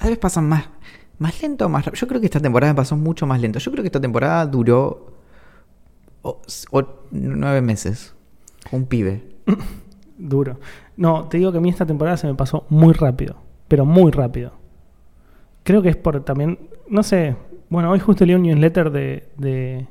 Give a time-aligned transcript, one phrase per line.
[0.00, 0.64] cada vez pasan más,
[1.18, 2.00] más lento o más rápido.
[2.00, 3.58] Yo creo que esta temporada pasó mucho más lento.
[3.58, 5.12] Yo creo que esta temporada duró
[7.10, 8.14] nueve meses.
[8.72, 9.22] Un pibe.
[10.16, 10.58] Duro.
[10.96, 13.36] No, te digo que a mí esta temporada se me pasó muy rápido.
[13.68, 14.52] Pero muy rápido.
[15.64, 16.58] Creo que es por también.
[16.88, 17.36] No sé.
[17.68, 19.28] Bueno, hoy justo leí un newsletter de.
[19.36, 19.86] de,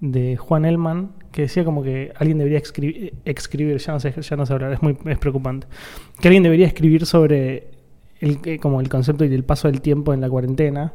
[0.00, 4.36] de Juan Elman que decía como que alguien debería escribir, escribir ya no sé, ya
[4.36, 5.66] no sé hablar, es muy es preocupante.
[6.20, 7.77] Que alguien debería escribir sobre
[8.20, 10.92] el, como el concepto y el paso del tiempo en la cuarentena,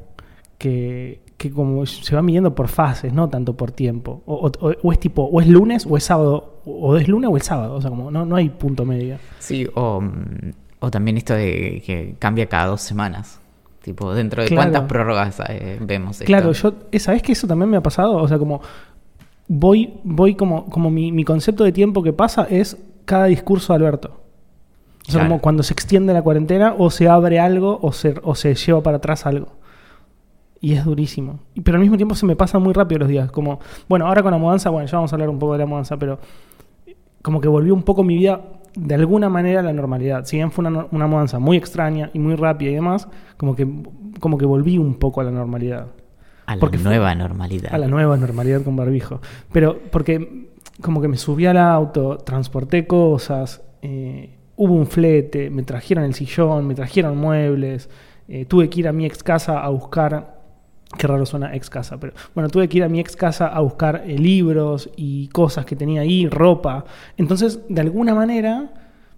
[0.58, 4.22] que, que como se va midiendo por fases, no tanto por tiempo.
[4.25, 7.38] O, o- o es tipo, o es lunes o es sábado, o es lunes o
[7.38, 9.17] es sábado, o sea, como no, no hay punto medio.
[9.39, 10.02] Sí, o,
[10.80, 13.39] o también esto de que cambia cada dos semanas.
[13.81, 14.61] Tipo, dentro de Claro.
[14.72, 16.26] cuántas prórrogas eh, vemos esto.
[16.26, 18.16] Claro, yo, eh, ¿sabes que eso también me ha pasado?
[18.16, 18.61] O sea, como
[19.50, 23.78] voy, voy como, como mi, mi concepto de tiempo que pasa es cada discurso de
[23.78, 24.23] Alberto.
[25.08, 25.30] O sea, Claro.
[25.30, 28.82] como cuando se extiende la cuarentena o se abre algo o se, o se lleva
[28.82, 29.48] para atrás algo.
[30.62, 31.40] Y es durísimo.
[31.62, 33.30] Pero al mismo tiempo se me pasan muy rápido los días.
[33.32, 35.66] Como, bueno, ahora con la mudanza, bueno, ya vamos a hablar un poco de la
[35.66, 36.20] mudanza, pero
[37.22, 38.42] como que volvió un poco mi vida
[38.76, 40.23] de alguna manera a la normalidad.
[40.26, 43.08] Si bien fue una, mudanza muy extraña y muy rápida y demás,
[43.38, 43.67] como que,
[44.22, 45.88] como que volví un poco a la normalidad.
[46.45, 47.73] a la porque fue- nueva normalidad.
[47.73, 49.20] A la nueva normalidad con barbijo.
[49.52, 50.48] Pero porque
[50.82, 56.14] como que me subí al auto, transporté cosas, eh, hubo un flete, me trajeron el
[56.14, 57.90] sillón, me trajeron muebles,
[58.28, 60.42] eh, tuve que ir a mi ex casa a buscar,
[60.98, 63.60] qué raro suena ex casa, pero bueno, tuve que ir a mi ex casa a
[63.62, 66.86] buscar eh, libros y cosas que tenía ahí, ropa.
[67.17, 68.73] Entonces, de alguna manera,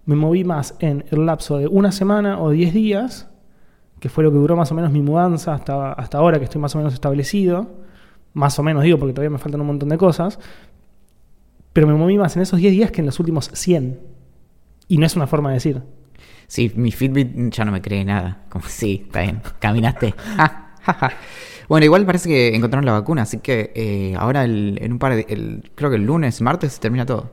[0.06, 3.28] me moví más en el lapso de una semana o diez días
[4.00, 6.60] que fue lo que duró más o menos mi mudanza hasta, hasta ahora que estoy
[6.60, 7.66] más o menos establecido.
[8.34, 10.38] Más o menos digo, porque todavía me faltan un montón de cosas.
[11.72, 14.15] Pero me moví más en esos 10 días que en los últimos 100.
[14.88, 15.82] Y no es una forma de decir.
[16.46, 18.44] Sí, mi Fitbit ya no me cree nada.
[18.48, 19.40] Como, sí, está bien.
[19.58, 20.14] Caminaste.
[20.86, 21.10] Ja.
[21.68, 25.16] bueno, igual parece que encontraron la vacuna, así que eh, ahora el- en un par
[25.16, 25.26] de...
[25.28, 27.32] el- creo que el lunes, martes, se termina todo.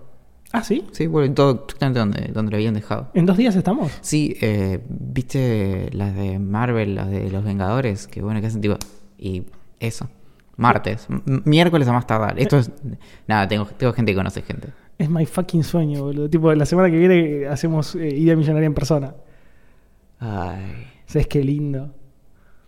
[0.52, 0.88] Ah, sí.
[0.92, 3.12] Sí, vuelve todo exactamente donde, donde lo habían dejado.
[3.14, 3.92] ¿En dos días estamos?
[4.02, 8.76] Sí, eh, viste las de Marvel, las de los Vengadores, que bueno, que hacen tipo...
[9.20, 9.44] Y
[9.80, 10.10] eso.
[10.58, 11.06] Martes.
[11.46, 12.40] Miércoles a más tardar.
[12.40, 12.72] Esto es...
[13.28, 14.70] Nada, tengo, tengo gente que conoce gente.
[14.98, 16.30] Es my fucking sueño, boludo.
[16.30, 19.16] Tipo, la semana que viene hacemos eh, idea millonaria en persona.
[20.20, 20.88] Ay...
[21.14, 21.94] ¿Sabes qué lindo?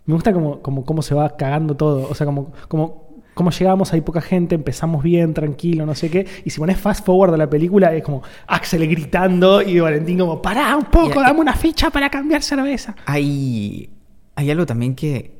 [0.04, 2.08] Me gusta como, como cómo se va cagando todo.
[2.08, 6.28] O sea, como, como, como llegamos, hay poca gente, empezamos bien, tranquilo, no sé qué.
[6.44, 10.40] Y si pones fast forward de la película, es como Axel gritando y Valentín como,
[10.40, 12.94] pará un poco, dame una ficha para cambiar cerveza.
[13.06, 13.90] Hay,
[14.36, 15.35] hay algo también que,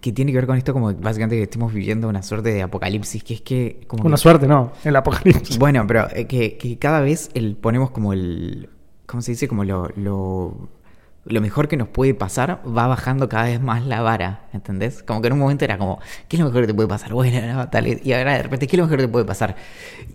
[0.00, 3.22] que tiene que ver con esto, como básicamente que estemos viviendo una suerte de apocalipsis,
[3.22, 3.80] que es que...
[3.86, 4.72] Como Una que- suerte, ¿no?
[4.84, 5.58] El apocalipsis.
[5.58, 8.70] Bueno, pero eh, que, que cada vez el, ponemos como el...
[9.06, 9.46] ¿Cómo se dice?
[9.48, 10.68] Como lo, lo,
[11.24, 15.02] lo mejor que nos puede pasar va bajando cada vez más la vara, ¿entendés?
[15.02, 17.12] Como que en un momento era como, ¿qué es lo mejor que te puede pasar?
[17.12, 19.56] Bueno, no, tal, y ahora de repente, ¿qué es lo mejor que te puede pasar?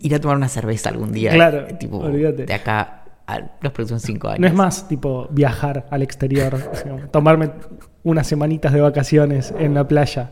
[0.02, 1.32] Ir a tomar una cerveza algún día.
[1.32, 2.46] Claro, tipo, olvídate.
[2.46, 4.40] de acá a los próximos cinco años.
[4.40, 6.58] No es más tipo viajar al exterior,
[7.12, 7.52] tomarme
[8.06, 10.32] unas semanitas de vacaciones en la playa.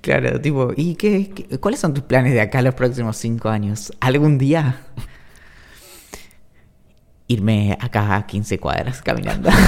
[0.00, 3.48] Claro, tipo, ¿y qué, qué- cuáles son tus planes de acá a los próximos cinco
[3.48, 3.92] años?
[4.00, 4.80] ¿Algún día?
[7.28, 9.50] Irme acá a 15 cuadras caminando.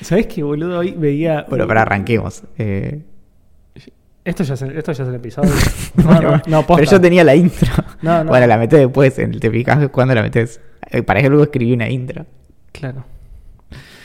[0.00, 0.78] ¿Sabes qué, boludo?
[0.78, 1.44] Hoy veía.
[1.48, 2.42] bueno, para arranquemos.
[2.56, 3.02] Eh,
[4.24, 5.50] Esto ya es el, esto ya es el episodio.
[5.96, 6.80] No, bueno, no, no, posta.
[6.80, 7.70] pero yo tenía la intro.
[8.02, 8.30] No, no.
[8.30, 9.16] Bueno, la metés después.
[9.20, 10.60] En el te fijas cuándo la metes.
[10.90, 12.26] Eh, Para eso luego escribí una intro.
[12.72, 13.04] Claro.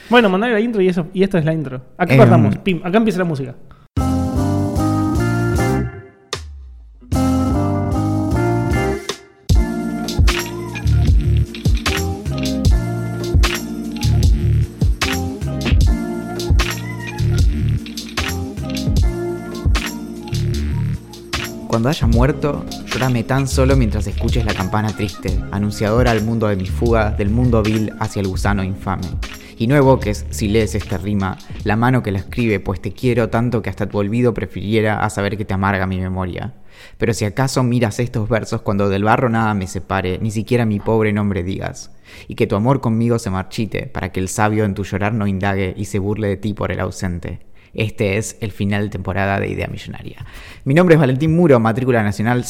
[0.10, 1.82] Bueno, mandale la intro y eso y esto es la intro.
[1.98, 2.20] Acá Em.
[2.20, 2.58] cortamos.
[2.58, 3.56] Pim, acá empieza la música.
[21.68, 26.56] Cuando hayas muerto, llórame tan solo mientras escuches la campana triste, anunciadora al mundo de
[26.56, 29.08] mi fuga, del mundo vil hacia el gusano infame.
[29.60, 33.30] Y no evoques, si lees esta rima, la mano que la escribe, pues te quiero
[33.30, 36.54] tanto que hasta tu olvido prefiriera a saber que te amarga mi memoria.
[36.98, 40.80] Pero si acaso miras estos versos cuando del barro nada me separe, ni siquiera mi
[40.80, 41.92] pobre nombre digas,
[42.30, 45.28] y que tu amor conmigo se marchite, para que el sabio en tu llorar no
[45.28, 47.42] indague y se burle de ti por el ausente.
[47.74, 50.26] Este es el final de temporada de Idea Millonaria.
[50.64, 52.46] Mi nombre es Valentín Muro, matrícula nacional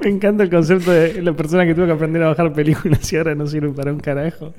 [0.01, 3.17] Me encanta el concepto de la persona que tuvo que aprender a bajar películas y
[3.17, 4.55] ahora no sirve para un carajo.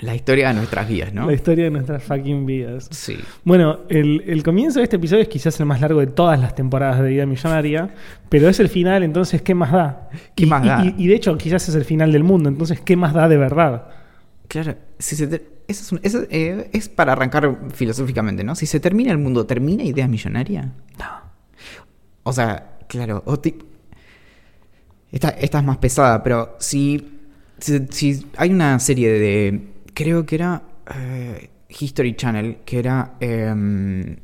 [0.00, 1.26] la historia de nuestras vidas, ¿no?
[1.26, 2.88] La historia de nuestras fucking vidas.
[2.90, 3.16] Sí.
[3.44, 6.54] Bueno, el, el comienzo de este episodio es quizás el más largo de todas las
[6.54, 7.94] temporadas de Vida Millonaria,
[8.28, 10.10] pero es el final, entonces, ¿qué más da?
[10.34, 10.84] ¿Qué Y- más da?
[10.84, 13.38] Y, y de hecho, quizás es el final del mundo, entonces, ¿qué más da de
[13.38, 13.86] verdad?
[14.48, 18.54] Claro, si se te- eso es, un- eso, eh, es para arrancar filosóficamente, ¿no?
[18.54, 20.72] Si se termina el mundo, ¿termina idea millonaria?
[20.98, 21.06] No.
[22.24, 23.36] O sea, claro, o
[25.12, 27.08] esta, esta es más pesada, pero si,
[27.58, 30.62] si, si hay una serie de, creo que era
[30.94, 34.16] eh, History Channel, que era em,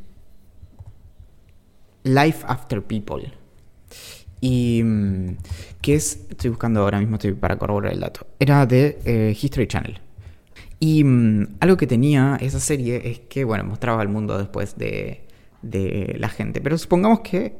[2.05, 3.33] Life After People.
[4.41, 5.37] Y mm,
[5.81, 9.67] que es, estoy buscando ahora mismo estoy para corroborar el dato, era de eh, History
[9.69, 10.01] Channel.
[10.83, 15.29] Y mm, algo que tenía esa serie es que, bueno, mostraba el mundo después de,
[15.63, 16.61] de la gente.
[16.61, 17.55] Pero supongamos que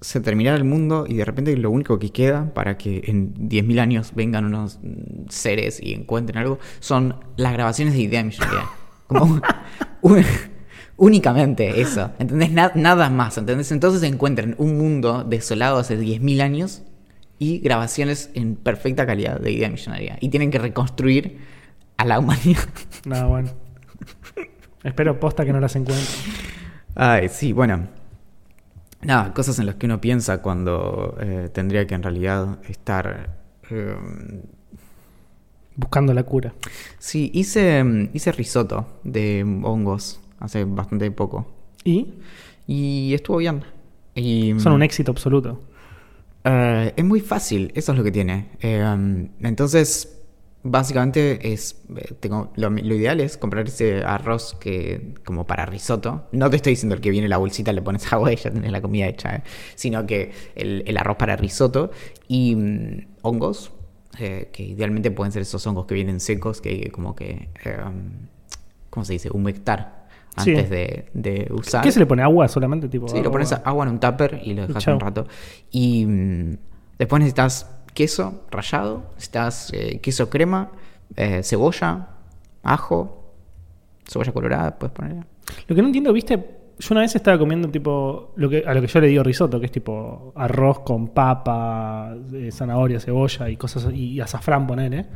[0.00, 3.80] se terminara el mundo y de repente lo único que queda para que en 10.000
[3.80, 8.64] años vengan unos mm, seres y encuentren algo son las grabaciones de Idea Millonaria.
[9.08, 9.42] Como
[10.96, 12.12] únicamente eso.
[12.18, 12.50] ¿Entendés?
[12.50, 13.36] Na- nada más.
[13.36, 13.72] ¿Entendés?
[13.72, 16.82] Entonces encuentran un mundo desolado hace 10.000 años
[17.38, 20.16] y grabaciones en perfecta calidad de Idea Millonaria.
[20.22, 21.52] Y tienen que reconstruir
[22.04, 22.68] a la humanidad.
[23.06, 23.50] Nada, bueno.
[24.82, 26.06] Espero posta que no las encuentre.
[26.94, 27.88] Ay, sí, bueno.
[29.02, 33.36] Nada, cosas en las que uno piensa cuando eh, tendría que en realidad estar...
[33.70, 33.96] eh,
[35.76, 36.54] Buscando la cura.
[36.98, 41.50] sí, hice, mm, hice risotto de hongos hace bastante poco.
[41.84, 42.14] Y
[42.66, 43.62] Y estuvo bien.
[44.14, 45.60] Y, son un éxito absoluto.
[46.44, 48.50] Eh, es muy fácil, eso es lo que tiene.
[49.40, 50.13] Entonces,
[50.64, 56.26] básicamente es, eh, tengo, lo, lo ideal es comprar ese arroz que como para risotto.
[56.32, 58.50] No te estoy diciendo el que viene en la bolsita, le pones agua y ya
[58.50, 59.42] tenés la comida hecha, eh,
[59.76, 61.90] sino que el, el arroz para risotto
[62.26, 63.72] y mm, hongos,
[64.18, 67.76] eh, que idealmente pueden ser esos hongos que vienen secos, que como que, eh,
[68.90, 69.30] ¿cómo se dice?
[69.30, 70.02] Humectar
[70.36, 70.50] Sí.
[70.50, 71.84] antes de, de usar.
[71.84, 72.88] ¿Qué se le pone agua solamente?
[72.88, 73.84] Tipo, Sí, lo pones agua?
[73.86, 75.28] en un tupper y lo dejas un rato.
[75.70, 76.56] Y mm,
[76.98, 80.70] después necesitas queso rallado, necesitas eh, queso crema,
[81.16, 82.08] eh, cebolla,
[82.62, 83.32] ajo,
[84.06, 85.24] cebolla colorada, puedes poner.
[85.68, 88.80] Lo que no entiendo, viste, yo una vez estaba comiendo tipo lo que a lo
[88.80, 93.56] que yo le digo risotto, que es tipo arroz con papa, eh, zanahoria, cebolla y
[93.56, 95.06] cosas y azafrán ponele.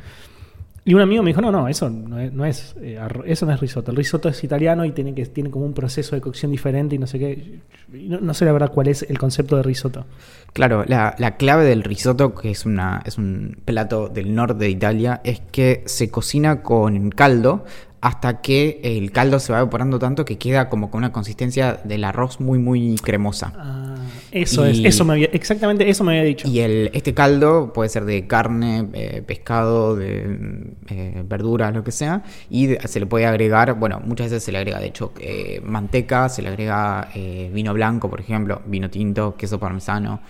[0.88, 3.52] Y un amigo me dijo, no, no, eso no es, no es, eh, eso no
[3.52, 3.90] es risotto.
[3.90, 6.98] El risotto es italiano y tiene, que, tiene como un proceso de cocción diferente y
[6.98, 7.60] no sé qué.
[7.92, 10.06] No, no sé la verdad cuál es el concepto de risotto.
[10.54, 14.70] Claro, la, la clave del risotto, que es, una, es un plato del norte de
[14.70, 17.66] Italia, es que se cocina con caldo
[18.00, 22.02] hasta que el caldo se va evaporando tanto que queda como con una consistencia del
[22.02, 23.52] arroz muy, muy cremosa.
[23.58, 23.94] Ah,
[24.30, 26.48] eso Y- es, eso me había, exactamente eso me había dicho.
[26.48, 31.92] Y el, este caldo puede ser de carne, eh, pescado, de eh, verduras, lo que
[31.92, 32.22] sea.
[32.50, 36.28] Y se le puede agregar, bueno, muchas veces se le agrega, de hecho, eh, manteca,
[36.28, 37.08] se le agrega
[37.52, 40.20] vino blanco, por ejemplo, vino tinto, queso parmesano,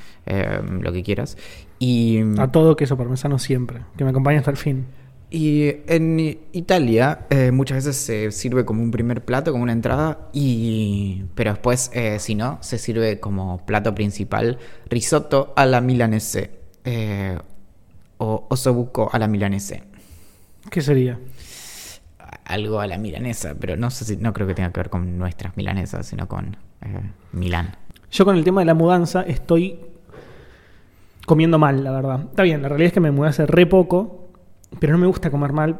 [0.80, 1.36] lo que quieras.
[1.78, 4.86] Y, A todo queso parmesano siempre, que me acompañe hasta el fin.
[5.30, 10.28] Y en Italia eh, muchas veces se sirve como un primer plato, como una entrada,
[10.32, 14.58] y pero después, eh, si no, se sirve como plato principal
[14.88, 16.50] risotto a la milanese
[16.84, 17.38] eh,
[18.16, 19.82] o osobuco a la milanese.
[20.70, 21.18] ¿Qué sería?
[22.44, 25.18] Algo a la milanesa, pero no sé si no creo que tenga que ver con
[25.18, 26.56] nuestras milanesas, sino con
[27.32, 27.76] Milán.
[28.10, 29.78] Yo con el tema de la mudanza estoy
[31.26, 32.20] comiendo mal, la verdad.
[32.30, 34.27] Está bien, la realidad es que me mudé hace re poco,
[34.80, 35.78] pero no me gusta comer mal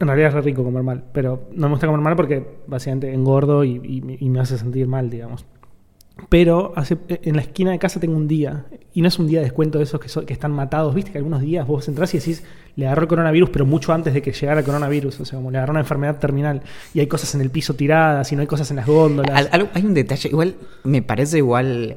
[0.00, 3.12] En realidad es re rico comer mal, pero no me gusta comer mal porque básicamente
[3.12, 5.44] engordo y, y- me hace sentir mal, digamos.
[6.28, 9.38] Pero hace, en la esquina de casa tengo un día, y no es un día
[9.40, 12.18] de descuento de esos que, que están matados, viste que algunos días vos entrás y
[12.18, 12.42] decís,
[12.76, 15.50] le agarró el coronavirus, pero mucho antes de que llegara el coronavirus, o sea, como
[15.50, 16.62] le agarró una enfermedad terminal,
[16.94, 19.48] y hay cosas en el piso tiradas, y no hay cosas en las góndolas.
[19.52, 21.96] Hay un detalle, igual me parece igual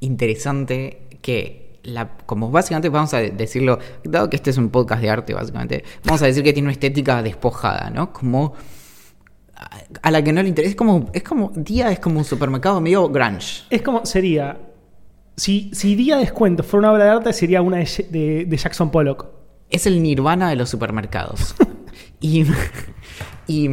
[0.00, 5.10] interesante que la, como básicamente vamos a decirlo, dado que este es un podcast de
[5.10, 8.12] arte, básicamente, vamos a decir que tiene una estética despojada, ¿no?
[8.12, 8.54] Como
[10.02, 12.80] a, la que no le interesa, es como, es como, día es como un supermercado
[12.80, 13.62] medio grunge.
[13.70, 14.58] Es como, sería,
[15.36, 18.90] si, si Día Descuento fuera una obra de arte, sería una de, de- de Jackson
[18.90, 19.26] Pollock.
[19.70, 21.54] Es el nirvana de los supermercados.
[22.20, 22.44] y,
[23.46, 23.68] y,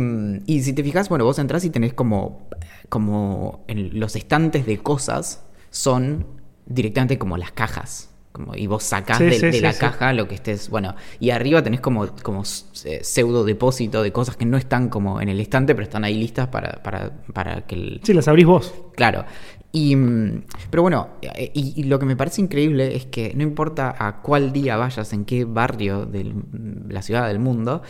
[0.46, 2.48] y si te fijas, bueno, vos entras y tenés como,
[2.90, 8.10] como en los estantes de cosas son directamente como las cajas.
[8.32, 10.70] Como, y vos sacás Sí, de, sí, de sí, la caja lo que estés.
[10.70, 12.44] Bueno, y arriba tenés como, como
[12.86, 16.18] eh, pseudo depósito de cosas que no están como en el estante, pero están ahí
[16.18, 18.74] listas para, para, para que el, Sí, las abrís vos.
[18.96, 19.26] Claro.
[19.74, 23.44] Y, mm, pero bueno, eh, y, y lo que me parece increíble es que no
[23.44, 26.34] importa a cuál día vayas, en qué barrio de
[26.88, 27.82] la ciudad del mundo,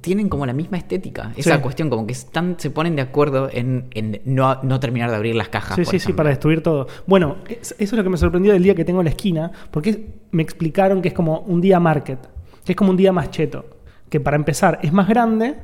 [0.00, 1.32] tienen como la misma estética.
[1.36, 1.62] Esa Sí.
[1.62, 5.34] cuestión, como que están, se ponen de acuerdo en, en no, no terminar de abrir
[5.36, 5.76] las cajas.
[5.76, 6.86] Sí, por sí, sí, para destruir todo.
[7.06, 9.50] Bueno, es- eso es lo que me sorprendió del día que tengo en la esquina,
[9.70, 12.18] porque me explicaron que es como un día market,
[12.64, 13.64] que es como un día más cheto,
[14.08, 15.56] que para empezar es más grande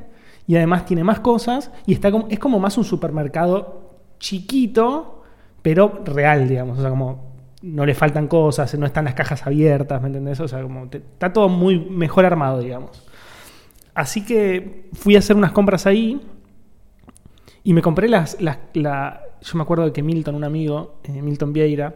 [0.47, 5.23] y además tiene más cosas y está como, es como más un supermercado chiquito,
[5.63, 10.01] pero real, digamos, o sea, como no le faltan cosas, no están las cajas abiertas,
[10.03, 10.39] ¿me entendés?
[10.41, 13.03] O sea, como te- está todo muy mejor armado, digamos.
[13.95, 16.21] Así que fui a hacer unas compras ahí
[17.63, 21.23] y me compré las, las- la, yo me acuerdo de que Milton, un amigo, eh,
[21.23, 21.95] Milton Vieira,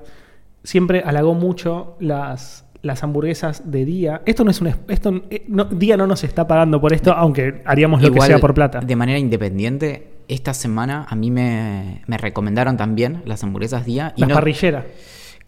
[0.62, 4.22] siempre halagó mucho las, las hamburguesas de día.
[4.26, 7.12] Esto no es un es- esto eh, no- día no nos está pagando por esto,
[7.12, 8.80] aunque haríamos lo Igual, que sea por plata.
[8.80, 14.12] De manera independiente, esta semana a mí me, me recomendaron también las hamburguesas día.
[14.16, 14.84] Y Las no- parrilleras.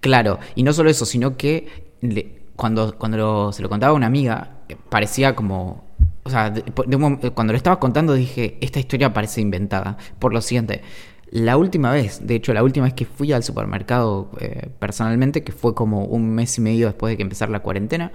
[0.00, 1.66] Claro, y no solo eso, sino que
[2.00, 5.88] le- cuando, cuando lo- se lo contaba a una amiga, eh, parecía como...
[6.22, 9.96] O sea, de- de un cuando lo estaba contando dije, esta historia parece inventada.
[10.18, 10.82] Por lo siguiente,
[11.30, 15.52] la última vez, de hecho la última vez que fui al supermercado eh, personalmente, que
[15.52, 18.12] fue como un mes y medio después de que empezara la cuarentena,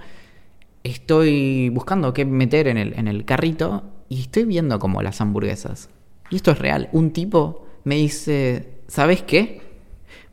[0.84, 5.88] estoy buscando qué meter en el, en el carrito y estoy viendo como las hamburguesas.
[6.30, 6.88] Y esto es real.
[6.92, 9.62] Un tipo me dice, ¿sabes qué?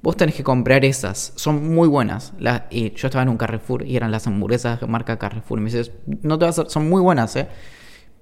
[0.03, 2.33] Vos tenés que comprar esas, son muy buenas.
[2.37, 5.57] La- y yo estaba en un Carrefour y eran las hamburguesas de marca Carrefour.
[5.59, 5.91] Y me dices,
[6.21, 7.47] no te vas a- son muy buenas, ¿eh?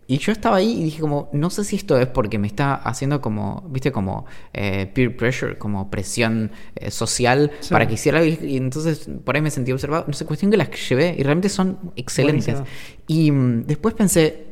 [0.07, 2.75] Y yo estaba ahí y dije como, no sé si esto es porque me está
[2.75, 7.71] haciendo como, viste, como eh, peer pressure, como presión eh, social Sí.
[7.71, 8.29] para que hiciera algo.
[8.43, 10.03] Y, y entonces por ahí me sentí observado.
[10.07, 12.45] No sé, cuestión que las llevé y realmente son excelentes.
[12.59, 12.67] Buenísimo.
[13.07, 14.50] Y mm, después pensé,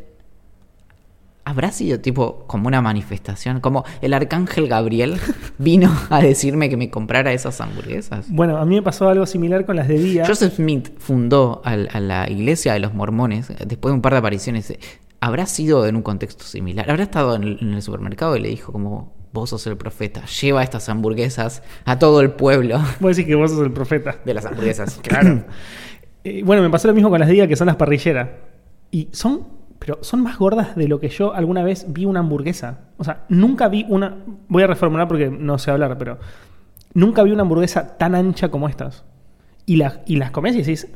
[1.49, 3.59] ¿Habrá sido tipo como una manifestación?
[3.59, 5.17] Como el arcángel Gabriel
[5.57, 8.27] vino a decirme que me comprara esas hamburguesas.
[8.29, 10.27] Bueno, a mí me pasó algo similar con las de día.
[10.27, 14.19] Joseph Smith fundó a la iglesia de los mormones eh, después de un par de
[14.19, 14.77] apariciones.
[15.21, 16.87] ¿Habrá sido en un contexto similar?
[16.87, 20.25] ¿Habrá estado en el, en el supermercado y le dijo como, vos sos el profeta,
[20.27, 24.17] lleva estas hamburguesas a todo el pueblo Voy a decir que vos sos el profeta.
[24.23, 24.99] de las hamburguesas?
[25.01, 25.45] Claro.
[26.23, 28.29] Eh, bueno, me pasó lo mismo con las de día, que son las parrilleras.
[28.91, 29.58] Y son,
[29.89, 32.81] pero son más gordas de lo que yo alguna vez vi una hamburguesa.
[32.97, 34.17] O sea, nunca vi una.
[34.47, 36.19] Voy a reformular porque no sé hablar, pero
[36.93, 39.03] nunca vi una hamburguesa tan ancha como estas.
[39.65, 40.87] Y, las y las comés y decís,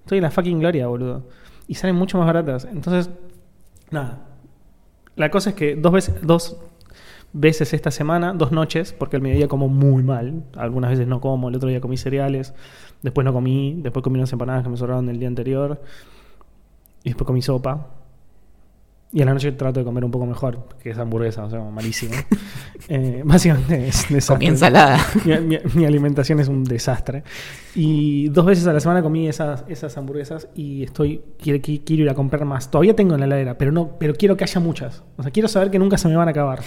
[0.00, 1.28] estoy en la fucking gloria, boludo.
[1.66, 2.64] Y salen mucho más baratas.
[2.64, 3.10] Entonces,
[3.90, 4.20] nada.
[5.14, 6.56] La cosa es que dos veces, dos
[7.34, 10.44] veces esta semana, dos noches, porque el mediodía como muy mal.
[10.56, 12.54] Algunas veces no como, el otro día comí cereales,
[13.02, 15.82] después no comí, después comí unas empanadas que me sobraron del día anterior,
[17.04, 17.97] y después comí sopa.
[19.10, 21.60] Y a la noche trato de comer un poco mejor, que esa hamburguesa, o sea,
[21.60, 22.14] malísimo.
[22.90, 24.34] Eh, básicamente es desastre.
[24.36, 24.98] Comí ensalada.
[25.26, 27.22] Mi, mi- mi alimentación es un desastre.
[27.74, 32.04] Y dos veces a la semana comí esas, esas hamburguesas y estoy quiero, qui- quiero
[32.04, 32.70] ir a comprar más.
[32.70, 35.02] Todavía tengo en la heladera, pero no, pero quiero que haya muchas.
[35.18, 36.60] O sea, quiero saber que nunca se me van a acabar.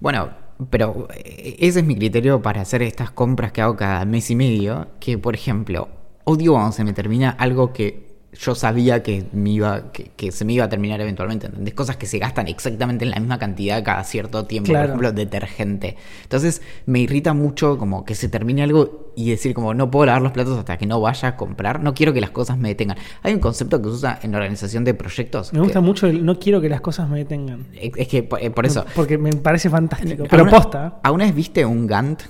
[0.00, 0.30] Bueno,
[0.70, 4.34] pero eh, ese es mi criterio para hacer estas compras que hago cada mes y
[4.34, 4.88] medio.
[4.98, 5.88] Que, por ejemplo,
[6.24, 10.44] odio cuando se me termina algo que yo sabía que, me iba, que, que se
[10.44, 11.46] me iba a terminar eventualmente.
[11.46, 11.74] ¿entendés?
[11.74, 14.68] Cosas que se gastan exactamente en la misma cantidad cada cierto tiempo.
[14.70, 14.94] Claro.
[14.94, 15.96] Por ejemplo, detergente.
[16.22, 20.22] Entonces, me irrita mucho como que se termine algo y decir como no puedo lavar
[20.22, 21.82] los platos hasta que no vaya a comprar.
[21.82, 22.96] No quiero que las cosas me detengan.
[23.22, 25.52] Hay un concepto que se usa en la organización de proyectos.
[25.52, 27.66] Me gusta que- mucho el no quiero que las cosas me detengan.
[27.74, 28.84] Es que por, eh, por eso.
[28.94, 30.24] Porque me parece fantástico.
[30.30, 31.00] Pero ¿Alguna- posta.
[31.02, 32.22] ¿Alguna vez viste un Gantt?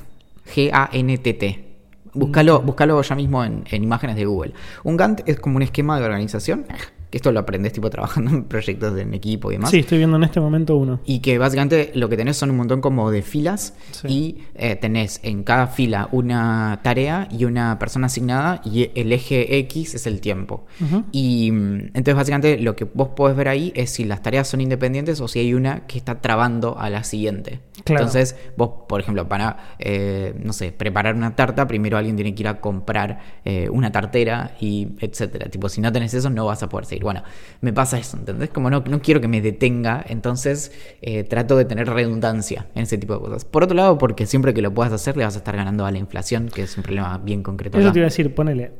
[0.54, 1.44] G-A-N-T-T.
[1.44, 1.69] Búscalo, Mm.
[2.14, 4.52] Búscalo ya mismo en, en imágenes de Google.
[4.84, 6.66] Un Gantt es como un esquema de organización
[7.10, 9.70] que esto lo aprendes tipo trabajando en proyectos en equipo y demás.
[9.70, 11.00] Sí, estoy viendo en este momento uno.
[11.04, 14.08] Y que básicamente lo que tenés son un montón como de filas Sí.
[14.08, 19.58] y eh, tenés en cada fila una tarea y una persona asignada y el eje
[19.58, 20.66] X es el tiempo.
[21.12, 24.60] Y mm, entonces básicamente lo que vos podés ver ahí es si las tareas son
[24.60, 27.60] independientes o si hay una que está trabando a la siguiente.
[27.84, 28.02] Claro.
[28.02, 32.42] Entonces vos, por ejemplo, para, eh, no sé, preparar una tarta, primero alguien tiene que
[32.42, 35.48] ir a comprar eh, una tartera y etcétera.
[35.50, 36.99] Tipo, si no tenés eso no vas a poder seguir.
[37.00, 37.22] Bueno,
[37.60, 38.50] me pasa eso, ¿entendés?
[38.50, 42.98] Como no, no quiero que me detenga, entonces eh, trato de tener redundancia en ese
[42.98, 43.44] tipo de cosas.
[43.44, 45.90] Por otro lado, porque siempre que lo puedas hacer le vas a estar ganando a
[45.90, 47.78] la inflación, que es un problema bien concreto.
[47.78, 47.92] Eso acá.
[47.92, 48.72] te iba a decir, ponele.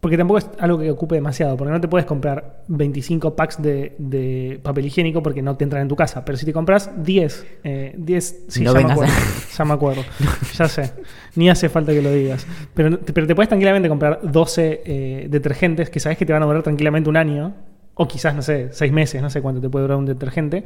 [0.00, 3.96] Porque tampoco es algo que ocupe demasiado, porque no te puedes comprar 25 packs de,
[3.98, 6.24] de papel higiénico porque no te entran en tu casa.
[6.24, 9.16] Pero si te compras 10, eh, 10, sí, No ya, me acuerdo, a-
[9.58, 10.02] ya me acuerdo,
[10.54, 10.92] ya sé,
[11.34, 12.46] ni hace falta que lo digas.
[12.72, 16.46] Pero, pero te puedes tranquilamente comprar 12 eh, detergentes que sabes que te van a
[16.46, 17.52] durar tranquilamente un año,
[17.94, 20.64] o quizás, no sé, 6 meses, no sé cuánto te puede durar un detergente,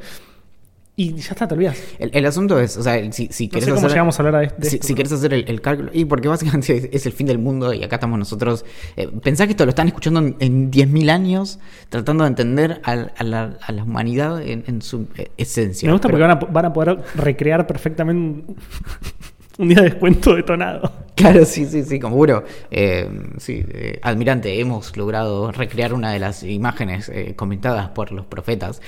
[0.97, 1.77] y ya está, te olvidas.
[1.99, 4.23] El, el asunto es, o sea, si, si No querés sé cómo hacer- llegamos a
[4.23, 6.89] hablar de, de si, esto, si querés hacer el, el cálculo, y porque básicamente es,
[6.93, 8.65] es el fin del mundo y acá estamos nosotros.
[8.97, 11.59] Eh, pensá que esto lo están escuchando en, en 10.000 años,
[11.89, 15.89] tratando de entender a, la, a la humanidad en, en su eh, esencia.
[15.89, 18.55] Me gusta Pero- porque van a, van a poder recrear perfectamente
[19.59, 20.93] un, día de descuento detonado.
[21.15, 22.43] Claro, sí, sí, sí, como bueno,
[22.73, 23.09] eh,
[23.39, 28.83] sí, eh, admirante, hemos logrado recrear una de las imágenes eh, comentadas por los profetas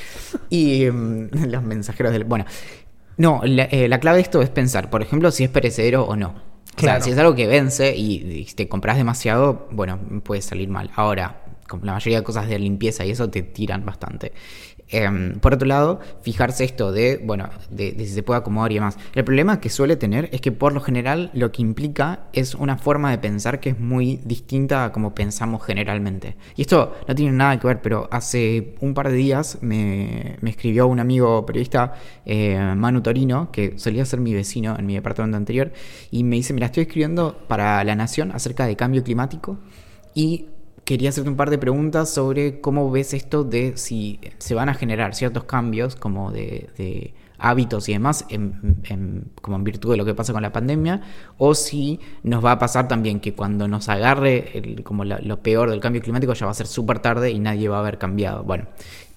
[0.50, 2.24] y mm, los mensajeros del...
[2.24, 2.44] Bueno,
[3.16, 6.16] no, la, eh, la clave de esto es pensar, por ejemplo, si es perecedero o
[6.16, 6.28] no.
[6.30, 6.98] O Claro.
[6.98, 10.90] sea, si es algo que vence y, y te compras demasiado, bueno, puede salir mal.
[10.96, 14.32] Ahora, como la mayoría de cosas de limpieza y eso te tiran bastante.
[14.88, 18.96] Em, por otro lado, fijarse esto de, bueno, de, si se puede acomodar y demás.
[19.14, 22.78] El problema que suele tener es que por lo general lo que implica es una
[22.78, 26.36] forma de pensar que es muy distinta a como pensamos generalmente.
[26.54, 30.50] Y esto no tiene nada que ver, pero hace un par de días me, me
[30.50, 35.36] escribió un amigo periodista, eh, Manu Torino, que solía ser mi vecino en mi departamento
[35.36, 35.72] anterior,
[36.12, 39.58] y me dice, mira, estoy escribiendo para La Nación acerca de cambio climático
[40.14, 40.46] y
[40.86, 44.74] quería hacerte un par de preguntas sobre cómo ves esto de si se van a
[44.74, 50.14] generar ciertos cambios como de, hábitos y demás en, como en virtud de lo que
[50.14, 51.02] pasa con la pandemia
[51.36, 55.80] o si nos va a pasar también que cuando nos agarre como lo peor del
[55.80, 58.44] cambio climático ya va a ser súper tarde y nadie va a haber cambiado.
[58.44, 58.66] Bueno,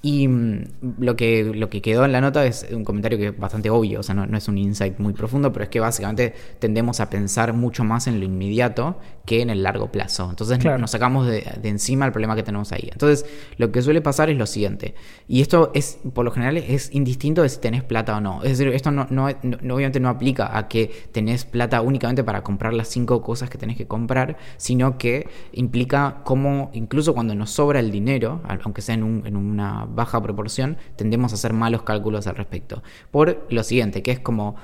[0.01, 0.63] y mm,
[0.99, 3.99] lo que, lo que quedó en la nota es un comentario que es bastante obvio,
[3.99, 7.09] o sea, no, no es un insight muy profundo, pero es que básicamente tendemos a
[7.09, 8.97] pensar mucho más en lo inmediato
[9.29, 10.27] que en el largo plazo.
[10.27, 10.79] Entonces Claro.
[10.79, 12.89] nos sacamos de, de encima el problema que tenemos ahí.
[12.91, 14.95] Entonces, lo que suele pasar es lo siguiente,
[15.27, 18.41] y esto es, por lo general, es indistinto de si tenés plata o no.
[18.41, 22.41] Es decir, esto no, no- no- obviamente no aplica a que tenés plata únicamente para
[22.41, 27.51] comprar las cinco cosas que tenés que comprar, sino que implica cómo, incluso cuando nos
[27.51, 31.83] sobra el dinero, aunque sea en, un- en una baja proporción, tendemos a hacer malos
[31.83, 32.81] cálculos al respecto.
[33.11, 34.55] Por lo siguiente, que es como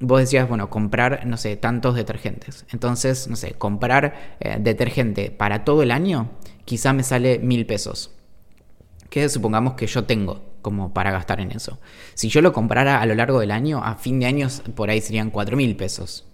[0.00, 2.66] vos decías, bueno, comprar, no sé, tantos detergentes.
[2.72, 6.30] Entonces, no sé, comprar eh, detergente para todo el año,
[6.64, 8.12] quizá me sale mil pesos.
[9.10, 11.78] Que supongamos que yo tengo como para gastar en eso.
[12.14, 15.00] Si yo lo comprara a lo largo del año, a fin de años por ahí
[15.00, 16.26] serían cuatro mil pesos.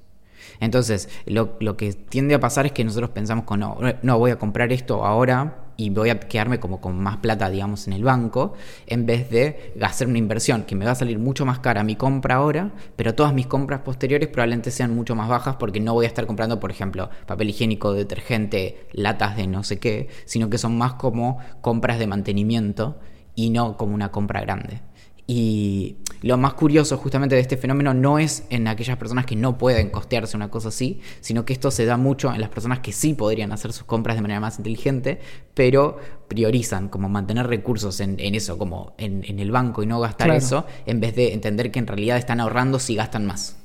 [0.60, 4.30] Entonces, lo, lo que tiende a pasar es que nosotros pensamos con no, no, voy
[4.30, 8.04] a comprar esto ahora y voy a quedarme como con más plata, digamos, en el
[8.04, 8.54] banco,
[8.86, 11.96] en vez de hacer una inversión que me va a salir mucho más cara mi
[11.96, 16.04] compra ahora, pero todas mis compras posteriores probablemente sean mucho más bajas porque no voy
[16.04, 20.58] a estar comprando, por ejemplo, papel higiénico, detergente, latas de no sé qué, sino que
[20.58, 22.98] son más como compras de mantenimiento
[23.34, 24.80] y no como una compra grande.
[25.26, 29.56] Y lo más curioso justamente de este fenómeno no es en aquellas personas que no
[29.56, 32.92] pueden costearse una cosa así, sino que esto se da mucho en las personas que
[32.92, 35.20] sí podrían hacer sus compras de manera más inteligente,
[35.54, 39.98] pero priorizan como mantener recursos en, en eso, como en, en el banco y no
[40.00, 40.38] gastar Claro.
[40.38, 43.56] eso, en vez de entender que en realidad están ahorrando si gastan más.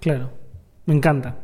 [0.00, 0.30] Claro,
[0.84, 1.36] me encanta.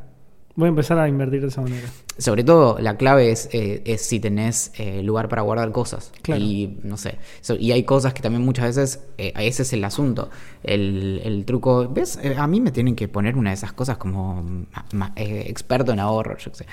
[0.54, 1.88] Voy a empezar a invertir de esa manera.
[2.18, 6.12] Sobre todo, la clave es, eh, es si tenés eh, lugar para guardar cosas.
[6.20, 6.42] Claro.
[6.42, 7.16] Y no sé.
[7.40, 10.28] So- y hay cosas que también muchas veces, eh, ese es el asunto.
[10.62, 12.18] El, el truco, ¿ves?
[12.22, 15.44] Eh, a mí me tienen que poner una de esas cosas como ma- ma- eh,
[15.46, 16.66] experto en ahorro, yo qué sé.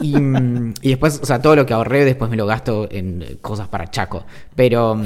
[0.00, 3.38] Y, mm, y después, o sea, todo lo que ahorré después me lo gasto en
[3.40, 4.24] cosas para Chaco.
[4.54, 5.00] Pero.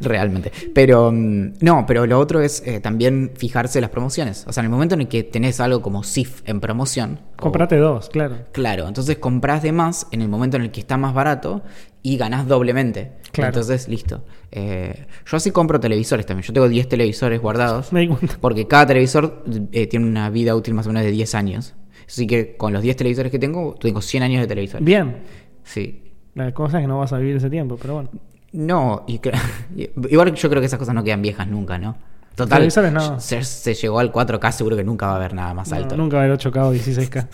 [0.00, 0.52] Realmente.
[0.74, 4.44] Pero mm, no, pero lo otro es eh, también fijarse las promociones.
[4.46, 7.20] O sea, en el momento en el que tenés algo como SIF en promoción.
[7.38, 8.36] o- Comprate dos, claro.
[8.52, 11.62] Claro, entonces compras de más en el momento en el que está más barato
[12.02, 13.12] y ganás doblemente.
[13.32, 13.48] Claro.
[13.48, 14.24] Entonces, listo.
[14.50, 16.46] Eh, yo así compro televisores también.
[16.46, 17.92] Yo tengo 10 televisores guardados.
[17.92, 18.08] Me.
[18.40, 21.74] Porque cada televisor eh, tiene una vida útil más o menos de 10 años.
[22.06, 24.82] Así que con los 10 televisores que tengo, tengo 100 años de televisor.
[24.82, 25.18] Bien.
[25.64, 26.04] Sí.
[26.34, 28.10] La cosa es que no vas a vivir ese tiempo, pero bueno.
[28.52, 29.38] No, y cre-
[30.10, 31.96] igual yo creo que esas cosas no quedan viejas nunca, ¿no?
[32.34, 33.18] Total, no.
[33.18, 35.96] se, se llegó al 4K, seguro que nunca va a haber nada más No, alto.
[35.96, 37.26] nunca va a haber 8K o 16K.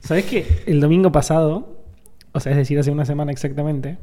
[0.00, 1.78] ¿Sabés que el domingo pasado,
[2.32, 3.98] o sea, es decir, hace una semana exactamente,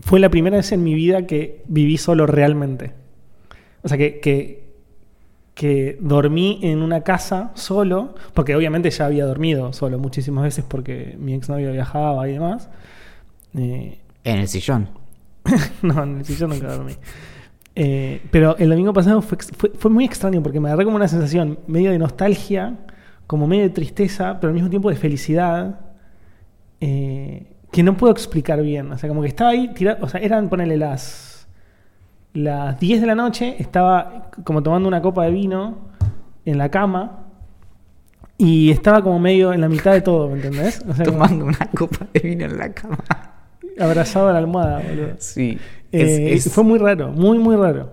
[0.00, 2.92] fue la primera vez en mi vida que viví solo realmente?
[3.82, 4.68] O sea, que, que,
[5.54, 11.16] que dormí en una casa solo, porque obviamente ya había dormido solo muchísimas veces porque
[11.18, 12.68] mi exnovio viajaba y demás.
[13.56, 14.88] Eh, En el sillón.
[15.82, 16.94] no, en el sillón nunca dormí.
[17.74, 21.08] Eh, pero el domingo pasado fue, fue, fue muy extraño porque me agarré como una
[21.08, 22.76] sensación medio de nostalgia,
[23.28, 25.78] como medio de tristeza, pero al mismo tiempo de felicidad,
[26.80, 28.90] eh, que no puedo explicar bien.
[28.90, 31.46] O sea, como que estaba ahí tirado, o sea, eran, ponele las,
[32.32, 35.90] las 10 de la noche, estaba como tomando una copa de vino
[36.44, 37.26] en la cama
[38.38, 40.82] y estaba como medio en la mitad de todo, ¿me entendés?
[40.88, 42.98] O sea, como Tomando una copa de vino en la cama.
[43.80, 45.08] Abrazado a la almohada, boludo.
[45.18, 45.58] Sí.
[45.92, 47.90] Eh, es, es- Fue muy raro, muy, muy raro.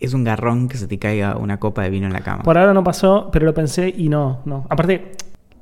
[0.00, 2.42] es un garrón que se te caiga una copa de vino en la cama.
[2.42, 4.66] Por ahora no pasó, pero lo pensé y no, no.
[4.68, 5.12] Aparte,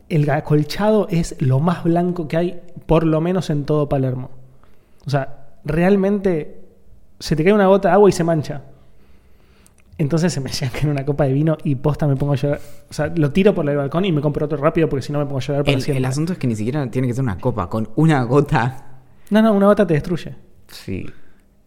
[0.08, 4.30] el acolchado es lo más blanco que hay, por lo menos en todo Palermo.
[5.06, 6.58] O sea, realmente
[7.18, 8.62] se te cae una gota de agua y se mancha.
[9.98, 12.60] Entonces se me llega en una copa de vino y posta me pongo a llorar.
[12.88, 15.18] O sea, lo tiro por el balcón y me compro otro rápido porque si no
[15.18, 15.98] me pongo a llorar para el, siempre.
[15.98, 18.86] el asunto es que ni siquiera tiene que ser una copa, con una gota.
[19.30, 20.34] No, no, una gota te destruye.
[20.68, 21.06] Sí.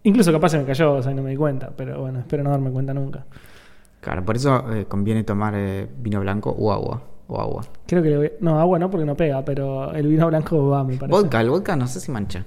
[0.04, 1.72] Incluso capaz se me cayó, o sea, y no me di cuenta.
[1.76, 3.26] Pero bueno, espero no darme cuenta nunca.
[4.02, 7.02] Claro, por eso eh, conviene tomar eh, vino blanco o agua.
[7.28, 7.64] O agua.
[7.88, 8.32] Creo que le voy...
[8.42, 11.18] No, agua no porque no pega, pero el vino blanco va, me parece.
[11.22, 12.44] Vodka, el vodka no sé si mancha.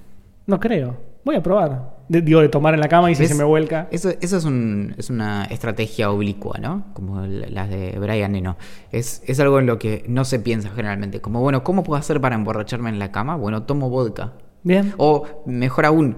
[0.46, 0.96] No creo.
[1.24, 1.96] Voy a probar.
[2.08, 3.88] De- digo, de tomar en la cama y si se me vuelca.
[3.90, 6.84] Eso, eso es, un- es una estrategia oblicua, ¿no?
[6.92, 8.56] Como las de Brian Eno.
[8.92, 11.22] Es, es algo en lo que no se piensa generalmente.
[11.22, 13.34] Como, bueno, ¿cómo puedo hacer para emborracharme en la cama?
[13.36, 14.34] Bueno, tomo vodka.
[14.62, 14.94] Bien.
[14.96, 16.16] O mejor aún,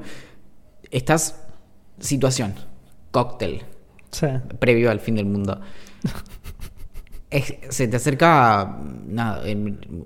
[0.90, 1.42] estás
[1.98, 2.55] situación,
[3.11, 3.62] cóctel,
[4.11, 4.27] Sí.
[4.59, 5.61] previo al fin del mundo.
[7.31, 9.42] Es- se te acerca nada,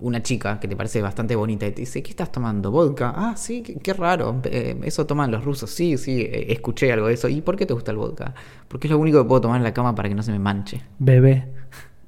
[0.01, 2.73] una chica que te parece bastante bonita y te dice, ¿qué estás tomando?
[2.73, 3.13] ¿Vodka?
[3.15, 4.41] Ah, sí, qué, qué raro.
[4.45, 5.71] Eh, eso toman los rusos.
[5.71, 7.29] Sí, sí, eh, escuché algo de eso.
[7.29, 8.35] ¿Y por qué te gusta el vodka?
[8.67, 10.41] Porque es lo único que puedo tomar en la cama para que no se me
[10.41, 10.83] manche.
[10.99, 11.47] Bebé.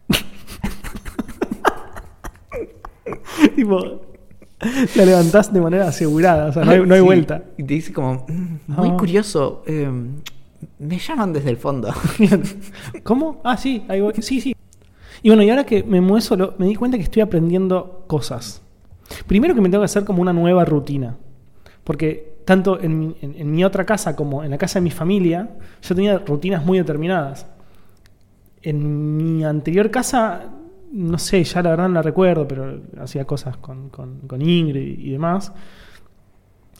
[3.54, 4.02] tipo,
[4.96, 6.46] la levantás de manera asegurada.
[6.46, 7.04] O sea, no hay, no hay Sí.
[7.06, 7.42] vuelta.
[7.56, 8.96] Y te dice como, "Mm, muy Ah.
[8.96, 9.90] curioso, eh,
[10.78, 11.92] me llaman desde el fondo.
[13.02, 13.40] ¿Cómo?
[13.44, 14.14] Ah, sí, ahí voy.
[14.20, 14.54] Sí, sí.
[15.22, 18.62] Y bueno, y ahora que me muevo solo, me di cuenta que estoy aprendiendo cosas.
[19.26, 21.16] Primero que me tengo que hacer como una nueva rutina.
[21.82, 24.90] Porque tanto en mi, en- en mi otra casa como en la casa de mi
[24.90, 25.50] familia,
[25.82, 27.46] yo tenía rutinas muy determinadas.
[28.62, 30.42] En mi anterior casa,
[30.94, 34.98] no sé, ya la verdad no la recuerdo, pero hacía cosas con, con- con Ingrid
[35.00, 35.52] y demás.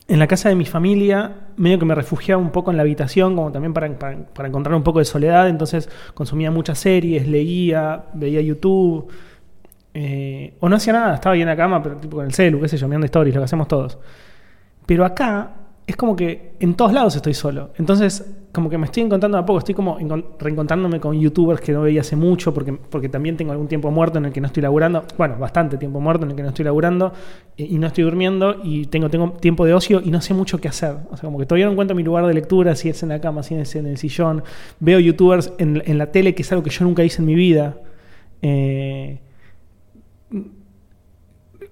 [0.07, 3.35] En la casa de mi familia, medio que me refugiaba un poco en la habitación,
[3.35, 8.43] como también para, para- encontrar un poco de soledad, entonces consumía muchas series, leía, veía
[8.43, 9.09] YouTube,
[9.95, 12.61] eh, o no hacía nada, estaba ahí en la cama, pero tipo con el celu,
[12.61, 13.99] qué sé yo, mirando stories, lo que hacemos todos.
[14.85, 15.53] Pero acá
[15.87, 17.71] es como que en todos lados estoy solo.
[17.79, 21.73] Entonces, como que me estoy encontrando a poco, estoy como encon- reencontrándome con youtubers que
[21.73, 24.63] no veía hace mucho, porque, también tengo algún tiempo muerto en el que no estoy
[24.63, 25.05] laburando.
[25.19, 27.13] Bueno, bastante tiempo muerto en el que no estoy laburando
[27.57, 30.95] y no estoy durmiendo y tengo, tiempo de ocio y no sé mucho qué hacer.
[31.11, 33.21] O sea, como que todavía no encuentro mi lugar de lectura, si es en la
[33.21, 34.45] cama, si es en el sillón.
[34.79, 37.77] Veo youtubers en, la tele, que es algo que yo nunca hice en mi vida.
[38.41, 39.19] Eh,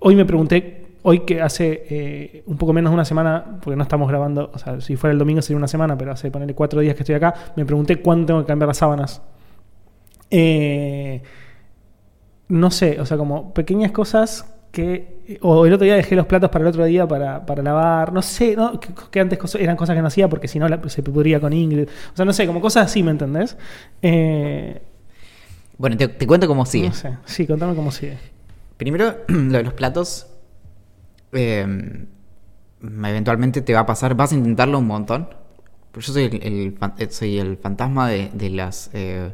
[0.01, 3.83] hoy me pregunté, hoy que hace eh, un poco menos de una semana, porque no
[3.83, 6.81] estamos grabando, o sea, si fuera el domingo sería una semana, pero hace ponerle cuatro
[6.81, 9.23] días que estoy acá, me pregunté cuándo tengo que cambiar las sábanas.
[10.31, 11.23] Eh,
[12.49, 15.39] no sé, o sea, como pequeñas cosas que.
[15.43, 18.13] O el otro día dejé los platos para el otro día para, para lavar.
[18.13, 18.79] No sé, ¿no?
[18.81, 21.89] Que, que antes eran cosas que no hacía porque si no se pudría con Ingrid.
[22.13, 23.57] O sea, no sé, como cosas así, ¿me entendés?
[24.03, 24.83] Eh,
[25.79, 26.89] Bueno, te, te cuento cómo sigue.
[26.89, 27.19] No sé.
[27.25, 28.19] Sí, contame cómo sigue.
[28.77, 30.27] Primero, lo de los platos.
[31.33, 32.07] Eh,
[32.83, 34.15] eventualmente te va a pasar.
[34.15, 35.29] Vas a intentarlo un montón.
[35.93, 38.91] Pero yo soy el, el eh, soy el fantasma de, de las.
[38.93, 39.33] eh,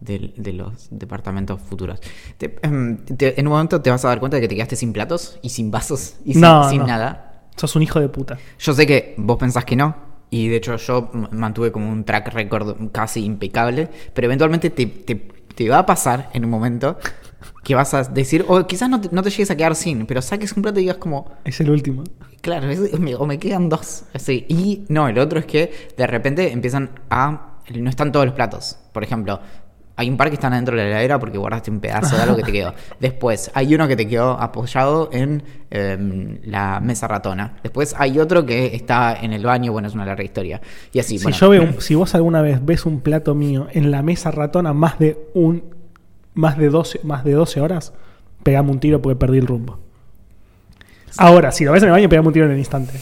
[0.00, 1.98] de, de los departamentos futuros.
[2.36, 4.76] Te- em, te- en un momento te vas a dar cuenta de que te quedaste
[4.76, 6.86] sin platos y sin vasos y sin, No, sin no.
[6.86, 7.44] nada.
[7.56, 8.36] Sos un hijo de puta.
[8.58, 9.96] Yo sé que vos pensás que no.
[10.28, 13.88] Y de hecho yo mantuve como un track record casi impecable.
[14.12, 15.14] Pero eventualmente te, te-
[15.54, 16.98] te va a pasar en un momento
[17.62, 20.20] que vas a decir, o quizás no te, no te llegues a quedar sin, pero
[20.22, 22.04] saques un plato y digas como, Es el último.
[22.40, 22.80] claro, es-
[23.18, 24.04] o me quedan dos.
[24.12, 24.44] Así.
[24.48, 27.50] Y no, el otro es que de repente empiezan a...
[27.74, 28.76] No están todos los platos.
[28.92, 29.40] Por ejemplo,
[29.96, 32.34] Hay un par que están adentro de la heladera porque guardaste un pedazo de algo
[32.36, 32.74] que te quedó.
[33.00, 37.56] Después, hay uno que te quedó apoyado en em, la mesa ratona.
[37.62, 39.70] Después, hay otro que está en el baño.
[39.70, 40.60] Bueno, es una larga historia.
[40.92, 41.38] Y así, Si, bueno.
[41.38, 44.98] yo veo, si vos alguna vez ves un plato mío en la mesa ratona más
[44.98, 45.62] de un
[46.34, 47.92] más de 12, más de 12 horas,
[48.42, 49.78] pegame un tiro porque perdí el rumbo.
[51.16, 52.92] Ahora, si lo ves en el baño, pegame un tiro en el instante.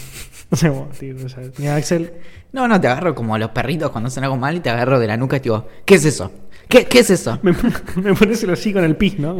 [0.50, 2.12] No sé, vos, tío, o sea, mira, Axel,
[2.52, 5.00] No, no, te agarro como a los perritos cuando hacen algo mal y te agarro
[5.00, 6.30] de la nuca y te digo, ¿qué es eso?
[6.68, 7.38] ¿Qué, qué es eso?
[7.42, 7.52] me,
[7.96, 9.38] me pones el hocico en el pis, ¿no?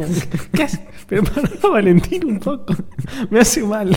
[0.51, 0.81] ¿Qué haces?
[1.07, 2.73] Pero para Valentín un poco.
[3.29, 3.95] Me hace mal.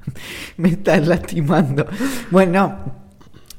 [0.56, 1.86] Me estás lastimando.
[2.30, 3.01] Bueno, no.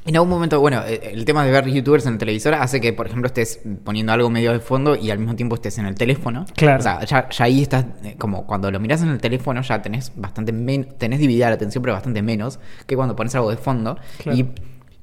[0.06, 2.92] En algún momento, bueno, eh, el tema de ver youtubers en el televisor hace que,
[2.92, 5.96] por ejemplo, estés poniendo algo medio de fondo y al mismo tiempo estés en el
[5.96, 6.46] teléfono.
[6.56, 6.80] Claro.
[6.80, 9.82] O sea, ya, ya ahí estás, eh, como cuando lo miras en el teléfono ya
[9.82, 13.56] tenés bastante menos, tenés dividida la atención, pero bastante menos que cuando pones algo de
[13.58, 13.98] fondo.
[14.22, 14.38] Claro.
[14.38, 14.48] Y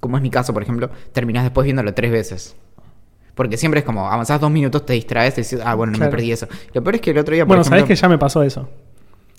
[0.01, 2.57] como es mi caso, por ejemplo, terminás después viéndolo tres veces.
[3.35, 6.11] Porque siempre es como, avanzás dos minutos, te distraes y decís, ah, bueno, no Claro.
[6.11, 6.47] me perdí eso.
[6.75, 8.43] Lo peor es que el otro día, por Bueno, sabés ejemplo, que ya me pasó
[8.43, 8.69] eso.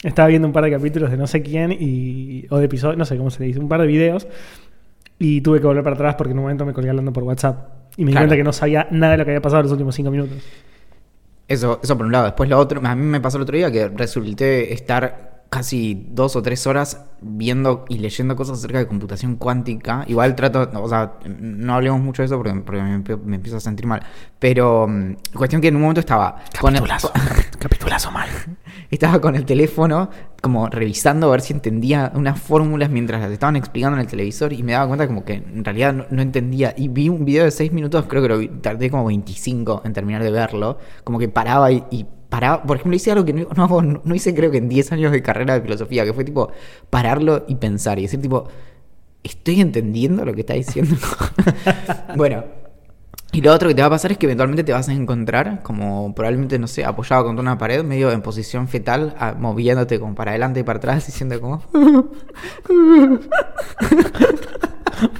[0.02, 3.06] Estaba viendo un par de capítulos de no sé quién y, o de episodios, no
[3.06, 4.28] sé cómo se le dice, un par de videos
[5.23, 7.67] y tuve que volver para atrás porque en un momento me colgué hablando por WhatsApp
[7.95, 9.71] y me di cuenta que no sabía nada de lo que había pasado en los
[9.71, 10.38] últimos cinco minutos.
[11.47, 12.25] Eso, eso por un lado.
[12.25, 16.38] Después lo otro, a mí me pasó el otro día que resulté estar casi dos
[16.38, 20.05] o tres horas viendo y leyendo cosas acerca de computación cuántica.
[20.07, 23.57] Igual trato, o sea, no hablemos mucho de eso porque, porque me, empie- me empiezo
[23.57, 24.01] a sentir mal.
[24.39, 26.81] Pero mm, cuestión que en un momento estaba con el,
[27.60, 28.29] Capitulazo mal.
[28.89, 30.10] Estaba con el teléfono
[30.41, 34.53] como revisando a ver si entendía unas fórmulas mientras las estaban explicando en el televisor
[34.53, 36.73] y me daba cuenta como que en realidad no, entendía.
[36.75, 39.93] Y vi un video de 6 minutos, creo que lo vi, tardé como 25 en
[39.93, 40.79] terminar de verlo.
[41.03, 42.63] Como que paraba y, paraba.
[42.63, 45.21] Por ejemplo, hice algo que no, no no hice creo que en 10 años de
[45.21, 46.51] carrera de filosofía, que fue tipo
[46.89, 48.47] pararlo y pensar y decir tipo,
[49.23, 50.95] ¿estoy entendiendo lo que está diciendo?
[52.15, 52.61] bueno.
[53.33, 55.61] Y lo otro que te va a pasar es que eventualmente te vas a encontrar
[55.63, 60.15] como probablemente, no sé, apoyado contra una pared, medio en posición fetal, a- moviéndote como
[60.15, 61.63] para adelante y para atrás, diciendo como...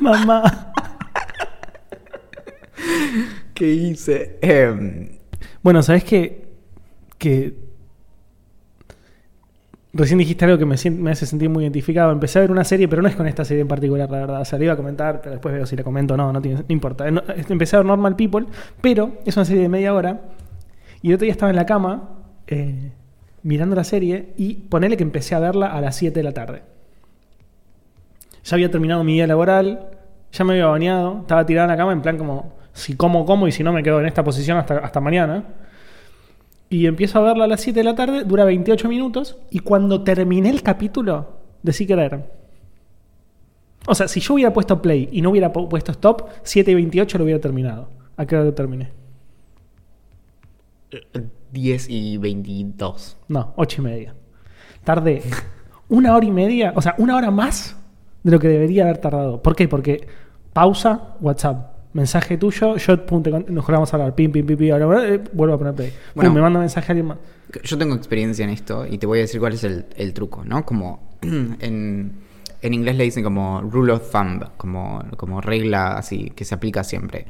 [0.02, 0.74] Mamá.
[3.54, 4.38] ¿Qué hice?
[4.42, 5.10] Em,
[5.62, 6.48] Bueno, ¿sabés qué?
[7.18, 7.54] Que
[9.94, 12.12] recién dijiste algo que me, hace sentir muy identificado.
[12.12, 14.42] Empecé a ver una serie, pero no es con esta serie en particular, la verdad.
[14.42, 16.42] O sea, la iba a comentar, pero después veo si la comento o no, no,
[16.42, 17.08] tiene- no importa.
[17.08, 18.46] Eh, no- Empecé a ver Normal People,
[18.82, 20.22] pero es una serie de media hora.
[21.02, 22.10] Y el otro día estaba en la cama
[22.48, 22.92] eh,
[23.44, 26.62] mirando la serie y ponele que empecé a verla a las 7 de la tarde.
[28.44, 29.88] Ya había terminado mi día laboral,
[30.32, 33.48] ya me había bañado, estaba tirado en la cama en plan como, si como, como
[33.48, 35.44] y si no me quedo en esta posición hasta, hasta mañana.
[36.72, 40.04] Y empiezo a verla a las 7 de la tarde, dura 28 minutos, y cuando
[40.04, 41.28] terminé el capítulo,
[41.62, 42.26] decí que era.
[43.88, 46.76] O sea, si yo hubiera puesto play y no hubiera pu- puesto stop, 7 y
[46.76, 47.90] 28 lo hubiera terminado.
[48.16, 48.90] ¿A qué hora lo terminé?
[51.52, 53.18] 10 y 22.
[53.28, 54.16] No, 8 y media.
[54.84, 55.22] Tardé
[55.90, 57.78] una hora y media, o sea, una hora más
[58.24, 59.42] de lo que debería haber tardado.
[59.42, 59.68] ¿Por qué?
[59.68, 60.08] Porque
[60.54, 64.72] pausa, WhatsApp, mensaje tuyo, yo pum, te nos jugamos a hablar, pim, pim, pim, pim,
[64.72, 65.90] ahora, ahora, eh, vuelvo a poner play.
[65.90, 66.34] Pum, Bueno.
[66.34, 67.18] me manda mensaje a alguien más.
[67.64, 70.44] Yo tengo experiencia en esto y te voy a decir cuál es el, el truco,
[70.46, 70.66] ¿no?
[70.66, 72.14] Como en,
[72.62, 76.84] en inglés le dicen como rule of thumb, como, como regla así que se aplica
[76.84, 77.26] siempre.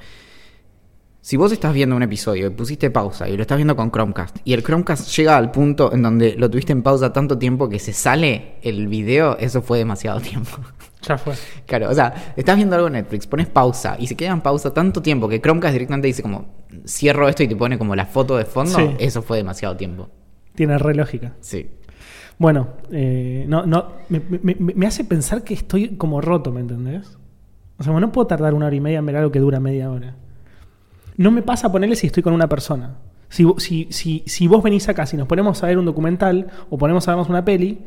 [1.24, 4.38] Si vos estás viendo un episodio y pusiste pausa y lo estás viendo con Chromecast
[4.44, 7.78] y el Chromecast llega al punto en donde lo tuviste en pausa tanto tiempo que
[7.78, 10.58] se sale el video, eso fue demasiado tiempo.
[11.02, 11.34] Ya fue.
[11.66, 14.74] Claro, o sea, estás viendo algo en Netflix, pones pausa y se queda en pausa
[14.74, 16.46] tanto tiempo que Chromecast directamente dice como
[16.86, 18.96] cierro esto y te pone como la foto de fondo, Sí.
[19.00, 20.10] eso fue demasiado tiempo.
[20.56, 21.34] Tiene re lógica.
[21.40, 21.70] Sí.
[22.38, 26.62] Bueno, eh, no, no, me, me- me- me hace pensar que estoy como roto, ¿me
[26.62, 27.18] entendés?
[27.78, 29.90] O sea, no puedo tardar una hora y media en ver algo que dura media
[29.90, 30.16] hora.
[31.18, 32.98] No me pasa ponerle si estoy con una persona.
[33.30, 36.78] Si, si, si, si vos venís acá, si nos ponemos a ver un documental o
[36.78, 37.80] ponemos a vernos una peli,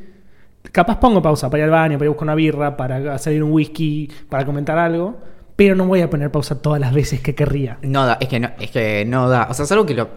[0.72, 3.42] capaz pongo pausa para ir al baño, para ir a buscar una birra, para salir
[3.42, 5.16] un whisky, para comentar algo,
[5.56, 7.78] pero no voy a poner pausa todas las veces que querría.
[7.82, 9.46] No da, es que no, es que no da.
[9.50, 10.08] O sea, es algo que lo.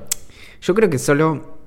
[0.61, 1.57] Yo creo que solo.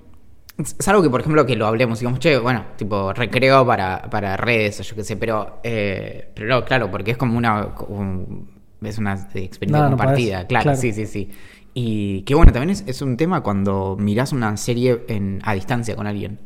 [0.59, 4.37] Es algo que, por ejemplo, que lo hablemos, digamos, che, bueno, tipo, recreo para, para
[4.37, 5.61] redes o yo qué sé, pero.
[5.63, 7.69] eh, pero no, claro, porque es como una.
[7.89, 10.75] un- es una experiencia No, compartida, claro.
[10.75, 11.31] sí, sí, sí.
[11.75, 15.95] Y que bueno, también es, es un tema cuando mirás una serie en, a distancia
[15.95, 16.39] con alguien.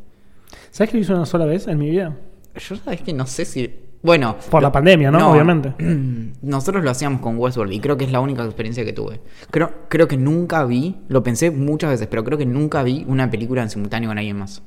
[0.69, 2.13] ¿Sabes que lo hice una sola vez en mi vida?
[2.57, 3.73] Yo sabes que no sé si.
[4.01, 4.37] Bueno.
[4.49, 5.31] Por la pandemia, ¿no?
[5.31, 5.73] Obviamente.
[6.41, 9.21] Nosotros lo hacíamos con Westworld y creo que es la única experiencia que tuve.
[9.49, 13.29] Creo, creo que nunca vi, lo pensé muchas veces, pero creo que nunca vi una
[13.29, 14.61] película en simultáneo con alguien más.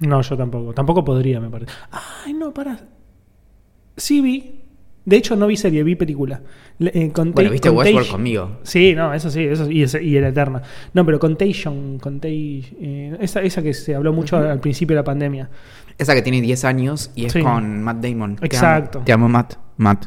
[0.00, 0.72] No, yo tampoco.
[0.72, 1.72] Tampoco podría, me parece.
[2.24, 2.78] Ay, no, para.
[3.96, 4.63] Sí vi.
[5.04, 6.40] De hecho, no vi serie, vi película.
[6.80, 8.58] Eh, Bueno, viste Westworld conmigo.
[8.62, 10.62] Sí, no, eso sí, eso sí, y, es- y era eterna.
[10.94, 15.04] No, pero Contagion, Contagion eh, esa, esa que se habló mucho al principio de la
[15.04, 15.50] pandemia.
[15.98, 17.42] Esa que tiene 10 años y es Sí.
[17.42, 18.36] con Matt Damon.
[18.36, 18.98] Te Exacto.
[18.98, 19.04] amo.
[19.04, 19.54] Te amo, Matt.
[19.76, 20.06] Matt.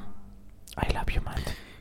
[0.82, 1.36] I love you, man.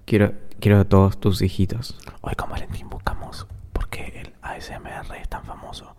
[0.05, 1.99] Quiero, quiero a todos tus hijitos.
[2.21, 5.97] Hoy con Valentín buscamos por qué el ASMR es tan famoso.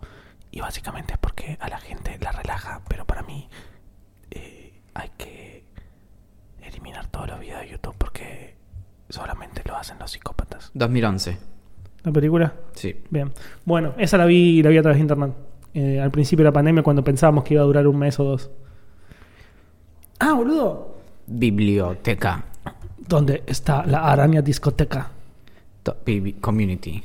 [0.50, 3.48] Y básicamente es porque a la gente la relaja, pero para mí
[4.30, 5.64] eh, hay que
[6.78, 8.54] eliminar todos los videos de YouTube porque
[9.08, 10.70] solamente lo hacen los psicópatas.
[10.74, 11.36] 2011.
[12.04, 12.54] ¿La película?
[12.74, 12.94] Sí.
[13.10, 13.32] Bien.
[13.64, 15.32] Bueno, esa la vi, la vi a través de internet.
[15.74, 18.24] Eh, al principio de la pandemia cuando pensábamos que iba a durar un mes o
[18.24, 18.50] dos.
[20.20, 20.98] Ah, boludo.
[21.26, 22.44] Biblioteca.
[22.96, 25.10] ¿Dónde está la araña discoteca?
[26.40, 27.02] Community.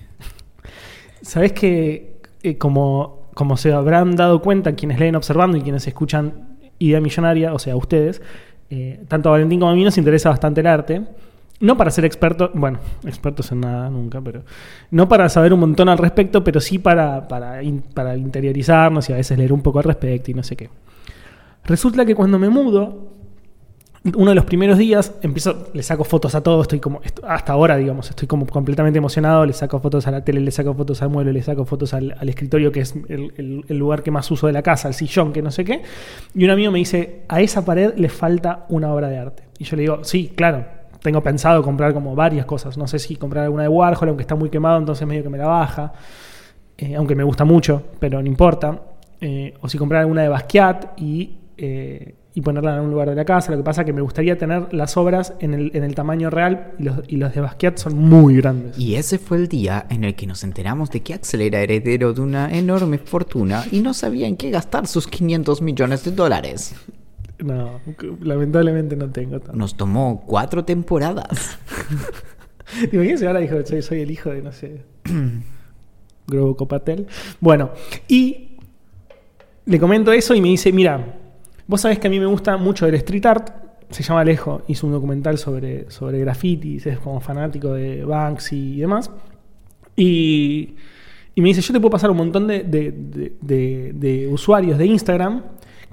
[1.21, 6.57] Sabes que eh, como, como se habrán dado cuenta quienes leen observando y quienes escuchan
[6.79, 8.21] Idea Millonaria, o sea, ustedes,
[8.73, 11.01] eh, tanto a Valentín como a mí nos interesa bastante el arte.
[11.59, 14.41] No para ser expertos, bueno, expertos en nada nunca, pero
[14.89, 17.61] no para saber un montón al respecto, pero sí para, para,
[17.93, 20.69] para interiorizarnos y a veces leer un poco al respecto y no sé qué.
[21.65, 23.12] Resulta que cuando me mudo,
[24.15, 27.77] uno de los primeros días empiezo, le saco fotos a todo, estoy como, hasta ahora,
[27.77, 31.09] digamos, estoy como completamente emocionado, le saco fotos a la tele, le saco fotos al
[31.09, 34.47] mueble, le saco fotos al, escritorio, que es el, el- el lugar que más uso
[34.47, 35.81] de la casa, al sillón, que no sé qué.
[36.35, 39.43] Y un amigo me dice, a esa pared le falta una obra de arte.
[39.57, 40.65] Y yo le digo, sí, claro,
[41.01, 44.35] tengo pensado comprar como varias cosas, no sé si comprar alguna de Warhol, aunque está
[44.35, 45.93] muy quemado, entonces medio que me la baja,
[46.77, 48.81] eh, aunque me gusta mucho, pero no importa.
[49.21, 53.15] Eh, o si comprar alguna de Basquiat y, eh, y ponerla en un lugar de
[53.15, 53.51] la casa.
[53.51, 56.29] Lo que pasa es que me gustaría tener las obras en el, en el tamaño
[56.29, 58.77] real y los, y los de Basquiat son muy grandes.
[58.77, 62.13] Y ese fue el día en el que nos enteramos de que Axel era heredero
[62.13, 66.75] de una enorme fortuna y no sabía en qué gastar sus 500 millones de dólares.
[67.39, 67.81] No,
[68.21, 69.57] lamentablemente no tengo tanto.
[69.57, 71.59] Nos tomó cuatro temporadas.
[72.89, 74.81] ¿Te imaginas ahora dijo, soy, soy el hijo de, no sé,
[76.27, 77.07] Grobo Copatel?
[77.39, 77.71] Bueno,
[78.07, 78.57] y
[79.65, 81.19] le comento eso y me dice, mira,
[81.67, 83.49] vos sabés que a mí me gusta mucho el street art,
[83.89, 88.79] se llama Alejo, hizo un documental sobre, sobre grafitis, es como fanático de Banksy y
[88.81, 89.11] demás.
[89.95, 90.75] Y,
[91.35, 95.43] y me dice, yo te puedo pasar un montón de, de- de- usuarios de Instagram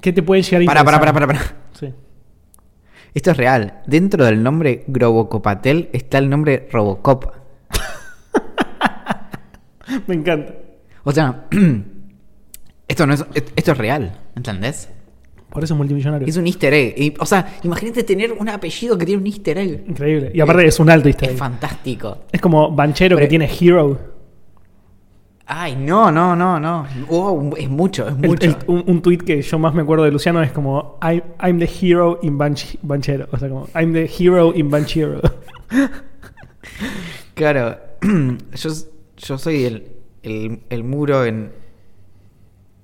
[0.01, 1.55] que te pueden llegar a Para, para, para, interesar".
[1.55, 1.79] para, para.
[1.79, 1.95] Sí.
[3.13, 3.83] Esto es real.
[3.87, 7.27] Dentro del nombre Grobocopatel está el nombre Robocop.
[10.07, 10.55] Me encanta.
[11.05, 11.47] O sea,
[12.89, 13.25] esto no es,
[13.57, 14.89] esto es real, ¿entendés?
[15.51, 16.27] Por eso es multimillonario.
[16.29, 17.17] Es un easter egg.
[17.19, 19.85] O sea, imagínate tener un apellido que tiene un easter egg.
[19.89, 20.31] Increíble.
[20.35, 21.39] Y aparte es un alto easter Es egg.
[21.39, 22.19] fantástico.
[22.31, 23.99] Es como Banchero que tiene Hero.
[25.53, 26.87] Ay, no, no, no, no.
[27.09, 28.47] Wow, es mucho, es mucho.
[28.47, 31.59] el- un, un tweet que yo más me acuerdo de Luciano es como I'm, I'm
[31.59, 33.27] the hero in Banch- Banchero.
[33.33, 35.21] O sea, como I'm the hero in Banchero.
[37.35, 38.71] Claro, yo,
[39.17, 41.53] yo soy el, el, el muro en,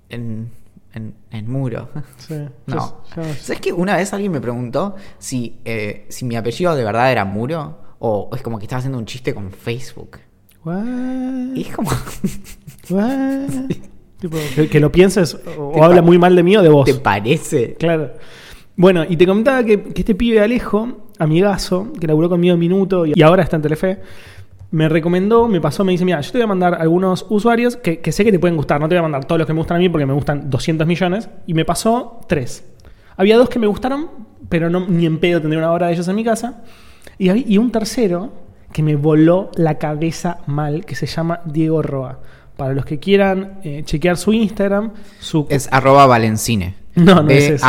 [0.09, 0.51] en,
[0.97, 1.89] en, en muro.
[2.19, 2.35] Sí.
[2.67, 2.75] No.
[3.15, 6.83] Yo- yo- ¿Sabes que una vez alguien me preguntó si, eh, si mi apellido de
[6.85, 7.79] verdad era muro?
[7.99, 10.19] O es como que estaba haciendo un chiste con Facebook.
[10.65, 11.55] What?
[11.55, 11.91] Y es como.
[12.91, 13.71] What?
[14.19, 16.85] Tipo, que, que lo pienses o, habla muy mal de mí o de vos.
[16.87, 17.75] ¿Te parece?
[17.75, 18.13] Claro.
[18.77, 23.07] Bueno, y te comentaba que, que este pibe Alejo, amigazo, que laburó conmigo en Minuto
[23.07, 24.01] y ahora está en Telefe,
[24.71, 28.01] me recomendó, me pasó, me dice, mira, yo te voy a mandar algunos usuarios que,
[28.01, 29.61] que sé que te pueden gustar, no te voy a mandar todos los que me
[29.61, 32.65] gustan a mí porque me gustan 200 millones, y me pasó tres.
[33.17, 34.09] Había dos que me gustaron,
[34.49, 36.63] pero no, ni en pedo tendría una hora de ellos en mi casa,
[37.19, 38.33] y, había- y un tercero
[38.73, 42.19] que me voló la cabeza mal, que se llama Diego Roa.
[42.57, 46.75] Para los que quieran eh, chequear su Instagram, su Es arroba Valencine.
[46.97, 47.63] No, no es.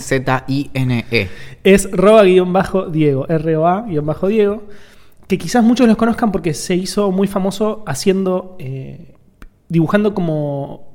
[0.00, 1.28] A-L-E-N-Z-I-N-E.
[1.64, 4.62] es roa-diego, R-O-A-diego,
[5.30, 9.14] que quizás muchos los conozcan porque se hizo muy famoso haciendo, eh,
[9.68, 10.88] dibujando como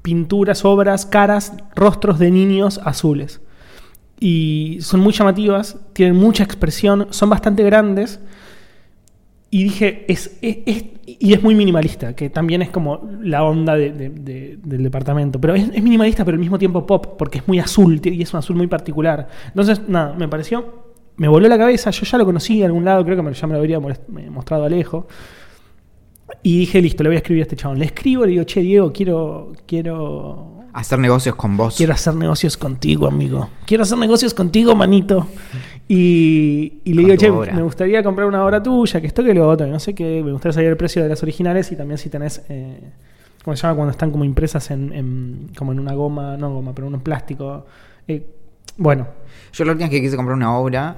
[0.00, 3.42] pinturas, obras, caras, rostros de niños azules.
[4.18, 8.20] Y son muy llamativas, tienen mucha expresión, son bastante grandes.
[9.50, 13.92] Y dije, es, es- y es muy minimalista, que también es como la onda de-
[13.92, 15.38] del departamento.
[15.42, 18.32] Pero es, es minimalista, pero al mismo tiempo pop, porque es muy azul y es
[18.32, 19.28] un azul muy particular.
[19.48, 20.83] Entonces, nada, me pareció,
[21.16, 21.90] me voló la cabeza.
[21.90, 23.80] Yo ya lo conocí de algún lado, creo que me, ya me lo habría
[24.30, 25.06] mostrado Alejo.
[26.42, 27.78] Y dije, listo, le voy a escribir a este chabón.
[27.78, 31.76] Le escribo, le digo, che, Diego, quiero, quiero Hacer negocios con vos.
[31.76, 33.48] Quiero hacer negocios contigo, amigo.
[33.64, 35.28] Quiero hacer negocios contigo, manito.
[35.86, 37.54] Y, y le digo, che, obra.
[37.54, 40.22] me gustaría comprar una obra tuya, que esto que lo otro, no sé qué.
[40.24, 42.80] Me gustaría saber el precio de las originales y también si tenés, eh,
[43.44, 43.76] ¿cómo se llama?
[43.76, 47.00] Cuando están como impresas en, en- como en una goma, no goma, pero en un
[47.00, 47.66] plástico.
[48.08, 48.26] Eh,
[48.76, 49.06] bueno,
[49.52, 50.96] Yo la última vez que quise comprar una obra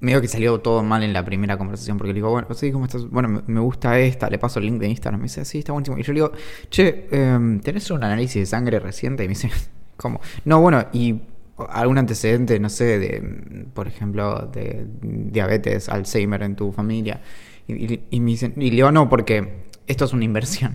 [0.00, 2.84] medio que salió todo mal en la primera conversación, porque le digo, bueno, sí, ¿cómo
[2.84, 3.08] estás?
[3.08, 5.98] Bueno, me- gusta esta, le paso el link de Instagram, me dice, sí, está buenísimo.
[5.98, 6.32] Y yo le digo,
[6.70, 9.24] che, em, ¿tenés un análisis de sangre reciente?
[9.24, 9.50] Y me dice,
[9.96, 10.20] ¿cómo?
[10.44, 11.22] No, bueno, y
[11.70, 17.22] algún antecedente, no sé, de, por ejemplo, de diabetes, Alzheimer en tu familia.
[17.66, 20.74] Y, y- y me dicen, y le digo, no, porque esto es una inversión.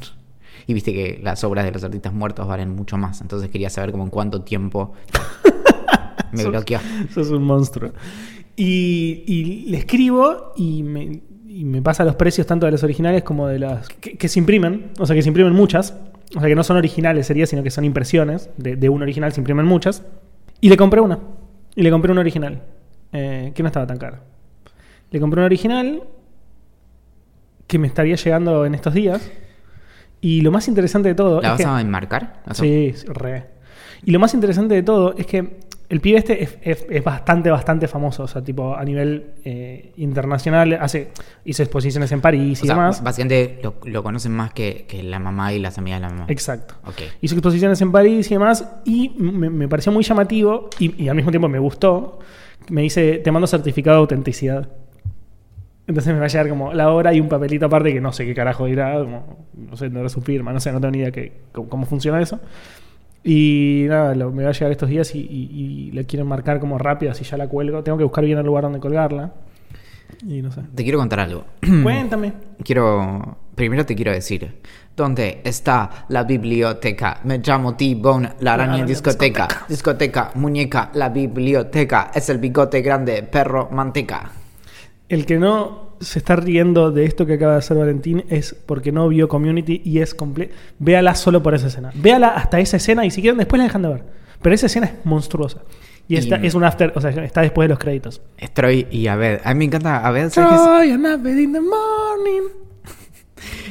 [0.65, 3.21] Y viste que las obras de los artistas muertos valen mucho más.
[3.21, 4.93] Entonces quería saber como en cuánto tiempo
[6.33, 6.79] me bloqueó.
[7.13, 7.91] Sos un monstruo.
[8.55, 13.23] Y, y le escribo y me, y me pasa los precios tanto de las originales
[13.23, 14.91] como de las que, que se imprimen.
[14.99, 15.95] O sea, que se imprimen muchas.
[16.35, 18.49] O sea, que no son originales sería, sino que son impresiones.
[18.57, 20.03] De, de un original se imprimen muchas.
[20.59, 21.19] Y le compré una.
[21.75, 22.61] Y le compré una original.
[23.13, 24.21] eh, que no estaba tan cara.
[25.09, 26.03] Le compré una original
[27.67, 29.29] que me estaría llegando en estos días.
[30.19, 32.43] Y lo más interesante de todo ¿La es vas que- a enmarcar?
[32.53, 33.47] Sí, re.
[34.05, 35.57] Y lo más interesante de todo es que
[35.91, 38.23] el pibe este es, es- es bastante, bastante famoso.
[38.23, 41.09] O sea, tipo, a nivel eh, internacional, hace,
[41.45, 43.03] hizo exposiciones en París o y sea, demás.
[43.03, 46.25] básicamente lo, lo conocen más que, que la mamá y las amigas de la mamá.
[46.29, 46.75] Exacto.
[46.85, 47.01] Ok.
[47.21, 48.67] Hizo exposiciones en París y demás.
[48.85, 52.19] Y me, me pareció muy llamativo y, y al mismo tiempo me gustó.
[52.69, 54.69] Me dice, te mando certificado de autenticidad.
[55.87, 58.25] Entonces me va a llegar como la obra y un papelito aparte que no sé
[58.25, 60.99] qué carajo dirá, como, no sé, no era su firma, no sé, no tengo ni
[60.99, 62.39] idea que, cómo, cómo funciona eso.
[63.23, 65.49] Y nada, lo- me va a llegar estos días y, y,
[65.87, 67.83] y le quieren marcar como rápido, así ya la cuelgo.
[67.83, 69.31] Tengo que buscar bien el lugar donde colgarla.
[70.27, 70.61] Y no sé.
[70.75, 71.45] Te quiero contar algo.
[71.83, 72.33] Cuéntame.
[72.63, 73.37] Quiero.
[73.55, 74.59] Primero te quiero decir.
[74.95, 77.19] ¿Dónde está la biblioteca?
[77.23, 79.43] Me llamo T-Bone, la araña araña discoteca.
[79.47, 79.65] discoteca.
[79.69, 82.11] Discoteca, muñeca, la biblioteca.
[82.13, 84.31] Es el bigote grande, perro, manteca.
[85.07, 88.91] El que no se está riendo de esto que acaba de hacer Valentín es porque
[88.91, 90.53] no vio Community y es completo.
[90.79, 91.91] Véala solo por esa escena.
[91.95, 94.03] Véala hasta esa escena y si quieren después la dejan de ver.
[94.41, 95.59] Pero esa escena es monstruosa.
[96.07, 98.21] Y, Y- esta es un after, o sea, está después de los créditos.
[98.53, 99.39] Troy y Abed.
[99.43, 100.29] A mí me encanta Abed.
[100.31, 102.49] Troy and Abed in the morning.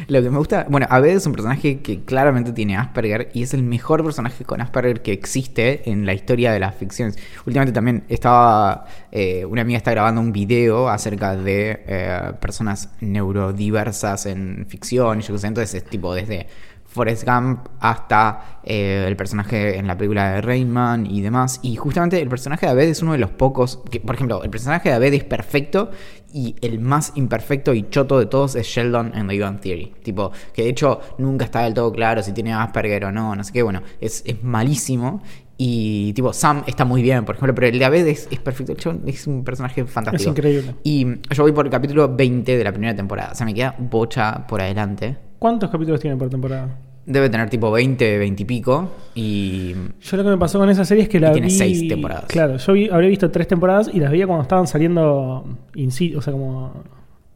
[0.09, 3.55] Lo que me gusta, bueno, Abed es un personaje que claramente tiene Asperger y es
[3.55, 7.18] el mejor personaje con Asperger que existe en la historia de las ficciones.
[7.47, 14.27] Últimamente también estaba, eh, una amiga está grabando un video acerca de eh, personas neurodiversas
[14.27, 16.47] en ficción yo qué sé, entonces es tipo desde
[16.91, 21.61] Forrest Gump hasta eh, el personaje en la película de Rayman y demás.
[21.62, 24.51] Y justamente el personaje de Abed es uno de los pocos, que, por ejemplo, el
[24.51, 25.93] personaje de Abed es perfecto
[26.32, 29.95] y el más imperfecto y choto de todos es Sheldon en The Bang Theory.
[30.03, 33.45] Tipo, que de hecho nunca está del todo claro si tiene Asperger o no, no
[33.45, 35.22] sé qué, bueno, es, es malísimo.
[35.62, 38.72] Y tipo, Sam está muy bien, por ejemplo, pero el de Abed es, es perfecto.
[39.07, 40.30] Es un personaje fantástico.
[40.30, 40.74] Es increíble.
[40.82, 43.30] Y yo voy por el capítulo 20 de la primera temporada.
[43.30, 45.30] O sea, me queda bocha por adelante.
[45.41, 46.68] ¿Cuántos capítulos tiene por temporada?
[47.07, 48.91] Debe tener tipo 20, 20 y pico.
[49.14, 49.74] Y.
[50.01, 51.53] Yo lo que me pasó con esa serie es que la tiene vi...
[51.55, 52.26] seis temporadas.
[52.26, 56.18] Claro, yo vi, habré visto tres temporadas y las veía cuando estaban saliendo in situ,
[56.18, 56.84] o sea, como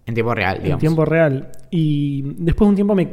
[0.05, 0.81] En tiempo real, en digamos.
[0.81, 1.49] tiempo real.
[1.71, 3.09] Y después de un tiempo me...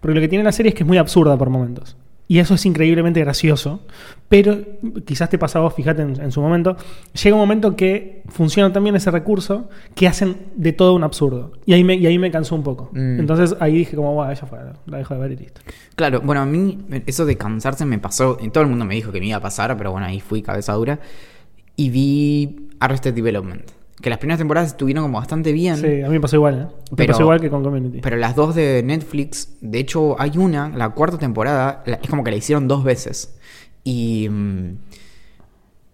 [0.00, 1.96] Porque lo que tiene la serie es que es muy absurda por momentos.
[2.28, 3.80] Y eso es increíblemente gracioso.
[4.28, 4.58] Pero
[5.04, 6.76] quizás te pasa a vos, fíjate en, en su momento.
[7.22, 11.52] Llega un momento que funciona también ese recurso que hacen de todo un absurdo.
[11.64, 12.90] Y ahí me, y ahí me cansó un poco.
[12.92, 13.20] Mm.
[13.20, 15.60] Entonces ahí dije como, bueno, ya fue, la dejo de ver y listo.
[15.94, 18.38] Claro, bueno, a mí eso de cansarse me pasó.
[18.40, 20.42] y Todo el mundo me dijo que me iba a pasar, pero bueno, ahí fui
[20.42, 20.98] cabeza dura.
[21.76, 23.75] Y vi Arrested Development.
[24.00, 25.76] Que las primeras temporadas estuvieron como bastante bien.
[25.76, 26.74] Sí, a mí me pasó igual, ¿eh?
[26.90, 28.00] Me Pero- pasó igual que con Community.
[28.02, 32.30] Pero las dos de Netflix, de hecho hay una, la cuarta temporada, es como que
[32.30, 33.38] la hicieron dos veces.
[33.84, 34.76] Y mm,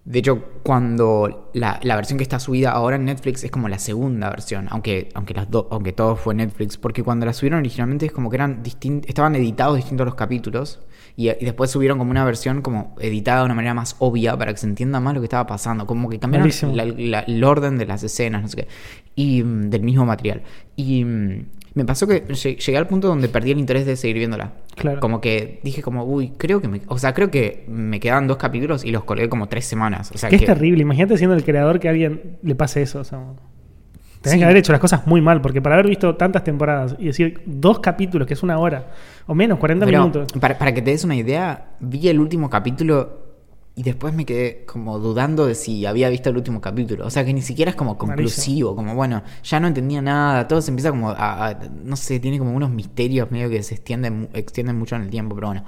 [0.05, 3.79] de hecho cuando la, la versión que está subida ahora en Netflix es como la
[3.79, 8.07] segunda versión, aunque, aunque, las do- aunque todo fue Netflix, porque cuando la subieron originalmente
[8.07, 8.63] es como que eran
[9.07, 10.81] estaban editados distintos los capítulos.
[11.15, 14.53] Y, y después subieron como una versión como editada de una manera más obvia para
[14.53, 15.87] que se entienda más lo que estaba pasando.
[15.87, 16.75] Como que cambiaron Malísimo.
[16.75, 18.69] la- la- el orden de las escenas, no sé qué,
[19.15, 20.43] y mm, del mismo material.
[20.75, 24.19] Y mm, me pasó que lle- llegué al punto donde perdí el interés de seguir
[24.19, 24.53] viéndola.
[24.77, 25.01] Claro.
[25.01, 26.83] Como que dije como, uy, creo que me...
[26.89, 30.11] O sea, creo que me quedaban dos capítulos y los colgué como tres semanas.
[30.15, 30.83] O sea, que que, es terrible.
[30.83, 33.01] Imagínate siendo el creador que a alguien le pase eso.
[33.01, 33.21] O sea,
[34.21, 34.39] tenés Sí.
[34.39, 37.43] que haber hecho las cosas muy mal, porque para haber visto tantas temporadas y decir
[37.47, 38.93] dos capítulos, que es una hora,
[39.27, 40.33] o menos, 40 Pero, minutos.
[40.41, 43.32] Para, para que te des una idea, vi el último capítulo
[43.75, 47.07] y después me quedé como dudando de si había visto el último capítulo.
[47.07, 50.61] O sea, que ni siquiera es como conclusivo, como bueno, ya no entendía nada, todo
[50.61, 54.29] se empieza como a, a- no sé, tiene como unos misterios medio que se extienden,
[54.35, 55.65] extienden mucho en el tiempo, pero bueno.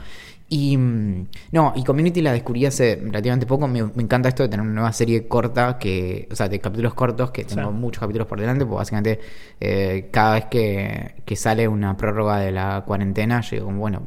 [0.49, 3.67] Y mm, no, y Community la descubrí hace relativamente poco.
[3.67, 6.93] Me, me encanta esto de tener una nueva serie corta, que, o sea, de capítulos
[6.95, 7.75] cortos, que tengo Sí.
[7.75, 9.21] muchos capítulos por delante, porque básicamente
[9.61, 14.03] eh, cada vez que, que sale una prórroga de la cuarentena, yo digo como, bueno,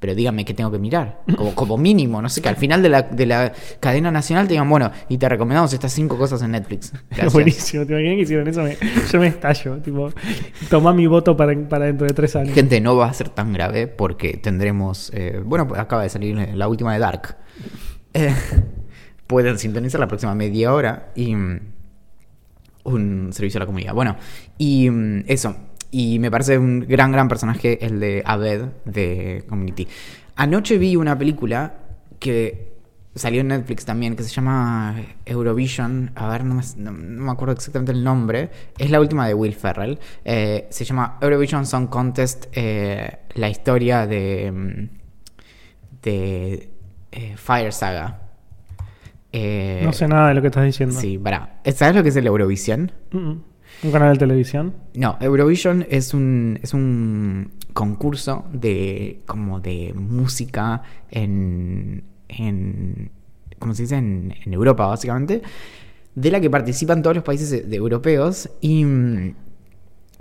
[0.00, 1.20] pero díganme qué tengo que mirar.
[1.36, 4.54] Como, como mínimo, no sé, que al final de la, de la cadena nacional te
[4.54, 6.92] digan, bueno, y te recomendamos estas cinco cosas en Netflix.
[7.10, 7.32] Gracias.
[7.32, 8.62] Buenísimo, ¿te imaginas que hicieron eso?
[8.62, 8.76] Me-
[9.12, 10.10] yo me estallo, tipo,
[10.70, 12.54] toma mi voto para, para dentro de tres años.
[12.54, 15.12] Gente, no va a ser tan grave porque tendremos.
[15.14, 17.36] eh, bueno, pues acaba de salir la última de Dark.
[18.14, 18.34] Eh,
[19.26, 21.34] pueden sintonizar la próxima media hora y.
[21.36, 21.60] mm,
[22.84, 23.94] un servicio a la comunidad.
[23.94, 24.16] Bueno,
[24.58, 25.54] y mm, eso.
[25.90, 29.88] Y me parece un gran, gran personaje el de Abed de Community.
[30.36, 31.74] Anoche vi una película
[32.18, 32.70] que
[33.14, 34.94] salió en Netflix también, que se llama
[35.26, 36.12] Eurovision.
[36.14, 38.50] A ver, no me, no- no me acuerdo exactamente el nombre.
[38.78, 39.98] Es la última de Will Ferrell.
[40.24, 42.46] Eh, se llama Eurovision Song Contest.
[42.52, 44.52] eh, la historia de.
[44.52, 44.98] mm,
[46.02, 46.70] de.
[47.12, 48.20] eh, Fire Saga.
[49.32, 50.98] Eh, No sé nada de lo que estás diciendo.
[51.00, 51.60] Sí, para.
[51.74, 52.92] ¿Sabes lo que es el Eurovisión?
[53.12, 53.32] Mm.
[53.82, 54.74] Un canal de televisión.
[54.94, 63.10] No, Eurovision es un, es un concurso de como de música en, en
[63.58, 63.96] ¿cómo se dice?
[63.96, 65.40] En, en Europa, básicamente,
[66.14, 69.34] de la que participan todos los países de- de europeos y, mm,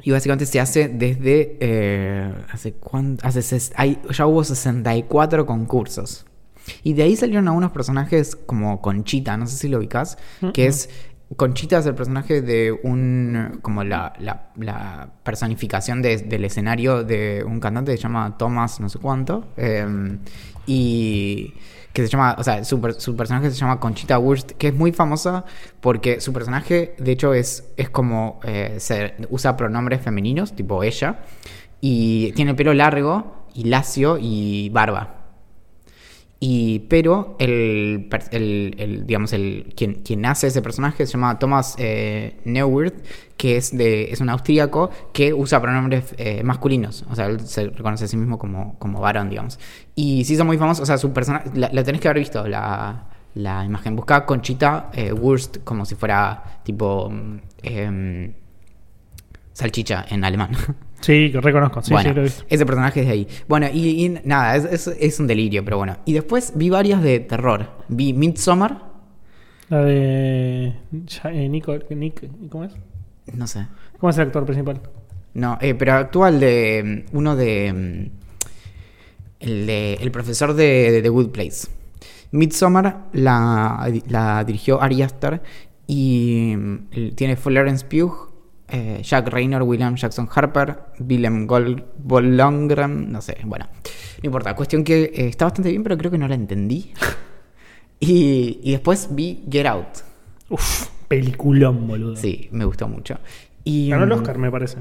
[0.03, 3.25] y básicamente se hace desde, eh, ¿hace cuánto?
[3.27, 6.25] Hace ses- hay, ya hubo 64 concursos.
[6.83, 10.17] Y de ahí salieron algunos personajes como Conchita, no sé si lo ubicás,
[10.53, 10.89] que es
[11.35, 17.59] Conchita es el personaje de un como la, la- personificación de- del escenario de un
[17.59, 20.17] cantante que se llama Thomas no sé cuánto eh,
[20.65, 21.53] y
[21.93, 24.91] que se llama, o sea, su, su personaje se llama Conchita Wurst, que es muy
[24.91, 25.43] famosa
[25.81, 31.19] porque su personaje, de hecho, es, es como, eh, se usa pronombres femeninos, tipo ella,
[31.81, 35.18] y tiene pelo largo y lacio y barba.
[36.41, 42.37] Y, pero el, el- digamos, el, quien, quien hace ese personaje se llama Thomas eh,
[42.45, 42.95] Neuwirth,
[43.35, 47.05] que es, de, es un austríaco que usa pronombres eh, masculinos.
[47.09, 49.59] O sea, él se reconoce a sí mismo como, como varón, digamos.
[49.95, 52.47] Y se hizo muy famoso, o sea, su personaje, la, la tenés que haber visto,
[52.47, 53.95] la, la imagen.
[53.97, 57.11] Busca Conchita eh, Wurst como si fuera tipo
[57.63, 58.31] em,
[59.53, 60.51] salchicha en alemán.
[61.01, 61.81] Sí, que reconozco.
[61.81, 62.43] Sí, bueno, sí, lo he visto.
[62.49, 63.27] ese personaje es de ahí.
[63.47, 65.97] Bueno, y, y nada, es, es- es un delirio, pero bueno.
[66.05, 67.69] Y después vi varias de terror.
[67.87, 68.83] Vi Midsommar,
[69.69, 70.73] La de.
[71.23, 72.73] eh, Nico, Nick, ¿Cómo es?
[73.33, 73.67] no sé.
[73.99, 74.81] ¿Cómo es el actor principal?
[75.35, 77.05] No, eh, pero actúa el de.
[77.13, 77.71] Uno de.
[77.73, 78.09] mm,
[79.39, 79.93] El de.
[79.95, 81.67] El profesor de, de The Good Place.
[82.31, 85.41] Midsommar la, la dirigió Ari Aster
[85.87, 88.28] y mm, tiene Florence Pugh,
[88.71, 93.67] eh, Jack Raynor, William Jackson Harper, Willem Gol Bolongren, no sé, bueno,
[94.21, 94.55] no importa.
[94.55, 96.91] Cuestión que eh, está bastante bien, pero creo que no la entendí.
[97.99, 99.87] y, y después vi Get Out.
[100.49, 102.15] Uf, peliculón, boludo.
[102.15, 103.17] Sí, me gustó mucho.
[103.63, 104.77] Y, Ganó el mm, Oscar, me parece.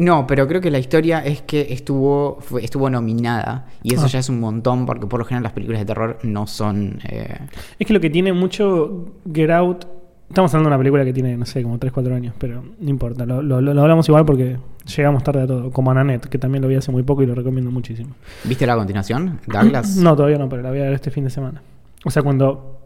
[0.00, 4.08] No, pero creo que la historia es que estuvo, fue- estuvo nominada y eso Ah.
[4.08, 6.98] ya es un montón porque por lo general las películas de terror no son...
[7.08, 7.38] eh,
[7.78, 9.86] Es que lo que tiene mucho Get Out.
[10.32, 12.88] Estamos hablando de una película que tiene, no sé, como 3, 4 años, pero no
[12.88, 13.26] importa.
[13.26, 14.56] Lo, lo- lo hablamos igual porque
[14.96, 15.70] llegamos tarde a todo.
[15.70, 18.14] Como a Nanette, que también lo vi hace muy poco y lo recomiendo muchísimo.
[18.44, 19.40] ¿Viste la continuación?
[19.46, 19.96] Douglas.
[20.02, 21.60] No, todavía no, pero la voy a ver este fin de semana.
[22.06, 22.80] O sea, cuando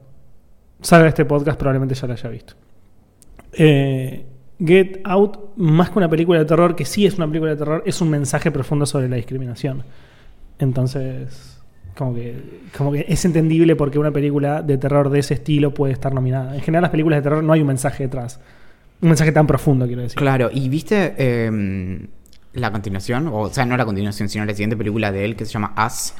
[0.80, 2.55] salga este podcast, probablemente ya la haya visto.
[3.53, 4.26] Eh,
[4.59, 7.82] Get Out, más que una película de terror, que sí es una película de terror,
[7.86, 9.84] es un mensaje profundo sobre la discriminación.
[10.59, 11.55] Entonces,
[11.97, 15.92] como que, como que es entendible porque una película de terror de ese estilo puede
[15.92, 16.55] estar nominada.
[16.55, 18.40] En general, las películas de terror no hay un mensaje detrás.
[19.01, 20.16] Un mensaje tan profundo, quiero decir.
[20.18, 22.01] Claro, ¿y viste eh,
[22.55, 23.28] la continuación?
[23.32, 26.14] O, sea, no la continuación, sino la siguiente película de él que se llama Us.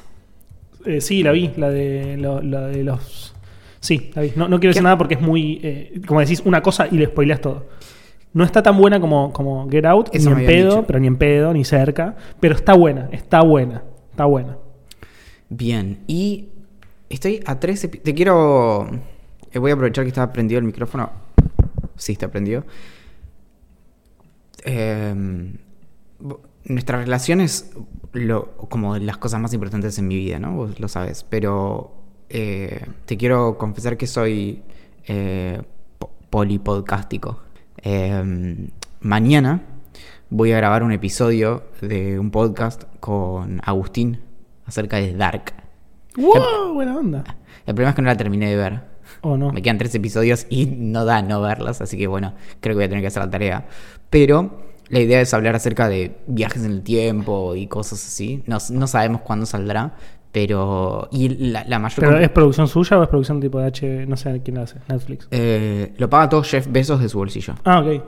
[0.85, 3.35] Eh, sí, la vi, la de, lo- la de los...
[3.81, 4.33] Sí, la vi.
[4.37, 4.85] No, no quiero decir ¿Qué?
[4.85, 5.61] nada porque es muy...
[5.63, 7.67] eh, como decís, una cosa y le spoileas todo.
[8.35, 10.85] No está tan buena como, como Get Out, Eso ni en pedo, dicho.
[10.87, 12.15] pero ni en pedo, ni cerca.
[12.41, 14.59] Pero está buena, está buena, está buena.
[15.49, 16.49] Bien, y
[17.09, 17.89] estoy a 13...
[17.89, 18.89] Te quiero...
[19.53, 21.11] eh, voy a aprovechar que está prendido el micrófono.
[21.97, 22.65] Sí, está prendido.
[24.65, 25.15] Eh,
[26.19, 27.71] bo- nuestra relación es
[28.69, 30.55] como las cosas más importantes en mi vida, ¿no?
[30.57, 31.25] Vos lo sabes.
[31.29, 31.93] Pero
[32.29, 34.63] eh, te quiero confesar que soy
[35.07, 35.63] eh,
[35.99, 37.41] po- polipodcástico.
[37.83, 38.69] Eh,
[39.01, 39.63] mañana
[40.29, 44.21] voy a grabar un episodio de un podcast con Agustín
[44.67, 45.55] acerca de Dark.
[46.17, 46.75] ¡Wow!
[46.75, 47.25] Buena onda.
[47.67, 48.81] El problema es que no la terminé de ver.
[49.21, 49.53] ¿O no?
[49.53, 52.85] Me quedan tres episodios y no da no verlas, así que bueno, creo que voy
[52.85, 53.67] a tener que hacer la tarea.
[54.11, 58.43] Pero la idea es hablar acerca de viajes en el tiempo y cosas así.
[58.47, 59.95] No, no sabemos cuándo saldrá,
[60.33, 61.09] pero...
[61.11, 62.01] Y la, la mayor...
[62.01, 64.07] ¿Pero es producción suya o es producción tipo de H...
[64.07, 65.29] No sé quién la hace, Netflix?
[65.31, 67.55] eh, lo paga todo Jeff Bezos de su bolsillo.
[67.65, 68.03] Ah, ok.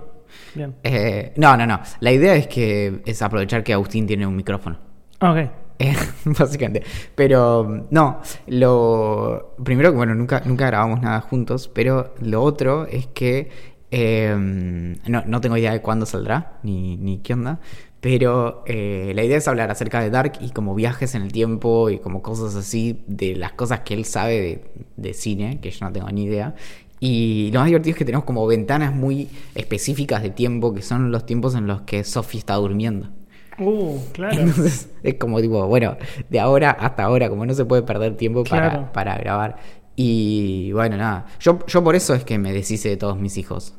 [0.54, 0.74] Bien.
[0.82, 1.80] Eh, no, no, no.
[2.00, 4.78] La idea es que es aprovechar que Agustín tiene un micrófono.
[5.20, 5.50] Ah, ok.
[5.78, 6.82] Eh, básicamente.
[7.14, 13.06] Pero no, lo primero que bueno, nunca, nunca grabamos nada juntos, pero lo otro es
[13.06, 13.50] que
[13.90, 17.60] eh, no, no tengo idea de cuándo saldrá, ni, ni qué onda.
[18.00, 21.90] Pero eh, la idea es hablar acerca de Dark y como viajes en el tiempo
[21.90, 25.84] y como cosas así, de las cosas que él sabe de, de cine, que yo
[25.86, 26.54] no tengo ni idea.
[27.00, 31.10] Y lo más divertido es que tenemos como ventanas muy específicas de tiempo, que son
[31.10, 33.08] los tiempos en los que Sophie está durmiendo.
[33.58, 34.38] Uh, claro.
[34.40, 35.96] Entonces es como tipo, bueno,
[36.28, 38.92] de ahora hasta ahora, como no se puede perder tiempo para, Claro.
[38.92, 39.56] para grabar.
[39.96, 43.74] Y bueno, nada, yo, yo por eso es que me deshice de todos mis hijos.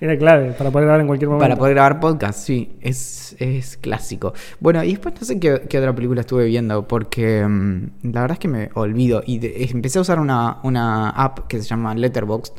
[0.00, 1.44] Era clave para poder grabar en cualquier momento.
[1.44, 4.34] Para poder grabar podcast, sí, es, es clásico.
[4.60, 8.32] Bueno, y después no sé qué, qué otra película estuve viendo, porque mm, la verdad
[8.34, 9.22] es que me olvido.
[9.24, 12.54] Y de- empecé a usar una, una app que se llama Letterboxd,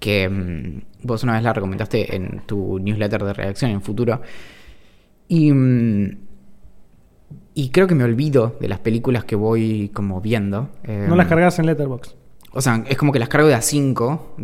[0.00, 4.22] que mm, vos una vez la recomendaste en tu newsletter de reacción en futuro.
[5.28, 6.18] Y, mm,
[7.54, 10.70] y creo que me olvido de las películas que voy como viendo.
[10.86, 12.12] No Em, las cargas en Letterboxd.
[12.52, 14.36] o sea, es como que las cargo de a 5,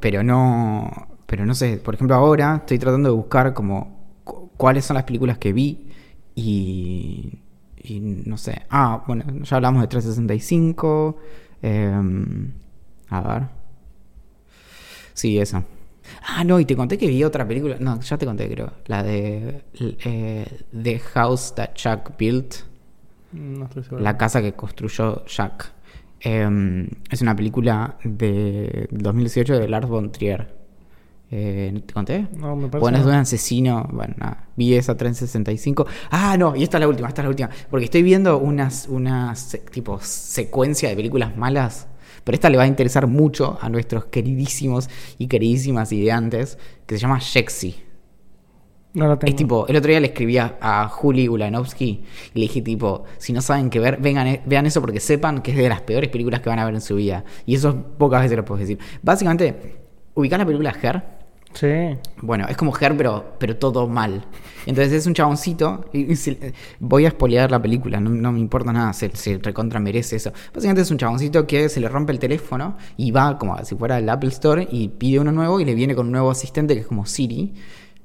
[0.00, 1.08] pero no.
[1.26, 5.04] Pero no sé, por ejemplo, ahora estoy tratando de buscar como cu- cuáles son las
[5.04, 5.88] películas que vi
[6.34, 7.40] y.
[7.80, 8.62] Y no sé.
[8.70, 11.16] Ah, bueno, ya hablamos de 365.
[11.62, 12.52] em,
[13.08, 13.42] a ver.
[15.14, 15.64] Sí, esa.
[16.26, 17.76] Ah, no, y te conté que vi otra película.
[17.80, 18.72] No, ya te conté, creo.
[18.86, 19.62] La de.
[19.74, 20.46] eh,
[20.82, 22.54] The House That Chuck Built.
[23.32, 24.02] No estoy seguro.
[24.02, 25.72] La casa que construyó Jack.
[26.20, 30.56] Eh, es una película de 2018 de Lars von Trier.
[31.30, 32.26] Eh, ¿Te conté?
[32.38, 33.86] No, me parece Bueno, es de un asesino.
[33.92, 34.48] Bueno, nada.
[34.56, 35.86] Vi esa 365.
[36.10, 37.50] Ah, no, y esta es la última, esta es la última.
[37.70, 41.86] Porque estoy viendo unas, unas tipo secuencia de películas malas.
[42.24, 44.88] Pero esta le va a interesar mucho a nuestros queridísimos
[45.18, 46.58] y queridísimas ideantes.
[46.86, 47.76] Que se llama Shexy.
[48.94, 49.30] No la tengo.
[49.30, 52.04] Es tipo, el otro día le escribía a Juli Ulanovsky
[52.34, 55.42] y le dije tipo, si no saben qué ver, vengan, eh, vean eso porque sepan
[55.42, 57.24] que es de las peores películas que van a ver en su vida.
[57.46, 58.78] Y eso pocas veces lo puedo decir.
[59.02, 59.76] Básicamente,
[60.14, 61.17] ubican la película Her.
[61.54, 61.66] Sí.
[62.22, 64.24] Bueno, es como Her, pero, pero todo mal.
[64.66, 65.86] Entonces es un chaboncito.
[65.92, 66.18] Y, y
[66.78, 70.32] voy a spoilear la película, no, no me importa nada, se, se recontra merece eso.
[70.54, 73.98] Básicamente es un chaboncito que se le rompe el teléfono y va como si fuera
[73.98, 76.80] el Apple Store y pide uno nuevo y le viene con un nuevo asistente que
[76.82, 77.54] es como Siri,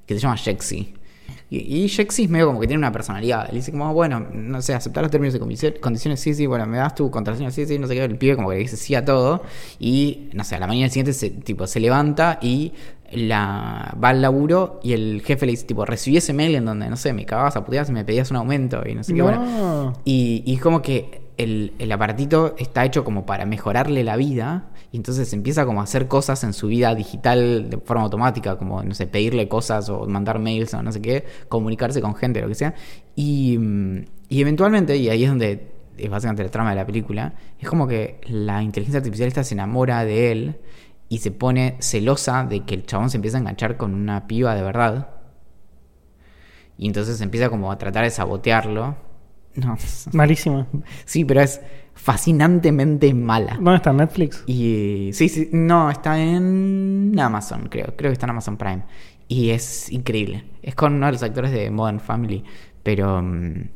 [0.05, 0.93] que se llama Shexy.
[1.49, 3.47] Y, y es medio como que tiene una personalidad.
[3.49, 6.65] Le dice como, bueno, no sé, aceptar los términos y condi- condiciones, sí, sí, bueno,
[6.65, 8.03] me das tu contraseña, sí, sí, no sé qué.
[8.03, 9.43] El pibe como que le dice sí a todo.
[9.79, 12.73] Y, no sé, a la mañana siguiente tipo, se levanta y
[13.15, 16.89] la, va al laburo y el jefe le dice, tipo, recibí ese mail en donde,
[16.89, 19.19] no sé, me cagabas a puteadas y me pedías un aumento y no sé qué,
[19.19, 19.25] No.
[19.25, 19.93] bueno.
[20.05, 24.69] Y, y es como que el, el aparatito está hecho como para mejorarle la vida
[24.91, 28.83] y entonces empieza como a hacer cosas en su vida digital de forma automática, como,
[28.83, 32.47] no sé, pedirle cosas o mandar mails o no sé qué, comunicarse con gente, lo
[32.47, 32.75] que sea.
[33.15, 33.57] Y,
[34.29, 37.87] y eventualmente, y ahí es donde es básicamente la trama de la película, es como
[37.87, 40.55] que la inteligencia artificial esta se enamora de él
[41.09, 44.55] y se pone celosa de que el chabón se empieza a enganchar con una piba
[44.55, 45.09] de verdad.
[46.77, 48.95] Y entonces empieza como a tratar de sabotearlo.
[49.55, 49.77] No,
[50.13, 50.65] Malísima.
[51.05, 51.61] sí, pero es
[51.93, 53.53] fascinantemente mala.
[53.53, 54.43] ¿Dónde está Netflix?
[54.47, 57.93] Y sí, sí, no, está en Amazon, creo.
[57.95, 58.81] Creo que está en Amazon Prime.
[59.27, 60.45] Y es increíble.
[60.63, 62.43] Es con uno de los actores de Modern Family.
[62.81, 63.21] Pero.
[63.21, 63.69] mm,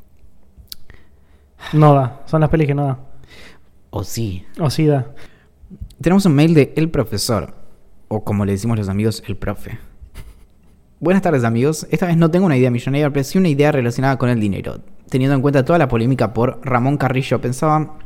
[1.73, 2.23] No da.
[2.25, 2.99] Son las pelis que no da.
[3.91, 4.45] O sí.
[4.59, 5.13] O sí da.
[6.02, 7.56] Tenemos un mail de El Profesor.
[8.08, 9.80] O como le decimos los amigos, el profe.
[11.00, 11.88] Buenas tardes amigos.
[11.89, 14.80] Esta vez no tengo una idea millonaria, pero sí una idea relacionada con el dinero.
[15.10, 17.98] Teniendo en cuenta toda la polémica por Ramón Carrillo, pensaba,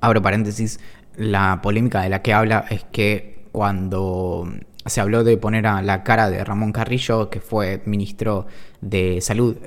[0.00, 0.80] abro paréntesis,
[1.16, 4.48] la polémica de la que habla es que cuando
[4.86, 8.46] se habló de poner a la cara de Ramón Carrillo, que fue ministro
[8.80, 9.58] de Salud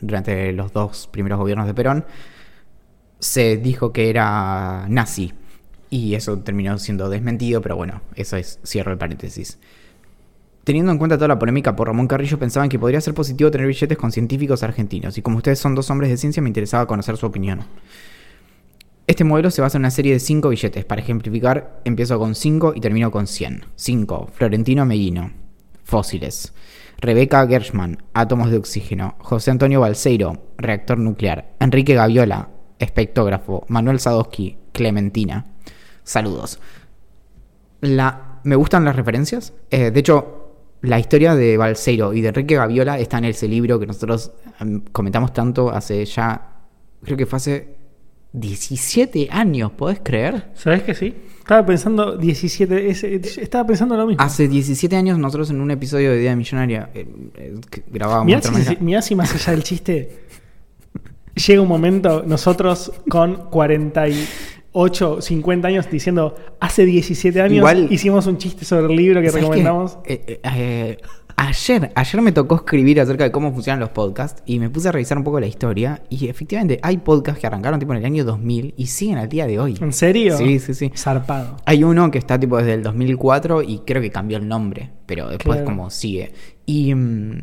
[0.00, 2.04] durante los dos primeros gobiernos de Perón,
[3.20, 5.32] se dijo que era nazi.
[5.90, 9.58] Y eso terminó siendo desmentido, pero bueno, eso es, cierro el paréntesis.
[10.64, 13.66] Teniendo en cuenta toda la polémica por Ramón Carrillo, pensaban que podría ser positivo tener
[13.66, 17.16] billetes con científicos argentinos, y como ustedes son dos hombres de ciencia, me interesaba conocer
[17.16, 17.64] su opinión.
[19.10, 20.84] Este modelo se basa en una serie de 5 billetes.
[20.84, 23.64] Para ejemplificar, empiezo con 5 y termino con 100.
[23.74, 24.30] 5.
[24.32, 25.32] Florentino Meguino.
[25.82, 26.54] Fósiles.
[26.98, 28.04] Rebeca Gershman.
[28.14, 29.16] Átomos de oxígeno.
[29.18, 30.52] José Antonio Balseiro.
[30.58, 31.54] Reactor nuclear.
[31.58, 32.50] Enrique Gaviola.
[32.78, 33.64] Espectógrafo.
[33.66, 34.58] Manuel Sadowski.
[34.70, 35.44] Clementina.
[36.10, 36.58] Saludos.
[37.82, 39.52] La, me gustan las referencias.
[39.70, 43.78] Eh, de hecho, la historia de Balseiro y de Enrique Gaviola está en ese libro
[43.78, 46.48] que nosotros em, comentamos tanto hace ya.
[47.04, 47.74] Creo que fue hace
[48.32, 50.50] 17 años, ¿podés creer?
[50.54, 51.14] ¿Sabes que sí?
[51.38, 54.20] Estaba pensando 17, ese- estaba pensando lo mismo.
[54.22, 57.06] Hace 17 años nosotros en un episodio de Día Millonaria eh,
[57.36, 57.54] eh,
[57.88, 60.18] grabábamos Mirá si, manera- mirá si más allá del chiste
[61.34, 63.48] llega un momento, nosotros con
[64.72, 69.30] 48, 50 años diciendo, hace 17 años Igual- hicimos un chiste sobre el libro que
[69.30, 69.98] recomendamos.
[70.04, 70.98] Eh, eh, eh,
[71.36, 74.92] ayer, ayer me tocó escribir acerca de cómo funcionan los podcasts y me puse a
[74.92, 78.24] revisar un poco la historia y efectivamente hay podcasts que arrancaron tipo en el año
[78.24, 79.76] 2000 y siguen al día de hoy.
[79.80, 80.36] ¿En serio?
[80.36, 80.92] Sí, sí, sí.
[80.96, 81.56] Zarpado.
[81.64, 85.28] Hay uno que está tipo desde el 2004 y creo que cambió el nombre, pero
[85.28, 85.64] después Claro.
[85.64, 86.32] como sigue.
[86.66, 87.38] Y mm,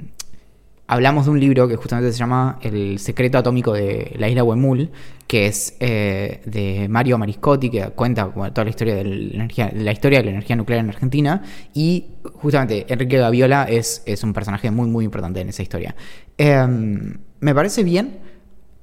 [0.88, 4.90] hablamos de un libro que justamente se llama El secreto atómico de la isla Huemul,
[5.28, 9.92] que es eh, de Mario Mariscotti, que cuenta toda la historia de la, energía, la
[9.92, 11.44] historia de la energía nuclear en Argentina.
[11.74, 15.96] Y justamente Enrique Gaviola es, es un personaje muy, muy importante en esa historia.
[16.38, 18.20] Em, me parece bien.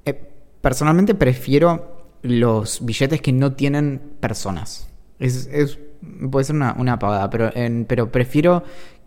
[0.04, 0.14] Eh,
[0.60, 4.88] personalmente prefiero los billetes que no tienen personas.
[5.18, 5.78] Es, es-
[6.30, 7.50] puede ser una, una pavada, pero,
[7.86, 8.62] pero prefiero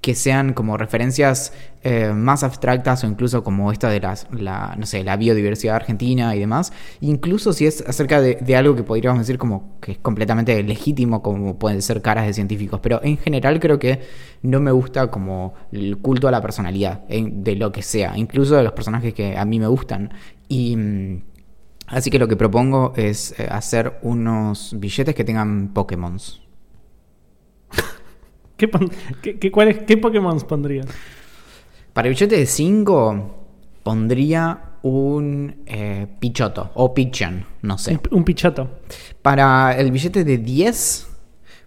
[0.08, 1.51] que sean como referencias
[1.84, 6.34] eh, más abstractas o incluso como esta de las, la, no sé, la biodiversidad argentina
[6.34, 6.72] y demás.
[7.01, 11.60] Incluso si es acerca de, algo que podríamos decir como que es completamente legítimo, como
[11.60, 12.80] pueden ser caras de científicos.
[12.82, 13.99] Pero en general creo que
[14.43, 18.64] no me gusta como el culto a la personalidad de lo que sea, incluso de
[18.64, 20.14] los personajes que a mí me gustan.
[20.47, 20.78] Y...
[20.78, 21.22] mm,
[21.88, 26.47] Así que lo que propongo es eh, hacer unos billetes que tengan Pokémons.
[28.58, 28.70] ¿Qué,
[29.22, 30.88] qué, qué- cuáles- qué Pokémon pondrías?
[31.93, 33.36] Para el billete de 5
[33.84, 37.93] pondría un eh, Pichoto o Pichon, no sé.
[38.12, 38.70] Un, un pichoto.
[39.22, 41.08] Para el billete de 10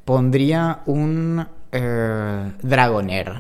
[0.05, 3.33] pondría un eh, Dragonair.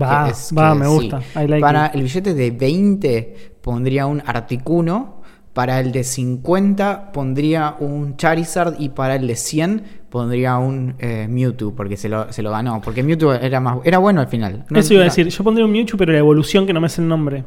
[0.00, 1.20] Va, Que va, me gusta.
[1.34, 1.94] I like Para it.
[1.94, 5.16] el billete de 20 pondría un Articuno.
[5.54, 8.74] Para el de 50 pondría un Charizard.
[8.78, 9.82] Y para el de 100
[10.16, 11.74] pondría un eh, Mewtwo.
[11.74, 12.80] Porque se lo, se lo ganó.
[12.80, 14.64] Porque Mewtwo era, más, era bueno al final.
[14.70, 15.28] No- Eso iba a decir.
[15.28, 17.44] Yo pondría un Mewtwo, pero la evolución que no me es el nombre.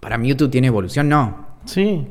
[0.00, 1.08] Para Mewtwo tiene evolución.
[1.08, 1.46] No.
[1.64, 2.06] Sí.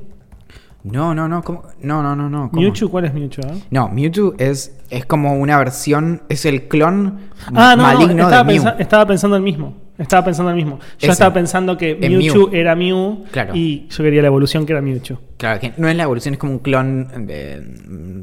[0.84, 1.42] No, no, no.
[1.44, 1.64] ¿cómo?
[1.82, 2.50] No, no, no, no.
[2.50, 2.62] ¿cómo?
[2.62, 3.44] Mewtwo, ¿cuál es Mewtwo?
[3.48, 3.64] eh?
[3.72, 7.20] No, Mewtwo es, es como una versión, es el clon
[7.54, 8.64] Ah, no, no, maligno estaba, de Mew.
[8.64, 9.76] pensa- estaba pensando el mismo.
[10.04, 10.80] Estaba pensando el mismo.
[10.80, 11.12] Yo Ese.
[11.14, 12.56] estaba pensando que En Mewtwo Mew.
[12.56, 13.56] era Mew Claro.
[13.56, 15.20] y yo quería la evolución que era Mewtwo.
[15.38, 17.62] Claro, que no es la evolución, es como un clon, de-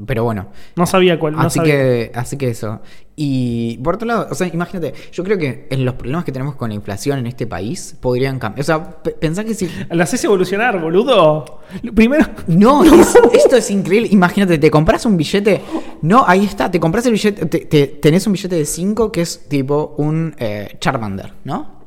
[0.07, 0.47] pero bueno.
[0.77, 1.35] No sabía cuál.
[1.35, 1.75] No así, sabía.
[1.75, 2.81] que, así que eso.
[3.23, 6.55] Y por otro lado, o sea, imagínate, yo creo que en los problemas que tenemos
[6.55, 8.63] con la inflación en este país podrían cambiar.
[8.63, 9.69] O sea, pe- pensá que si...
[9.91, 11.61] ¿La haces evolucionar, boludo?
[11.95, 12.25] Primero.
[12.47, 14.09] No, es- esto es increíble.
[14.11, 15.61] Imagínate, te compras un billete.
[16.01, 17.45] No, ahí está, te compras el billete.
[17.45, 21.79] te- te- tenés un billete de 5 que es tipo un eh, Charmander, ¿no?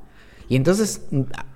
[0.49, 1.01] Y entonces,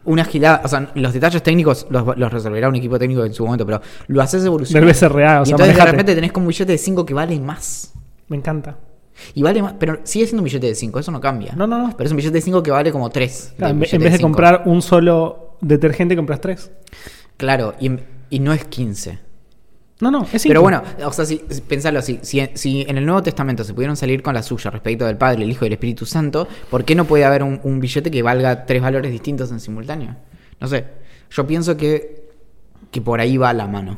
[0.05, 0.61] una gilada.
[0.65, 3.79] O sea, los detalles técnicos los, los resolverá un equipo técnico en su momento, pero
[4.07, 4.83] lo haces evolucionar.
[4.91, 7.93] BCRA, o y entonces de repente tenés como un billete de 5 que vale más.
[8.27, 8.75] Me encanta.
[9.33, 11.53] Y vale más, pero sigue siendo un billete de 5, eso no cambia.
[11.55, 11.95] No, no, no.
[11.97, 13.53] Pero es un billete de 5 que vale como 3.
[13.57, 16.71] Claro, en, vez- de comprar un solo detergente, compras tres.
[17.37, 17.91] Claro, y,
[18.29, 19.19] y no es 15.
[19.99, 20.61] No, no, es Pero cinco.
[20.61, 21.37] bueno, o sea, si,
[21.67, 25.05] pensalo así, si, si en el Nuevo Testamento se pudieron salir con la suya respecto
[25.07, 27.79] del Padre, el Hijo y el Espíritu Santo, ¿por qué no puede haber un, un
[27.79, 30.15] billete que valga tres valores distintos en simultáneo?
[30.59, 30.85] No sé,
[31.31, 32.29] yo pienso que,
[32.91, 33.97] que por ahí va la mano.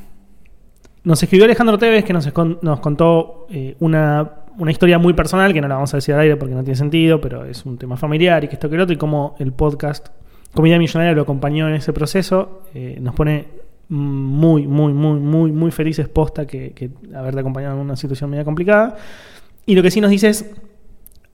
[1.04, 2.30] Nos escribió Alejandro Tevez que nos,
[2.62, 6.22] nos contó eh, una, una historia muy personal, que no la vamos a decir al
[6.22, 8.82] aire porque no tiene sentido, pero es un tema familiar y que esto que el
[8.82, 10.10] otro, y cómo el podcast
[10.54, 12.64] Comida Millonaria lo acompañó en ese proceso.
[12.74, 13.48] Eh, nos pone
[13.90, 18.46] muy, muy, muy, muy, muy felices posta que, que haberte acompañado en una situación media
[18.46, 18.98] complicada.
[19.66, 20.52] Y lo que sí nos dice es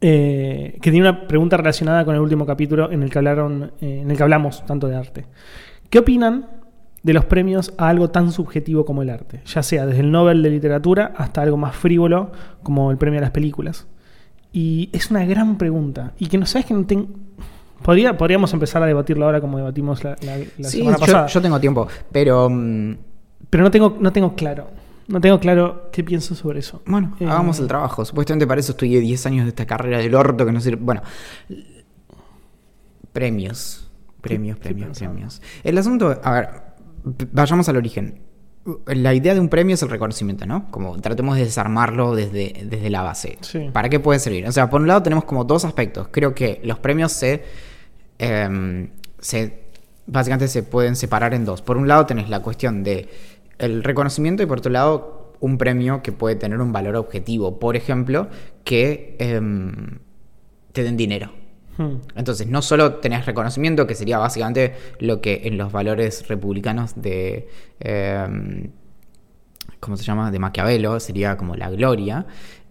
[0.02, 4.02] eh, que tiene una pregunta relacionada con el último capítulo en el que hablaron, eh,
[4.02, 5.26] en el que hablamos tanto de arte.
[5.90, 6.48] ¿Qué opinan
[7.06, 9.42] de los premios a algo tan subjetivo como el arte?
[9.46, 12.32] Ya sea desde el Nobel de Literatura hasta algo más frívolo
[12.64, 13.86] como el premio a las películas.
[14.52, 16.14] Y es una gran pregunta.
[16.18, 17.08] Y que no sabes que no tengo.
[17.84, 21.28] Podría, podríamos empezar a debatirlo ahora como debatimos la, la- la Sí, semana yo, pasada.
[21.28, 22.96] yo tengo tiempo, pero mm,
[23.52, 24.68] Pero no tengo, no tengo claro.
[25.08, 26.82] No tengo claro qué pienso sobre eso.
[26.88, 28.04] bueno, Eh, hagamos el trabajo.
[28.04, 30.82] Supuestamente para eso estudié 10 años de esta carrera del orto que no sirve.
[30.84, 31.04] Bueno,
[33.14, 33.88] premios,
[34.22, 35.42] premios, ¿Qué premios, premios.
[35.64, 36.50] El asunto, a ver,
[37.32, 38.20] vayamos al origen.
[38.88, 40.72] La idea de un premio es el reconocimiento, ¿no?
[40.72, 43.38] Como tratemos de desarmarlo desde, desde la base.
[43.42, 43.70] Sí.
[43.72, 44.48] ¿Para qué puede servir?
[44.48, 46.08] O sea, por un lado tenemos como dos aspectos.
[46.10, 47.44] Creo que los premios se,
[48.18, 48.90] em,
[49.20, 49.66] se
[50.08, 51.62] básicamente se pueden separar en dos.
[51.62, 53.10] Por un lado tenés la cuestión de
[53.60, 57.60] el reconocimiento y por otro lado un premio que puede tener un valor objetivo.
[57.60, 58.30] Por ejemplo,
[58.64, 60.00] que em,
[60.72, 61.32] te den dinero.
[61.78, 61.96] Hmm.
[62.16, 67.48] Entonces, no solo tenés reconocimiento, que sería básicamente lo que en los valores republicanos de.
[67.80, 68.70] eh,
[69.80, 70.32] ¿Cómo se llama?
[70.32, 72.26] De Maquiavelo, sería como la gloria.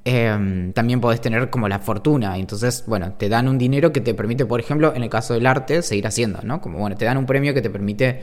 [0.07, 2.37] eh, también podés tener como la fortuna.
[2.39, 5.47] Entonces, bueno, te dan un dinero que te permite, por ejemplo, en el caso del
[5.47, 6.61] arte, seguir haciendo, ¿no?
[6.61, 8.21] Como, bueno, te dan un premio que te permite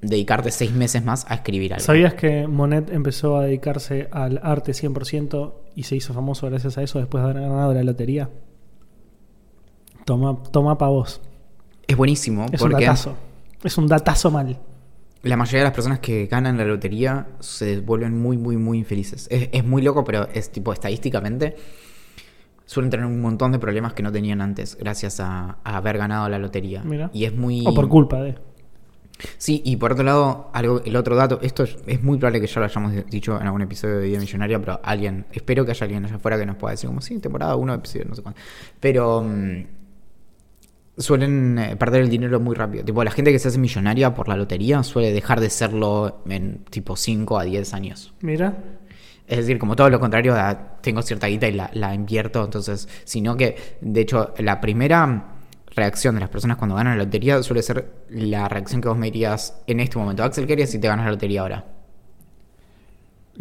[0.00, 1.84] dedicarte seis meses más a escribir algo.
[1.84, 6.82] ¿Sabías que Monet empezó a dedicarse al arte 100% y se hizo famoso gracias a
[6.82, 8.28] eso después de haber ganado la lotería?
[10.04, 11.20] Toma, toma pa' vos.
[11.86, 13.16] Es buenísimo Es un datazo.
[13.62, 14.58] Es un datazo mal.
[15.22, 19.28] la mayoría de las personas que ganan la lotería se vuelven muy, muy, muy infelices.
[19.30, 21.56] Es, es muy loco, pero es tipo estadísticamente
[22.64, 26.28] suelen tener un montón de problemas que no tenían antes gracias a, a haber ganado
[26.28, 26.82] la lotería.
[26.82, 27.10] Mira.
[27.12, 27.66] Y es muy...
[27.66, 28.36] O por culpa de.
[29.38, 32.46] Sí, y por otro lado, algo, el otro dato, esto es, es muy probable que
[32.46, 35.84] ya lo hayamos dicho en algún episodio de Vida Millonaria, pero alguien, espero que haya
[35.84, 38.40] alguien allá afuera que nos pueda decir como, sí, temporada 1, episodio, no sé cuánto.
[38.80, 39.64] Pero mm,
[41.02, 42.84] suelen eh, perder el dinero muy rápido.
[42.84, 46.64] Tipo, la gente que se hace millonaria por la lotería suele dejar de serlo en
[46.70, 48.14] tipo 5 a 10 años.
[48.20, 48.56] Mira.
[49.26, 52.88] Es decir, como todo lo contrario, a- tengo cierta guita y la, la invierto, entonces,
[53.04, 55.28] sino que, de hecho, la primera
[55.74, 59.06] reacción de las personas cuando ganan la lotería suele ser la reacción que vos me
[59.06, 60.22] dirías en este momento.
[60.22, 61.64] Axel, ¿qué harías si te ganas la lotería ahora?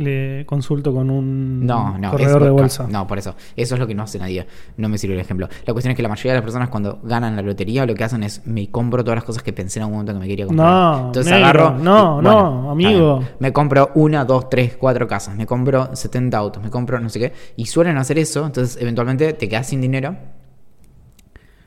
[0.01, 2.11] Le consulto con un No, no.
[2.11, 2.87] corredor eso- de bolsa.
[2.89, 3.35] No, por eso.
[3.55, 4.45] Eso es lo que no hace nadie.
[4.77, 5.47] No me sirve el ejemplo.
[5.65, 8.03] La cuestión es que la mayoría de las personas cuando ganan la lotería lo que
[8.03, 10.45] hacen es me compro todas las cosas que pensé en algún momento que me quería
[10.47, 10.67] comprar.
[10.67, 11.77] No, Entonces negro, agarro.
[11.79, 13.23] no, y, no, amigo.
[13.39, 15.35] Me compro una, dos, tres, cuatro casas.
[15.35, 16.63] Me compro 70 autos.
[16.63, 17.33] Me compro no sé qué.
[17.55, 18.45] Y suelen hacer eso.
[18.45, 20.15] Entonces eventualmente te quedas sin dinero.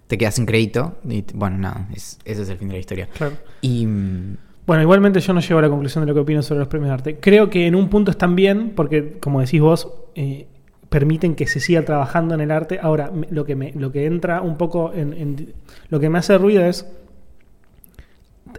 [0.06, 0.96] Te quedas sin crédito.
[1.08, 1.88] Y bueno, nada.
[1.94, 3.08] es- ese es el fin de la historia.
[3.16, 3.36] Claro.
[3.62, 3.86] Y.
[4.66, 6.88] Bueno, igualmente yo no llego a la conclusión de lo que opino sobre los premios
[6.88, 7.16] de arte.
[7.20, 10.46] Creo que en un punto están bien, porque como decís vos, eh,
[10.88, 12.78] permiten que se siga trabajando en el arte.
[12.80, 15.52] Ahora, lo que, me, lo que entra un poco en,
[15.88, 16.86] Lo que me hace ruido es...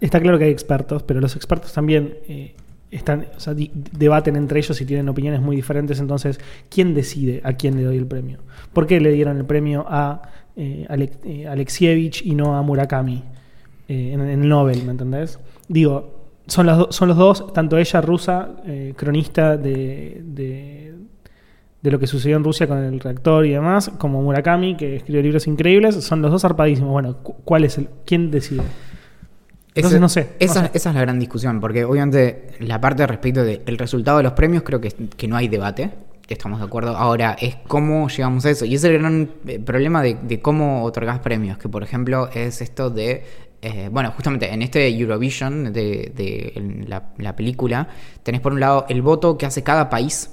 [0.01, 2.53] Está claro que hay expertos, pero los expertos también eh,
[2.91, 5.99] están, o sea, debaten entre ellos y tienen opiniones muy diferentes.
[5.99, 6.39] Entonces,
[6.69, 8.39] ¿quién decide a quién le doy el premio?
[8.73, 10.21] ¿Por qué le dieron el premio a
[10.57, 10.85] eh,
[11.23, 13.23] eh, Alexievich y no a Murakami
[13.87, 14.83] en, en el Nobel?
[14.83, 15.39] ¿Me entendés?
[15.67, 20.93] Digo, son, las do- son los dos, tanto ella, rusa, eh, cronista de, de,
[21.81, 25.21] de lo que sucedió en Rusia con el reactor y demás, como Murakami, que escribió
[25.23, 26.91] libros increíbles, son los dos zarpadísimos.
[26.91, 28.63] Bueno, cu- ¿cuál es el, ¿quién decide?
[29.73, 30.71] Entonces, Ese- no sé, no Esa, sé.
[30.73, 34.63] esa es la gran discusión, porque obviamente la parte respecto del resultado de los premios
[34.63, 35.91] creo que, que no hay debate,
[36.29, 36.95] estamos de acuerdo.
[36.95, 38.63] Ahora, es cómo llegamos a eso.
[38.65, 42.61] Y es el gran eh, problema de, de cómo otorgás premios, que por ejemplo es
[42.61, 43.23] esto de,
[43.65, 47.87] eh, bueno, justamente en este Eurovision de, de la, la película,
[48.23, 50.31] tenés por un lado el voto que hace cada país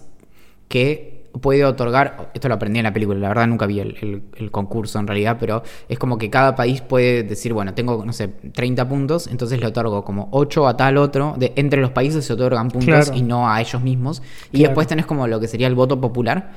[0.68, 4.22] que puede otorgar, esto lo aprendí en la película, la verdad nunca vi el, el-
[4.36, 8.12] el concurso en realidad, pero es como que cada país puede decir, bueno, tengo, no
[8.12, 12.26] sé, 30 puntos, entonces le otorgo como 8 a tal otro, de, entre los países
[12.26, 13.14] se otorgan puntos Claro.
[13.16, 14.20] y no a ellos mismos,
[14.52, 14.68] y Claro.
[14.68, 16.52] después tenés como lo que sería el voto popular,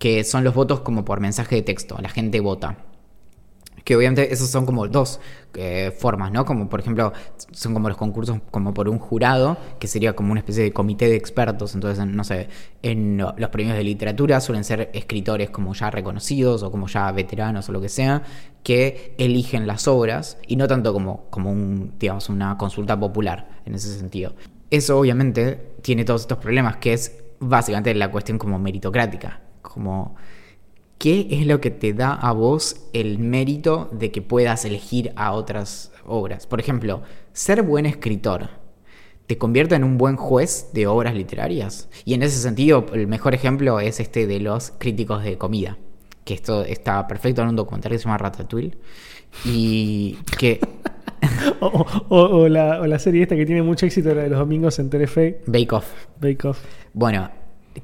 [0.00, 2.76] que son los votos como por mensaje de texto, la gente vota.
[3.84, 5.18] Que obviamente esos son como dos
[5.54, 6.44] eh, formas, ¿no?
[6.44, 7.12] Como por ejemplo,
[7.50, 11.08] son como los concursos como por un jurado, que sería como una especie de comité
[11.08, 11.74] de expertos.
[11.74, 12.48] Entonces, en, no sé,
[12.82, 17.10] en lo- los premios de literatura suelen ser escritores como ya reconocidos o como ya
[17.12, 18.22] veteranos o lo que sea,
[18.62, 23.74] que eligen las obras y no tanto como, como un, digamos, una consulta popular en
[23.74, 24.34] ese sentido.
[24.70, 30.14] Eso obviamente tiene todos estos problemas, que es básicamente la cuestión como meritocrática, como
[31.02, 35.32] ¿Qué es lo que te da a vos el mérito de que puedas elegir a
[35.32, 36.46] otras obras?
[36.46, 38.50] Por ejemplo, ser buen escritor
[39.26, 41.88] te convierte en un buen juez de obras literarias.
[42.04, 45.76] Y en ese sentido, el mejor ejemplo es este de los críticos de comida.
[46.24, 48.78] Que esto está perfecto en un documental que se llama Ratatouille.
[49.44, 50.60] Y que.
[51.58, 51.86] O, o-
[52.16, 54.78] o- o la, o la serie esta que tiene mucho éxito, la de los domingos
[54.78, 55.86] en Telefe, Bake Off.
[56.20, 56.60] Bake Off.
[56.92, 57.28] Bueno,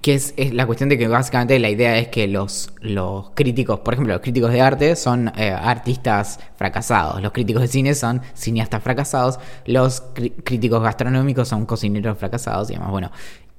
[0.03, 3.81] que es, es la cuestión de que básicamente la idea es que los, los críticos,
[3.81, 8.21] por ejemplo, los críticos de arte son eh, artistas fracasados, los críticos de cine son
[8.35, 10.03] cineastas fracasados, los
[10.45, 12.91] críticos gastronómicos son cocineros fracasados y demás.
[12.91, 13.11] Bueno,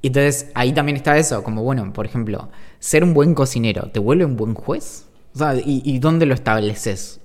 [0.01, 2.49] entonces ahí también está eso, como bueno, por ejemplo,
[2.79, 5.05] ser un buen cocinero, ¿te vuelve un buen juez?
[5.35, 7.18] O sea, ¿y, y dónde lo estableces?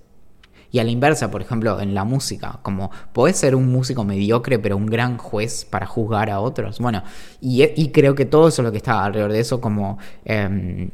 [0.75, 4.59] Y a la inversa, por ejemplo, en la música, como podés ser un músico mediocre,
[4.59, 6.81] pero un gran juez para juzgar a otros.
[6.81, 7.05] Bueno,
[7.41, 9.99] y, y creo que todo eso es lo que está alrededor de eso, como.
[10.25, 10.91] em,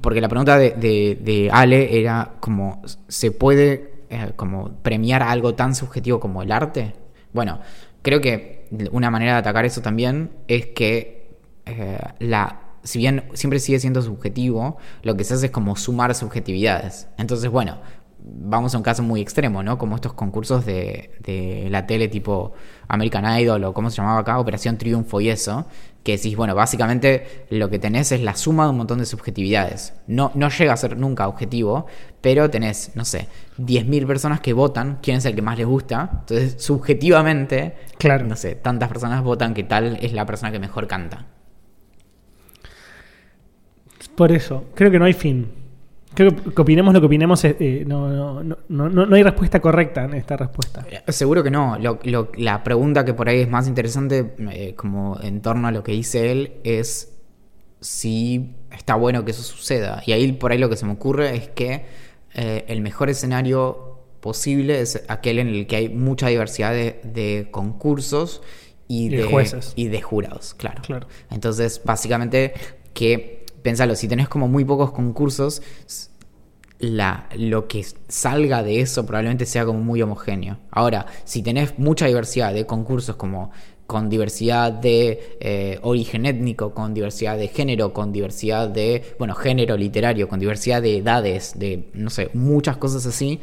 [0.00, 5.54] porque la pregunta de, de- de Ale era como, ¿se puede eh, como premiar algo
[5.54, 6.94] tan subjetivo como el arte?
[7.32, 7.60] Bueno,
[8.02, 13.58] creo que una manera de atacar eso también es que eh, la si bien siempre
[13.58, 17.08] sigue siendo subjetivo, lo que se hace es como sumar subjetividades.
[17.18, 17.76] Entonces, bueno,
[18.22, 19.78] vamos a un caso muy extremo, ¿no?
[19.78, 22.52] Como estos concursos de, de la tele tipo
[22.88, 25.66] American Idol o cómo se llamaba acá, Operación Triunfo y eso,
[26.02, 29.94] que decís, bueno, básicamente lo que tenés es la suma de un montón de subjetividades.
[30.06, 31.86] No, no llega a ser nunca objetivo,
[32.20, 36.08] pero tenés, no sé, 10.000 personas que votan quién es el que más les gusta.
[36.20, 38.26] Entonces, subjetivamente, Claro.
[38.26, 41.26] no sé, tantas personas votan que tal es la persona que mejor canta.
[44.16, 45.50] Por eso, creo que no hay fin.
[46.14, 50.04] Creo que, opinemos lo que opinemos, eh, eh, no, no, no, no, hay respuesta correcta
[50.04, 50.84] en esta respuesta.
[50.90, 51.78] Eh, Seguro que no.
[51.78, 55.70] Lo- lo- la pregunta que por ahí es más interesante, eh, como en torno a
[55.72, 57.12] lo que dice él, es
[57.80, 60.02] si está bueno que eso suceda.
[60.04, 61.84] Y ahí por ahí lo que se me ocurre es que
[62.34, 67.48] eh, el mejor escenario posible es aquel en el que hay mucha diversidad de, de
[67.50, 68.42] concursos
[68.86, 69.72] y, Y de de jueces.
[69.76, 70.82] y de jurados, claro.
[70.82, 71.06] Claro.
[71.30, 72.52] Entonces, básicamente,
[72.92, 75.62] que, pensalo, si tenés como muy pocos concursos,
[76.78, 80.58] la, lo que salga de eso probablemente sea como muy homogéneo.
[80.70, 83.50] Ahora, si tenés mucha diversidad de concursos como
[83.86, 89.76] con diversidad de eh, origen étnico, con diversidad de género, con diversidad de, bueno, género
[89.76, 93.40] literario, con diversidad de edades, de, no sé, muchas cosas así,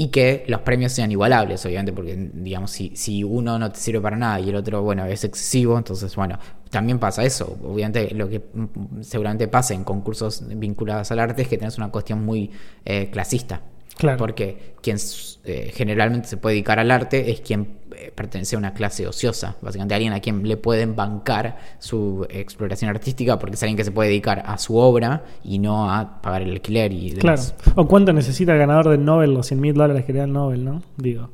[0.00, 4.00] y que los premios sean igualables, obviamente, porque, digamos, si, si uno no te sirve
[4.00, 6.38] para nada y el otro, bueno, es excesivo, entonces, bueno,
[6.70, 7.58] también pasa eso.
[7.64, 11.90] Obviamente, lo que mm, seguramente pasa en concursos vinculados al arte es que tenés una
[11.90, 12.52] cuestión muy
[12.84, 13.60] eh, clasista.
[13.98, 14.16] Claro.
[14.16, 14.96] Porque quien
[15.44, 19.56] eh, generalmente se puede dedicar al arte es quien eh, pertenece a una clase ociosa,
[19.60, 23.90] básicamente alguien a quien le pueden bancar su exploración artística porque es alguien que se
[23.90, 27.38] puede dedicar a su obra y no a pagar el alquiler y Claro.
[27.42, 27.54] demás.
[27.74, 30.32] ¿O cuánto necesita el ganador del Nobel, los 100 mil dólares que le da el
[30.32, 30.82] Nobel, no?
[30.96, 31.30] Digo.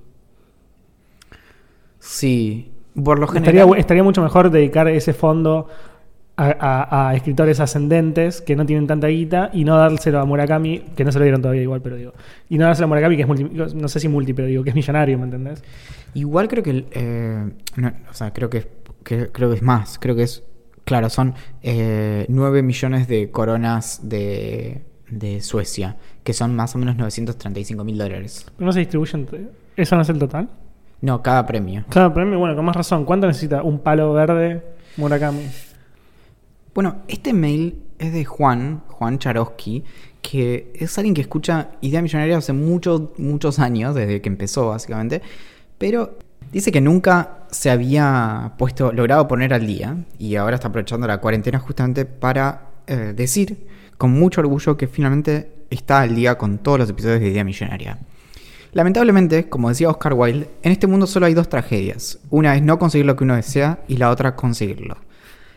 [1.98, 3.76] Sí, por lo general.
[3.76, 5.68] estaría mucho mejor dedicar ese fondo
[6.36, 10.80] a, a- a escritores ascendentes que no tienen tanta guita y no dárselo a Murakami,
[10.96, 12.12] que no se lo dieron todavía igual, pero digo.
[12.48, 14.70] Y no dárselo a Murakami, que es multi, no sé si multi, pero digo que
[14.70, 15.62] es millonario, ¿me entendés?
[16.14, 18.68] Igual creo que, el, eh, no, o sea, creo que, es-
[19.04, 20.42] que- creo que es más, creo que es,
[20.84, 26.96] claro, son eh, 9 millones de coronas de, de Suecia, que son más o menos
[26.96, 28.46] 935 mil dólares.
[28.56, 29.26] Pero no se distribuyen.
[29.76, 30.48] ¿Eso no es el total?
[31.00, 31.84] No, cada premio.
[31.90, 33.04] Cada premio, bueno, con más razón.
[33.04, 34.62] ¿Cuánto necesita un palo verde
[34.96, 35.46] Murakami?
[36.74, 39.84] Bueno, este mail es de Juan, Juan Charosky,
[40.22, 45.22] que es alguien que escucha Idea Millonaria hace muchos, muchos años, desde que empezó básicamente,
[45.78, 46.18] pero
[46.50, 51.20] dice que nunca se había puesto, logrado poner al día, y ahora está aprovechando la
[51.20, 56.80] cuarentena justamente para eh, decir con mucho orgullo que finalmente está al día con todos
[56.80, 57.98] los episodios de Idea Millonaria.
[58.72, 62.18] Lamentablemente, como decía Oscar Wilde, en este mundo solo hay dos tragedias.
[62.30, 64.96] Una es no conseguir lo que uno desea y la otra conseguirlo.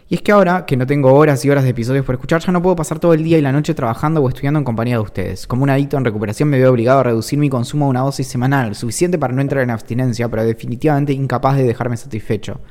[0.10, 2.54] Y es que ahora, que no tengo horas y horas de episodios por escuchar, ya
[2.54, 5.02] no puedo pasar todo el día y la noche trabajando o estudiando en compañía de
[5.02, 5.46] ustedes.
[5.48, 8.26] Como un adicto en recuperación me veo obligado a reducir mi consumo a una dosis
[8.26, 12.62] semanal, suficiente para no entrar en abstinencia, pero definitivamente incapaz de dejarme satisfecho.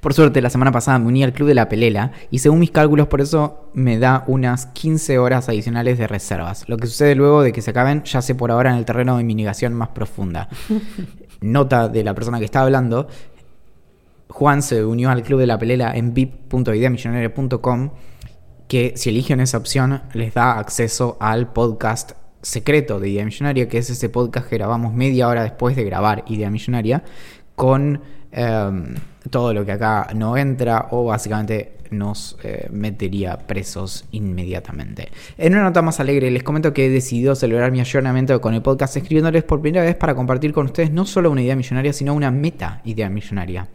[0.00, 2.72] Por suerte, la semana pasada me uní al club de la pelela y según mis
[2.72, 6.68] cálculos por eso me da unas 15 horas adicionales de reservas.
[6.68, 9.16] Lo que sucede luego de que se acaben ya sé por ahora en el terreno
[9.16, 10.48] de mi negación más profunda.
[11.40, 13.06] Nota de la persona que está hablando,
[14.30, 17.90] Juan se unió al club de la pelela en vip.ideamillonaria.com
[18.68, 23.78] que si eligen esa opción les da acceso al podcast secreto de Idea Millonaria, que
[23.78, 27.02] es ese podcast que grabamos media hora después de grabar Idea Millonaria,
[27.56, 28.00] con
[28.30, 28.94] em,
[29.28, 35.08] todo lo que acá no entra o básicamente nos eh, metería presos inmediatamente.
[35.36, 38.62] En una nota más alegre les comento que he decidido celebrar mi ayornamiento con el
[38.62, 42.14] podcast escribiéndoles por primera vez para compartir con ustedes no solo una idea millonaria, sino
[42.14, 43.68] una meta idea millonaria.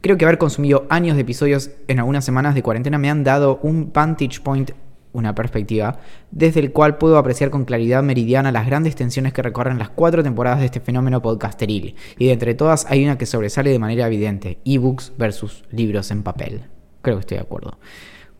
[0.00, 3.58] Creo que haber consumido años de episodios en algunas semanas de cuarentena me han dado
[3.62, 4.70] un vantage point,
[5.12, 9.78] una perspectiva, desde el cual puedo apreciar con claridad meridiana las grandes tensiones que recorren
[9.78, 11.94] las cuatro temporadas de este fenómeno podcasteril.
[12.18, 16.22] Y de entre todas hay una que sobresale de manera evidente, ebooks versus libros en
[16.22, 16.62] papel.
[17.02, 17.78] Creo que estoy de acuerdo.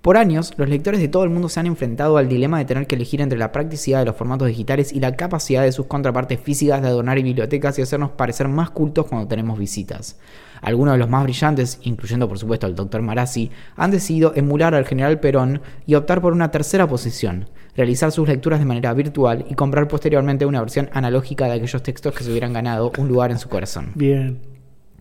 [0.04, 2.86] Por años, los lectores de todo el mundo se han enfrentado al dilema de tener
[2.86, 6.40] que elegir entre la practicidad de los formatos digitales y la capacidad de sus contrapartes
[6.40, 10.18] físicas de adornar bibliotecas y hacernos parecer más cultos cuando tenemos visitas.
[10.64, 13.02] Algunos de los más brillantes, incluyendo por supuesto al Dr.
[13.02, 18.26] Marazzi, han decidido emular al general Perón y optar por una tercera posición, realizar sus
[18.26, 22.30] lecturas de manera virtual y comprar posteriormente una versión analógica de aquellos textos que se
[22.30, 23.92] hubieran ganado un lugar en su corazón.
[23.94, 24.40] Bien.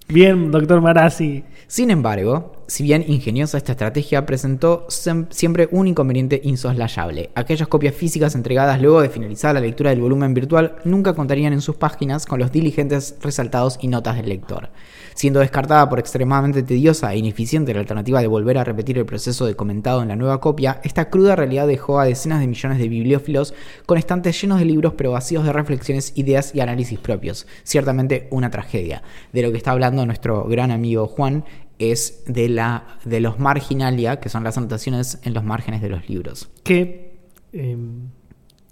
[0.10, 1.46] Bien, doctor Marazzi.
[1.68, 7.30] Sin embargo, si bien ingeniosa esta estrategia, presentó siempre un inconveniente insoslayable.
[7.36, 11.62] Aquellas copias físicas entregadas luego de finalizar la lectura del volumen virtual nunca contarían en
[11.62, 14.70] sus páginas con los diligentes resaltados y notas del lector.
[15.14, 19.46] Siendo descartada por extremadamente tediosa e ineficiente la alternativa de volver a repetir el proceso
[19.46, 22.90] de comentado en la nueva copia, esta cruda realidad dejó a decenas de millones de
[22.90, 23.54] bibliófilos
[23.86, 27.46] con estantes llenos de libros pero vacíos de reflexiones, ideas y análisis propios.
[27.64, 29.04] Ciertamente una tragedia.
[29.32, 31.46] De lo que está hablando nuestro gran amigo Juan
[31.92, 36.08] es de, la, de los marginalia, que son las anotaciones en los márgenes de los
[36.10, 36.50] libros.
[36.64, 37.20] Que
[37.52, 37.78] eh,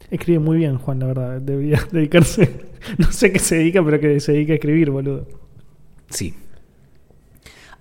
[0.10, 1.42] escribe muy bien, Juan, la verdad.
[1.42, 2.72] Debería dedicarse.
[2.98, 5.28] No sé qué se dedica, pero que se dedica a escribir, boludo.
[6.10, 6.34] Sí.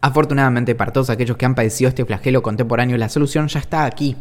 [0.00, 4.16] Afortunadamente para todos aquellos que han padecido este flagelo contemporáneo, la solución ya está aquí.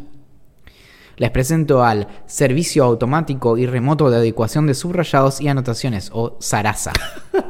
[1.16, 6.93] Les presento al Servicio Automático y Remoto de Adecuación de Subrayados y Anotaciones, o SARASA.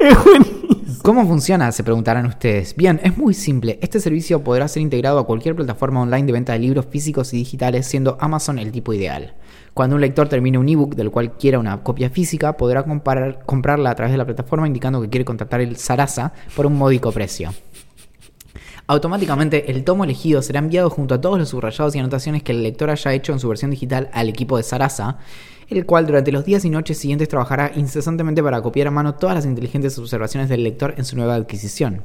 [0.00, 0.61] Es buenísimo.
[1.02, 1.72] ¿Cómo funciona?
[1.72, 2.76] Se preguntarán ustedes.
[2.76, 3.76] Bien, es muy simple.
[3.82, 7.38] Este servicio podrá ser integrado a cualquier plataforma online de venta de libros físicos y
[7.38, 9.34] digitales, siendo Amazon el tipo ideal.
[9.74, 13.94] Cuando un lector termine un ebook del cual quiera una copia física, podrá comprarla a
[13.96, 17.52] través de la plataforma indicando que quiere contratar el Sarasa por un módico precio.
[18.86, 22.62] Automáticamente el tomo elegido será enviado junto a todos los subrayados y anotaciones que el
[22.62, 25.18] lector haya hecho en su versión digital al equipo de Sarasa,
[25.68, 29.36] el cual durante los días y noches siguientes trabajará incesantemente para copiar a mano todas
[29.36, 32.02] las inteligentes observaciones del lector en su nueva adquisición.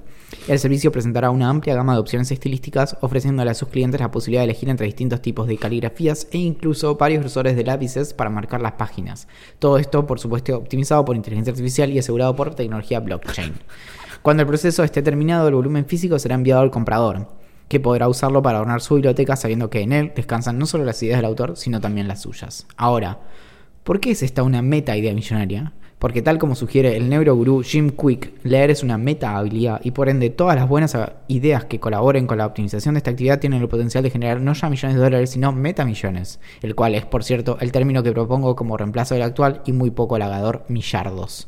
[0.48, 4.42] El servicio presentará una amplia gama de opciones estilísticas, ofreciéndole a sus clientes la posibilidad
[4.42, 8.62] de elegir entre distintos tipos de caligrafías e incluso varios grosores de lápices para marcar
[8.62, 9.28] las páginas.
[9.60, 13.54] Todo esto, por supuesto, optimizado por inteligencia artificial y asegurado por tecnología blockchain.
[14.22, 17.28] Cuando el proceso esté terminado, el volumen físico será enviado al comprador,
[17.70, 21.02] que podrá usarlo para adornar su biblioteca sabiendo que en él descansan no solo las
[21.04, 22.68] ideas del autor, sino también las suyas.
[22.76, 23.20] Ahora,
[23.88, 25.72] ¿por qué es esta una meta idea millonaria?
[25.98, 30.10] Porque tal como sugiere el neurogurú Jim Quick, leer es una meta habilidad y por
[30.10, 30.98] ende todas las buenas
[31.30, 34.52] ideas que colaboren con la optimización de esta actividad tienen el potencial de generar no
[34.52, 38.58] ya millones de dólares, sino metamillones, el cual es, por cierto, el término que propongo
[38.58, 41.48] como reemplazo del actual y muy poco halagador millardos.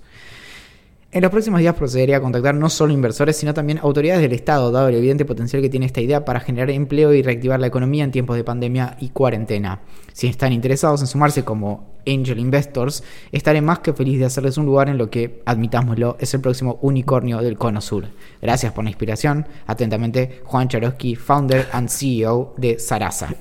[1.11, 4.71] En los próximos días procederé a contactar no solo inversores, sino también autoridades del Estado,
[4.71, 8.03] dado el evidente potencial que tiene esta idea para generar empleo y reactivar la economía
[8.03, 9.81] en tiempos de pandemia y cuarentena.
[10.13, 14.67] Si están interesados en sumarse como angel investors, estaré más que feliz de hacerles un
[14.67, 18.05] lugar en lo que, admitámoslo, es el próximo unicornio del Cono Sur.
[18.39, 19.47] Gracias por la inspiración.
[19.65, 23.33] Atentamente, Juan Charosky, founder and CEO de Sarasa.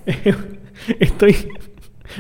[0.99, 1.37] Estoy.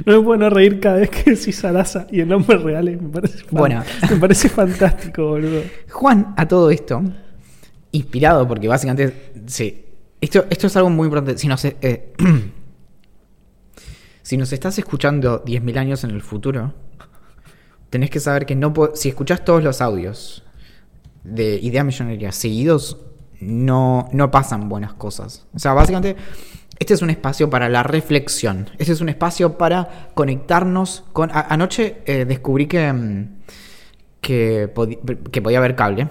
[0.04, 3.00] No me puedo no reír cada vez que decís Sarasa y el nombre real es-
[3.00, 3.82] me parece, Bueno.
[4.10, 5.62] me parece fantástico, boludo.
[5.90, 7.02] Juan, a todo esto,
[7.92, 9.84] inspirado, porque básicamente, sí,
[10.20, 11.38] esto, esto es algo muy importante.
[11.38, 12.12] Si nos, eh,
[14.22, 16.74] si nos estás escuchando 10.000 años en el futuro,
[17.90, 20.44] tenés que saber que no si escuchás todos los audios
[21.24, 22.98] de Idea Millonaria seguidos,
[23.40, 25.46] no, no pasan buenas cosas.
[25.54, 26.16] O sea, básicamente,
[26.78, 28.68] este es un espacio para la reflexión.
[28.78, 31.30] Este es un espacio para conectarnos con...
[31.30, 33.28] a- anoche eh, descubrí que, mm,
[34.20, 34.68] que,
[35.42, 36.08] podía haber cable.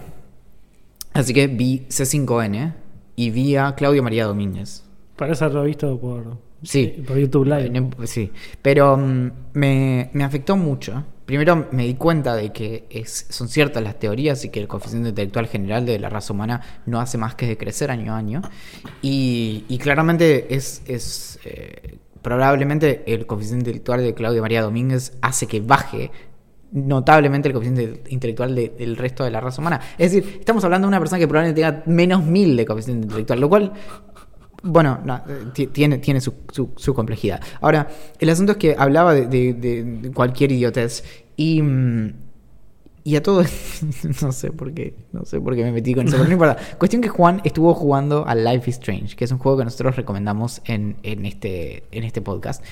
[1.14, 2.74] Así que vi C5N
[3.16, 4.84] y vi a Claudio María Domínguez.
[5.16, 7.04] Para eso lo he visto por, Sí.
[7.08, 7.90] por YouTube Live.
[8.06, 11.04] Sí, pero mm, me, me afectó mucho.
[11.28, 15.48] Primero me di cuenta de que son ciertas las teorías y que el coeficiente intelectual
[15.48, 18.42] general de la raza humana no hace más que decrecer año a año.
[19.02, 25.60] Y, claramente es, es eh, probablemente el coeficiente intelectual de Claudio María Domínguez hace que
[25.60, 26.12] baje
[26.72, 29.82] notablemente el coeficiente intelectual de- del resto de la raza humana.
[29.98, 33.40] Es decir, estamos hablando de una persona que probablemente tenga menos mil de coeficiente intelectual,
[33.42, 33.74] lo cual
[34.64, 37.42] bueno, no, eh, ti- tiene, tiene su, su- su complejidad.
[37.62, 37.88] Ahora,
[38.20, 41.04] el asunto es que hablaba de, de- de- de cualquier idiotez
[41.36, 42.14] y, mm,
[43.04, 43.44] y a todo
[44.22, 46.58] no sé por qué, no sé por qué me metí con eso, pero no importa.
[46.78, 49.96] Cuestión que Juan estuvo jugando a Life is Strange, que es un juego que nosotros
[49.96, 52.64] recomendamos en, en este, en este podcast.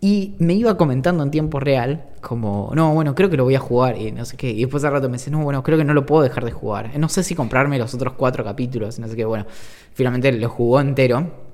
[0.00, 3.60] Y me iba comentando en tiempo real, como, no, bueno, creo que lo voy a
[3.60, 4.50] jugar y no sé qué.
[4.50, 6.52] Y después al rato me dice, no, bueno, creo que no lo puedo dejar de
[6.52, 6.96] jugar.
[6.98, 9.24] No sé si comprarme los otros cuatro capítulos, no sé qué.
[9.24, 9.46] Bueno,
[9.94, 11.48] finalmente lo jugó entero.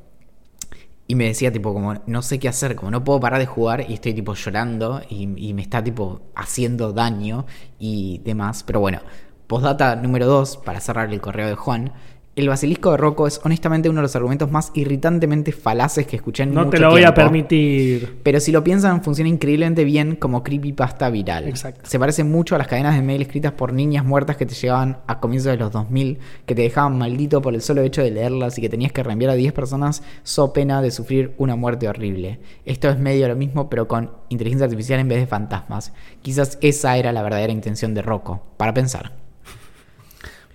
[1.07, 3.86] Y me decía, tipo, como, no sé qué hacer, como no puedo parar de jugar
[3.88, 7.47] y estoy, tipo, llorando y, me está, tipo, haciendo daño
[7.78, 8.62] y demás.
[8.62, 9.01] Pero bueno,
[9.47, 11.92] postdata número 2, para cerrar el correo de Juan.
[12.37, 16.43] El basilisco de Rocco es honestamente uno de los argumentos más irritantemente falaces que escuché
[16.43, 17.20] en No mucho te lo voy a tiempo.
[17.20, 18.18] permitir.
[18.24, 21.47] Pero si lo piensan, funciona increíblemente bien como creepypasta viral.
[21.47, 21.89] Exacto.
[21.89, 24.99] Se parece mucho a las cadenas de mail escritas por niñas muertas que te llegaban
[25.07, 28.59] a comienzos de los 2000, que te dejaban maldito por el solo hecho de leerlas
[28.59, 32.40] y que tenías que reenviar a 10 personas so pena de sufrir una muerte horrible.
[32.65, 35.93] Esto es medio lo mismo, pero con inteligencia artificial en vez de fantasmas.
[36.23, 39.23] Quizás esa era la verdadera intención de Rocco, para pensar.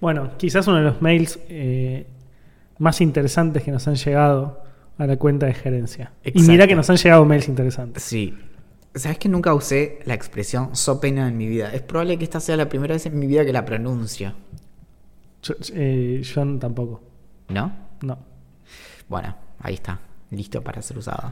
[0.01, 2.07] Bueno, quizás uno de los mails eh,
[2.77, 4.63] más interesantes que nos han llegado
[4.97, 6.11] a la cuenta de gerencia.
[6.23, 8.03] Y mira que nos han llegado mails interesantes.
[8.03, 8.37] Sí.
[8.95, 11.73] ¿Sabes que nunca usé la expresión so pena en mi vida?
[11.73, 14.33] Es probable que esta sea la primera vez en mi vida que la pronuncio.
[15.43, 17.01] Yo, eh, yo tampoco.
[17.49, 17.71] ¿No?
[18.01, 18.17] No.
[19.07, 19.99] Bueno, ahí está.
[20.31, 21.31] Listo para ser usado.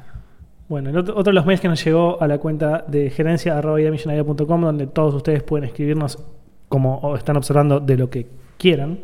[0.69, 3.57] Bueno, el otro, otro de los mails que nos llegó a la cuenta de gerencia
[3.57, 6.19] arroba ideamillonaria.com, donde todos ustedes pueden escribirnos
[6.67, 8.27] como están observando de lo que
[8.57, 8.99] quieran,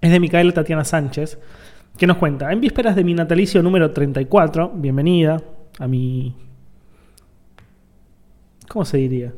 [0.00, 1.38] es de Micaela Tatiana Sánchez,
[1.96, 5.42] que nos cuenta, en vísperas de mi natalicio número 34, bienvenida
[5.78, 6.36] a mi...
[8.68, 9.32] ¿Cómo se diría?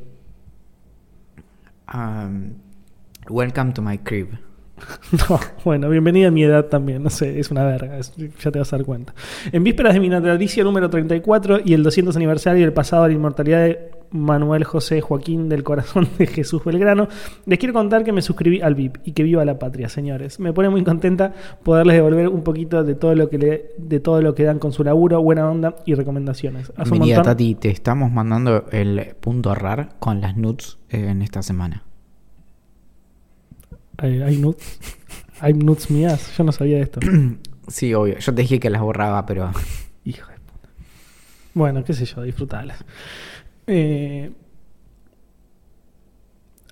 [1.93, 2.55] Um,
[3.29, 4.48] welcome to my crib.
[5.29, 8.59] No, bueno, bienvenida a mi edad también, no sé, es una verga, es- ya te
[8.59, 9.15] vas a dar cuenta.
[9.53, 13.15] En vísperas de mi natalicio número 34 y el 200 aniversario del pasado de la
[13.15, 17.09] inmortalidad de Manuel José Joaquín del Corazón de Jesús Belgrano,
[17.45, 20.41] les quiero contar que me suscribí al VIP y que viva la patria, señores.
[20.41, 24.23] Me pone muy contenta poderles devolver un poquito de todo lo que le, de todo
[24.23, 26.73] lo que dan con su laburo, buena onda y recomendaciones.
[26.77, 26.91] Hace
[27.23, 27.55] Tati.
[27.57, 31.83] Te estamos mandando el punto RAR con las nuts eh, en esta semana.
[33.99, 34.79] Hay, hay nuts,
[35.41, 37.01] hay nuts mías, yo no sabía de esto.
[37.69, 38.19] Sí, obvio.
[38.19, 39.53] Yo te dije que las borraba, pero.
[40.05, 40.71] Hijo de puta.
[41.53, 42.83] Bueno, qué sé yo, disfrutalas.
[43.67, 44.31] Eh,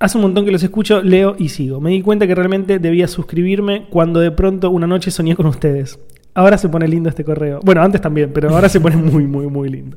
[0.01, 1.81] hace un montón que los escucho, leo y sigo.
[1.81, 5.98] Me di cuenta que realmente debía suscribirme cuando de pronto una noche soñé con ustedes.
[6.36, 7.60] Ahora se pone lindo este correo.
[7.64, 9.96] Bueno, antes también, pero ahora se pone muy, muy, muy lindo.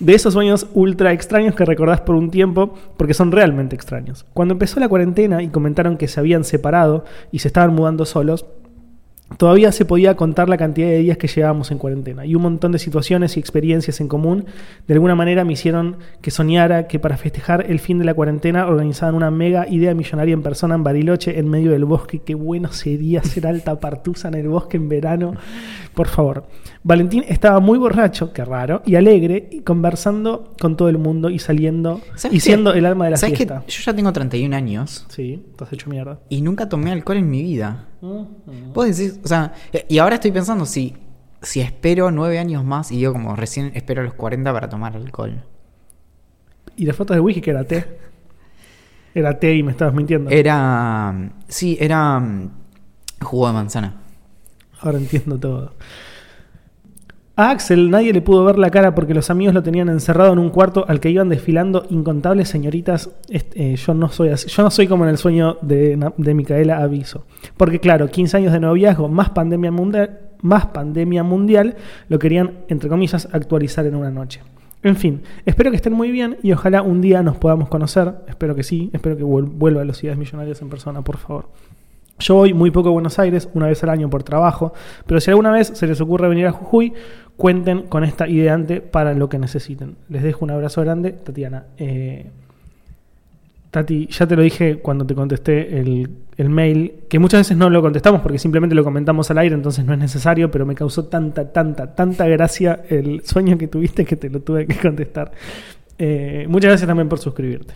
[0.00, 4.24] De esos sueños ultra extraños que recordás por un tiempo, porque son realmente extraños.
[4.32, 8.46] Cuando empezó la cuarentena y comentaron que se habían separado y se estaban mudando solos,
[9.38, 12.72] Todavía se podía contar la cantidad de días que llevábamos en cuarentena y un montón
[12.72, 14.44] de situaciones y experiencias en común
[14.86, 18.66] de alguna manera me hicieron que soñara que para festejar el fin de la cuarentena
[18.66, 22.20] organizaban una mega idea millonaria en persona en Bariloche en medio del bosque.
[22.20, 25.34] Qué bueno sería hacer alta partusa en el bosque en verano.
[25.94, 26.46] Por favor.
[26.82, 31.38] Valentín estaba muy borracho, qué raro, y alegre, y conversando con todo el mundo y
[31.38, 32.40] saliendo ¿Sabes y qué?
[32.40, 33.62] siendo el alma de la ¿Sabes que fiesta.
[33.68, 36.18] Yo ya tengo 31 años Sí, estás hecho mierda.
[36.28, 37.86] y nunca tomé alcohol en mi vida.
[38.02, 39.52] Vos decís, o sea,
[39.88, 40.94] y ahora estoy pensando si,
[41.42, 45.42] si espero nueve años más y yo como recién espero los 40 para tomar alcohol.
[46.76, 47.86] Y la foto de whisky que era té.
[49.14, 50.28] Era té y me estabas mintiendo.
[50.28, 52.50] Era, sí, era mm,
[53.22, 54.00] jugo de manzana.
[54.80, 55.72] Ahora entiendo todo.
[57.36, 60.38] A Axel nadie le pudo ver la cara porque los amigos lo tenían encerrado en
[60.38, 63.10] un cuarto al que iban desfilando incontables señoritas.
[63.28, 65.98] Est- eh, yo, no soy así- yo no soy como en el sueño de,
[66.34, 67.24] Micaela Aviso.
[67.56, 71.74] Porque claro, 15 años de noviazgo más pandemia mundial, más pandemia mundial,
[72.08, 74.40] lo querían, entre comillas, actualizar en una noche.
[74.84, 78.14] En fin, espero que estén muy bien y ojalá un día nos podamos conocer.
[78.28, 81.48] Espero que sí, espero que vuel- vuelva a los ideas millonarias en persona, por favor.
[82.18, 84.72] Yo voy muy poco a Buenos Aires, una vez al año por trabajo,
[85.06, 86.92] pero si alguna vez se les ocurre venir a Jujuy,
[87.36, 89.96] cuenten con esta ideante para lo que necesiten.
[90.08, 91.64] Les dejo un abrazo grande, Tatiana.
[91.76, 92.30] Eh,
[93.70, 97.68] Tati, ya te lo dije cuando te contesté el, el mail, que muchas veces no
[97.68, 101.06] lo contestamos porque simplemente lo comentamos al aire, entonces no es necesario, pero me causó
[101.06, 105.32] tanta, tanta, tanta gracia el sueño que tuviste que te lo tuve que contestar.
[105.98, 107.74] Eh, muchas gracias también por suscribirte.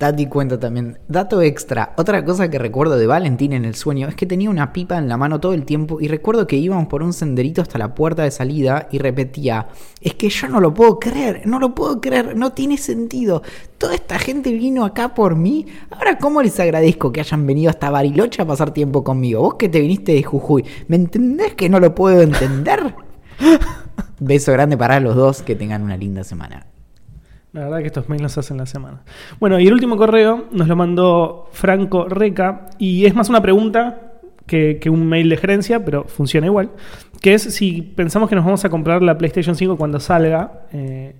[0.00, 4.14] Tati cuenta también, dato extra, otra cosa que recuerdo de Valentín en el sueño es
[4.14, 7.02] que tenía una pipa en la mano todo el tiempo y recuerdo que íbamos por
[7.02, 9.68] un senderito hasta la puerta de salida y repetía,
[10.00, 13.42] es que yo no lo puedo creer, no lo puedo creer, no tiene sentido,
[13.76, 17.90] toda esta gente vino acá por mí, ahora cómo les agradezco que hayan venido hasta
[17.90, 21.78] Bariloche a pasar tiempo conmigo, vos que te viniste de Jujuy, ¿me entendés que no
[21.78, 22.94] lo puedo entender?
[24.18, 26.70] Beso grande para los dos, que tengan una linda semana.
[27.52, 29.02] La verdad que estos mails los hacen la semana.
[29.40, 34.12] Bueno, y el último correo nos lo mandó Franco Reca y es más una pregunta
[34.46, 36.70] que, que un mail de gerencia, pero funciona igual,
[37.20, 41.14] que es si pensamos que nos vamos a comprar la PlayStation 5 cuando salga eh,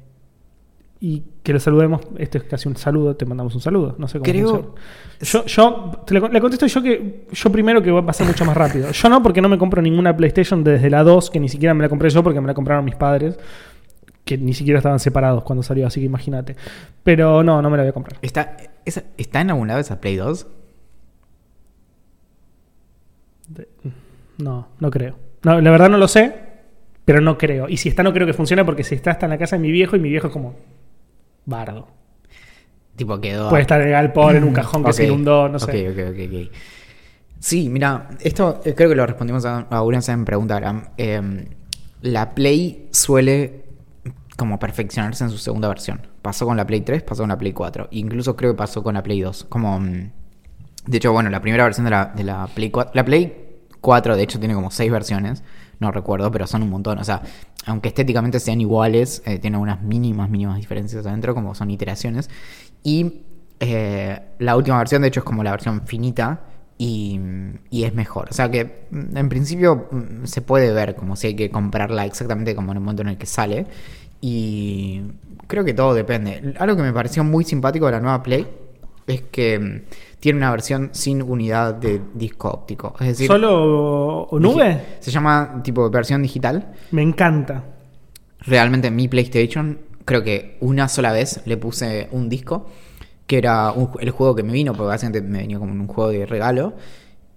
[1.02, 4.18] y que le saludemos, esto es casi un saludo, te mandamos un saludo, no sé
[4.18, 4.74] cómo Creo- funciona.
[5.22, 8.44] Yo, yo te le, le contesto yo que yo primero que va a pasar mucho
[8.44, 8.90] más rápido.
[8.90, 11.82] Yo no porque no me compro ninguna PlayStation desde la 2, que ni siquiera me
[11.82, 13.38] la compré yo porque me la compraron mis padres
[14.36, 16.56] que ni siquiera estaban separados cuando salió, así que imagínate.
[17.02, 18.18] Pero no, no me la voy a comprar.
[18.22, 20.46] ¿Está, esa- ¿Está en algún lado esa Play 2?
[23.48, 23.68] De-
[24.38, 25.16] No, no creo.
[25.42, 26.34] No, la verdad no lo sé,
[27.04, 27.68] pero no creo.
[27.68, 29.62] Y si está, no creo que funcione porque si está, está en la casa de
[29.62, 30.54] mi viejo y mi viejo es como
[31.46, 31.88] bardo.
[32.96, 33.48] Tipo quedó.
[33.48, 35.88] Puede estar en el galpón, en un cajón que se Ok, inundó, no sé.
[35.88, 36.56] Ok, ok, ok, ok.
[37.38, 40.92] Sí, mira, esto eh, creo que lo respondimos a, a una en pregunta.
[40.98, 41.48] Eh,
[42.02, 43.64] la Play suele
[44.40, 46.00] como perfeccionarse en su segunda versión.
[46.22, 47.88] Pasó con la Play 3, pasó con la Play 4.
[47.90, 49.44] Incluso creo que pasó con la Play 2.
[49.50, 50.10] Como mm,
[50.86, 52.92] De hecho, bueno, la primera versión de la, de la Play 4.
[52.94, 55.42] La Play 4, de hecho, tiene como 6 versiones.
[55.78, 56.98] No recuerdo, pero son un montón.
[56.98, 57.20] O sea,
[57.66, 62.30] aunque estéticamente sean iguales, eh, tienen unas mínimas, mínimas diferencias adentro, como son iteraciones.
[62.82, 63.24] Y
[63.60, 66.46] eh, la última versión, de hecho, es como la versión finita.
[66.78, 67.20] Y,
[67.68, 68.28] y es mejor.
[68.30, 72.06] O sea que mm, en principio mm, se puede ver como si hay que comprarla
[72.06, 73.66] exactamente como en el momento en el que sale.
[74.20, 75.02] Y
[75.46, 76.54] creo que todo depende.
[76.58, 78.46] Algo que me pareció muy simpático de la nueva Play
[79.06, 79.82] es que mm,
[80.20, 82.94] tiene una versión sin unidad de disco óptico.
[83.00, 84.80] Es decir, ¿Solo nube?
[85.00, 86.72] se llama tipo versión digital.
[86.90, 87.64] Me encanta.
[88.40, 92.66] Realmente en mi PlayStation, creo que una sola vez le puse un disco,
[93.26, 96.10] que era un- el juego que me vino, porque básicamente me venía como un juego
[96.10, 96.74] de regalo.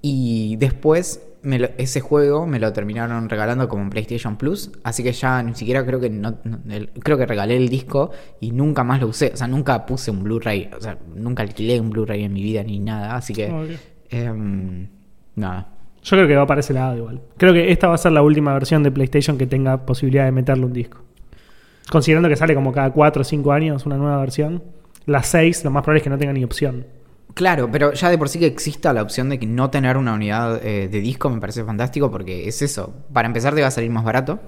[0.06, 5.02] Y después me lo- ese juego me lo terminaron regalando como en PlayStation Plus, así
[5.02, 8.12] que ya ni siquiera creo que no, no- el- creo que regalé el disco
[8.42, 11.80] y nunca más lo usé, o sea, nunca puse un Blu-ray, o sea, nunca alquilé
[11.80, 13.48] un Blu-ray en mi vida ni nada, así que
[14.10, 14.88] em,
[15.36, 15.70] nada.
[16.04, 17.22] Yo creo que va para ese lado igual.
[17.38, 20.32] Creo que esta va a ser la última versión de PlayStation que tenga posibilidad de
[20.34, 21.00] meterle un disco.
[21.90, 24.62] Considerando que sale como cada 4 o 5 años una nueva versión.
[25.06, 26.86] La 6, lo más probable es que no tenga ni opción.
[27.34, 30.14] Claro, pero ya de por sí que exista la opción de que no tener una
[30.14, 32.94] unidad eh, de disco me parece fantástico porque es eso.
[33.12, 34.40] Para empezar te va a salir más barato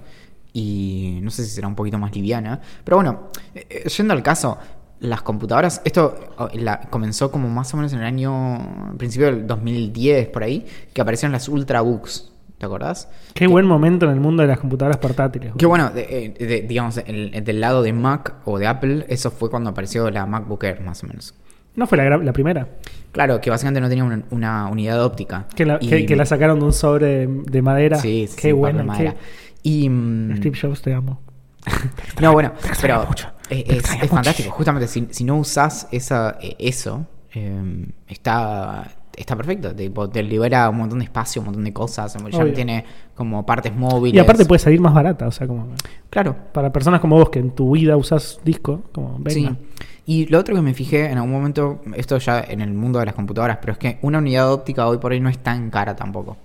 [0.54, 2.62] y no sé si será un poquito más liviana.
[2.84, 4.58] Pero bueno, eh, eh, yendo al caso,
[5.00, 9.46] las computadoras, esto oh, la- comenzó como más o menos en el año, principio del
[9.48, 12.32] 2010 por ahí, que aparecieron las Ultrabooks.
[12.58, 13.10] ¿Te acordás?
[13.34, 15.52] Qué buen momento en el mundo de las computadoras portátiles.
[15.58, 19.50] Que bueno, de- de- digamos, el- del lado de Mac o de Apple, eso fue
[19.50, 21.34] cuando apareció la MacBook Air, más o menos.
[21.76, 22.68] ¿No fue la, la primera?
[23.12, 25.48] Claro, que básicamente no tenía una, una unidad óptica.
[25.56, 27.98] Que la, Y- que, que la sacaron de un sobre de madera.
[27.98, 28.80] Sí, sí, Qué sí, bueno.
[28.80, 29.16] papel madera.
[29.64, 29.90] Y.
[29.90, 31.22] mm, Steve Jobs, te amo.
[32.22, 34.52] no, bueno, pero mucho, eh, te es, fantástico.
[34.52, 39.74] Justamente, si, si no usás esa, eh, eso, eh, está, está perfecto.
[39.74, 42.16] Tipo, te libera un montón de espacio, un montón de cosas.
[42.32, 42.54] Ya Obvio.
[42.54, 42.86] tiene
[43.16, 44.16] como partes móviles.
[44.16, 45.28] Y aparte puede salir más barata.
[45.28, 45.70] O sea, como.
[46.12, 49.32] Claro, Para personas como vos que en tu vida usás disco, como venga.
[49.32, 49.58] Sí.
[50.06, 53.06] Y lo otro que me fijé en algún momento, esto ya en el mundo de
[53.06, 55.96] las computadoras, pero es que una unidad óptica hoy por hoy no es tan cara
[55.96, 56.38] tampoco.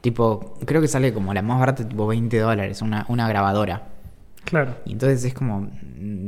[0.00, 3.88] Tipo, creo que sale como la más barata, tipo 20 dólares, una, una grabadora.
[4.44, 4.74] Claro.
[4.86, 5.68] Y entonces es como,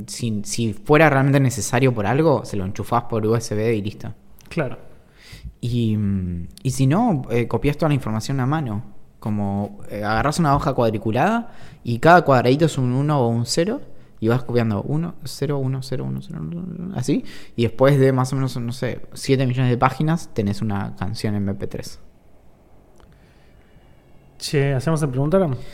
[0.07, 4.13] si, si fuera realmente necesario por algo, se lo enchufás por USB y listo.
[4.49, 4.79] Claro.
[5.61, 5.99] Y,
[6.63, 8.83] y si no, eh, copias toda la información a mano.
[9.19, 11.53] Como eh, agarras una hoja cuadriculada
[11.83, 13.81] y cada cuadradito es un 1 o un 0
[14.25, 17.27] y vas copiando 1, 0, 1, 0, 1, 0, 1, así.
[17.57, 21.35] Y después de más o menos, no sé, 7 millones de páginas tenés una canción
[21.35, 21.99] en MP3.
[24.39, 25.59] Che, ¿hacemos el preguntaron?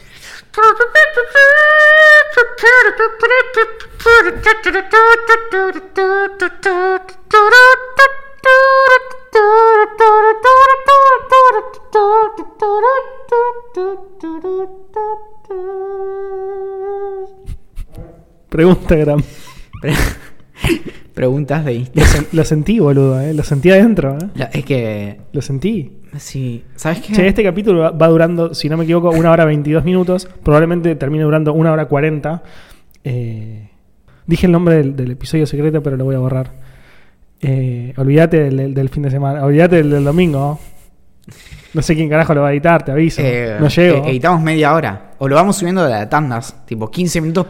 [18.50, 19.22] Pregunta, Gram.
[21.14, 22.24] Preguntas de Instagram.
[22.32, 23.34] lo sentí, boludo, ¿eh?
[23.34, 24.26] Lo sentí adentro, ¿eh?
[24.34, 25.98] La- Es que, Lo sentí.
[26.18, 27.12] sí, ¿sabes qué?
[27.12, 30.28] Che, este capítulo va- va durando, si no me equivoco, una hora 22 minutos.
[30.42, 32.42] Probablemente termine durando una hora 40.
[33.04, 33.70] Eh,
[34.26, 36.52] dije el nombre del, del episodio secreto, pero lo voy a borrar.
[37.40, 39.44] Eh, olvídate del, del- del fin de semana.
[39.44, 40.58] Olvídate del, del domingo.
[41.74, 43.20] No sé quién carajo lo va a editar, te aviso.
[43.24, 44.04] Eh, no llego.
[44.06, 45.12] eh, editamos media hora.
[45.18, 46.64] O lo vamos subiendo de las tandas.
[46.66, 47.46] Tipo, 15 minutos.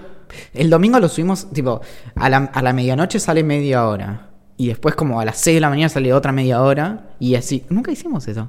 [0.54, 1.80] El domingo lo subimos, tipo,
[2.14, 4.28] a la, a la medianoche sale media hora.
[4.56, 7.10] Y después, como a las 6 de la mañana, sale otra media hora.
[7.18, 7.64] Y así.
[7.70, 8.48] Nunca hicimos eso.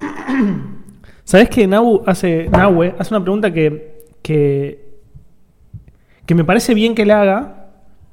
[1.24, 4.98] ¿Sabés que Nahue hace, Nahue hace una pregunta que, que,
[6.26, 7.66] que me parece bien que la haga,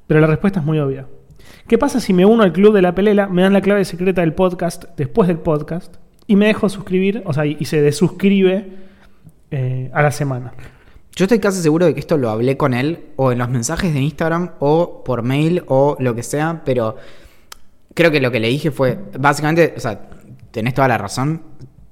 [0.06, 1.06] pero la respuesta es muy obvia?
[1.66, 4.20] ¿Qué pasa si me uno al club de la pelela, me dan la clave secreta
[4.20, 5.96] del podcast después del podcast
[6.26, 8.68] y me dejo suscribir, o sea, y, y se desuscribe
[9.50, 10.52] eh, a la semana?
[11.16, 13.92] Yo estoy casi seguro de que esto lo hablé con él, o en los mensajes
[13.92, 16.96] de Instagram, o por mail, o lo que sea, pero
[17.94, 20.08] creo que lo que le dije fue, básicamente, o sea,
[20.50, 21.42] tenés toda la razón.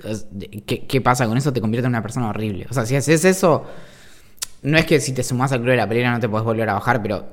[0.05, 0.27] es-
[0.65, 1.53] ¿Qué, qué pasa con eso?
[1.53, 2.67] Te convierte en una persona horrible.
[2.71, 3.65] O sea, si haces eso,
[4.63, 6.69] no es que si te sumás al club de la pelea no te podés volver
[6.71, 7.27] a bajar, pero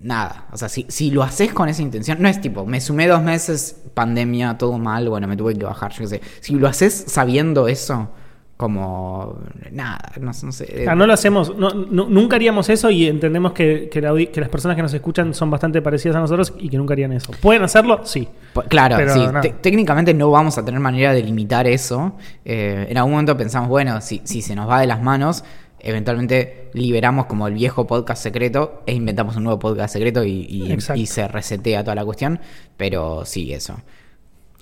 [0.00, 0.48] nada.
[0.52, 3.22] O sea, si, si lo haces con esa intención, no es tipo, me sumé dos
[3.22, 6.20] meses, pandemia, todo mal, bueno, me tuve que bajar, yo qué sé.
[6.40, 8.10] Si lo haces sabiendo eso,
[8.56, 9.38] como
[9.70, 10.86] nada, no, no sé.
[10.94, 14.40] No lo hacemos, no- no- nunca haríamos eso y entendemos que, que la audi- que
[14.40, 17.32] las personas que nos escuchan son bastante parecidas a nosotros y que nunca harían eso.
[17.42, 18.00] ¿Pueden hacerlo?
[18.04, 18.26] Sí.
[18.68, 19.20] Claro, Pero sí.
[19.32, 19.40] no.
[19.60, 22.14] técnicamente no vamos a tener manera de limitar eso.
[22.44, 25.44] Eh, en algún momento pensamos, bueno, si, si se nos va de las manos,
[25.78, 30.76] eventualmente liberamos como el viejo podcast secreto e inventamos un nuevo podcast secreto y, y-
[30.94, 32.40] y se resetea toda la cuestión.
[32.76, 33.76] Pero sí, eso.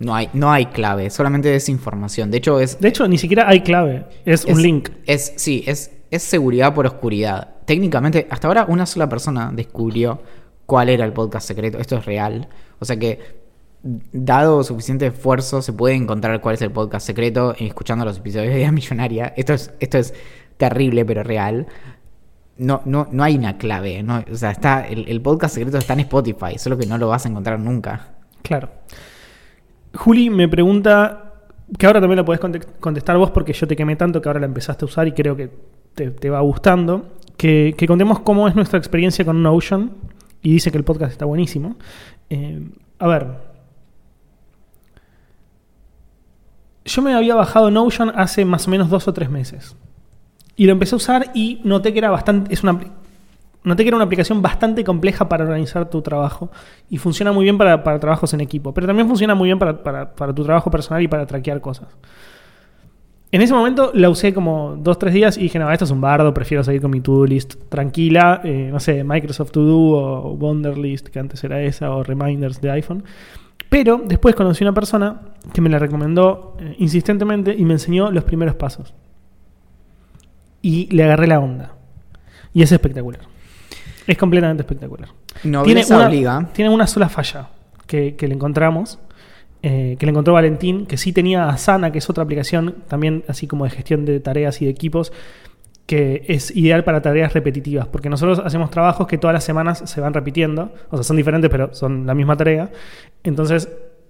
[0.01, 2.31] No hay, no hay clave, solamente es información.
[2.31, 2.81] De hecho, es.
[2.81, 4.91] De hecho, ni siquiera hay clave, es, un link.
[5.07, 7.55] Es, sí, es, es seguridad por oscuridad.
[7.65, 10.21] Técnicamente, hasta ahora una sola persona descubrió
[10.67, 11.79] cuál era el podcast secreto.
[11.79, 12.49] Esto es real.
[12.81, 13.45] O sea que,
[13.83, 18.59] dado suficiente esfuerzo, se puede encontrar cuál es el podcast secreto escuchando los episodios de
[18.59, 19.33] Idea Millonaria.
[19.37, 20.13] Esto es, esto es
[20.57, 21.69] terrible, pero real.
[22.57, 24.03] No, no, no hay una clave.
[24.03, 27.09] No, o sea, está, el, el podcast secreto está en Spotify, solo que no lo
[27.09, 28.15] vas a encontrar nunca.
[28.43, 28.71] Claro.
[29.95, 31.35] Juli me pregunta,
[31.79, 32.41] que ahora también lo podés
[32.81, 35.37] contestar vos porque yo te quemé tanto que ahora la empezaste a usar y creo
[35.37, 35.51] que
[35.95, 39.93] te, va gustando, que, contemos cómo es nuestra experiencia con Notion
[40.43, 41.77] y dice que el podcast está buenísimo.
[42.31, 42.69] Eh,
[42.99, 43.27] a ver,
[46.85, 49.77] yo me había bajado Notion hace más o menos dos o tres meses.
[50.57, 52.53] Y lo empecé a usar y noté que era bastante.
[52.53, 52.79] Es una,
[53.65, 56.51] noté que era una aplicación bastante compleja para organizar tu trabajo
[56.89, 60.45] y funciona muy bien para, trabajos en equipo, pero también funciona muy bien para, tu
[60.45, 61.89] trabajo personal y para traquear cosas.
[63.33, 66.01] En ese momento la usé como dos, tres días y dije, no, esto es un
[66.01, 70.33] bardo, prefiero seguir con mi to-do list tranquila, eh, no sé, Microsoft To Do o
[70.35, 73.03] Wonderlist, que antes era esa, o Reminders de iPhone.
[73.69, 75.23] Pero después conocí una persona
[75.53, 78.95] que me la recomendó eh, insistentemente y me enseñó los primeros pasos.
[80.63, 81.73] Y le agarré la onda.
[82.53, 83.34] Y es espectacular.
[84.07, 85.09] Es completamente espectacular.
[85.43, 87.49] tiene una, Tiene una sola falla
[87.87, 88.99] que, le encontramos,
[89.63, 93.47] eh, que le encontró Valentín, que sí tenía Asana, que es otra aplicación también así
[93.47, 95.13] como de gestión de tareas y de equipos,
[95.87, 100.01] que es ideal para tareas repetitivas, porque nosotros hacemos trabajos que todas las semanas se
[100.01, 102.71] van repitiendo, o sea, son diferentes, pero son la misma tarea.
[103.23, 103.69] Entonces,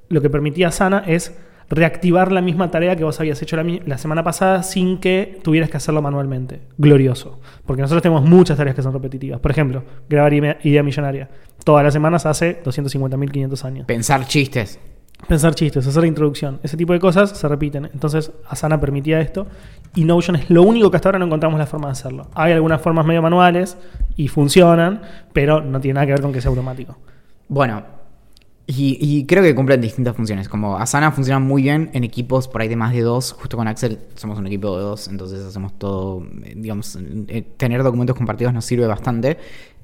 [0.09, 1.37] lo que permitía Asana es
[1.69, 5.77] reactivar la misma tarea que vos habías hecho la, semana pasada sin que tuvieras que
[5.77, 6.61] hacerlo manualmente.
[6.79, 7.41] Glorioso.
[7.67, 9.41] Porque nosotros tenemos muchas tareas que son repetitivas.
[9.41, 11.29] Por ejemplo, grabar idea millonaria.
[11.65, 13.87] Todas las semanas hace 250.500 años.
[13.87, 14.79] Pensar chistes.
[15.29, 16.61] Pensar chistes, hacer la introducción.
[16.63, 17.87] Ese tipo de cosas se repiten.
[17.93, 19.47] Entonces, Asana permitía esto.
[19.95, 22.29] Y Notion es lo único que hasta ahora no encontramos la forma de hacerlo.
[22.35, 23.79] Hay algunas formas medio manuales
[24.17, 25.01] y funcionan,
[25.33, 26.99] pero no tiene nada que ver con que sea automático.
[27.49, 27.83] Bueno,
[28.67, 30.49] y, creo que cumplen distintas funciones.
[30.49, 33.33] Como Asana funciona muy bien en equipos por ahí de más de dos.
[33.33, 36.23] Justo con Axel somos un equipo de dos, entonces hacemos todo.
[36.45, 39.37] Eh, digamos, eh, tener documentos compartidos nos sirve bastante.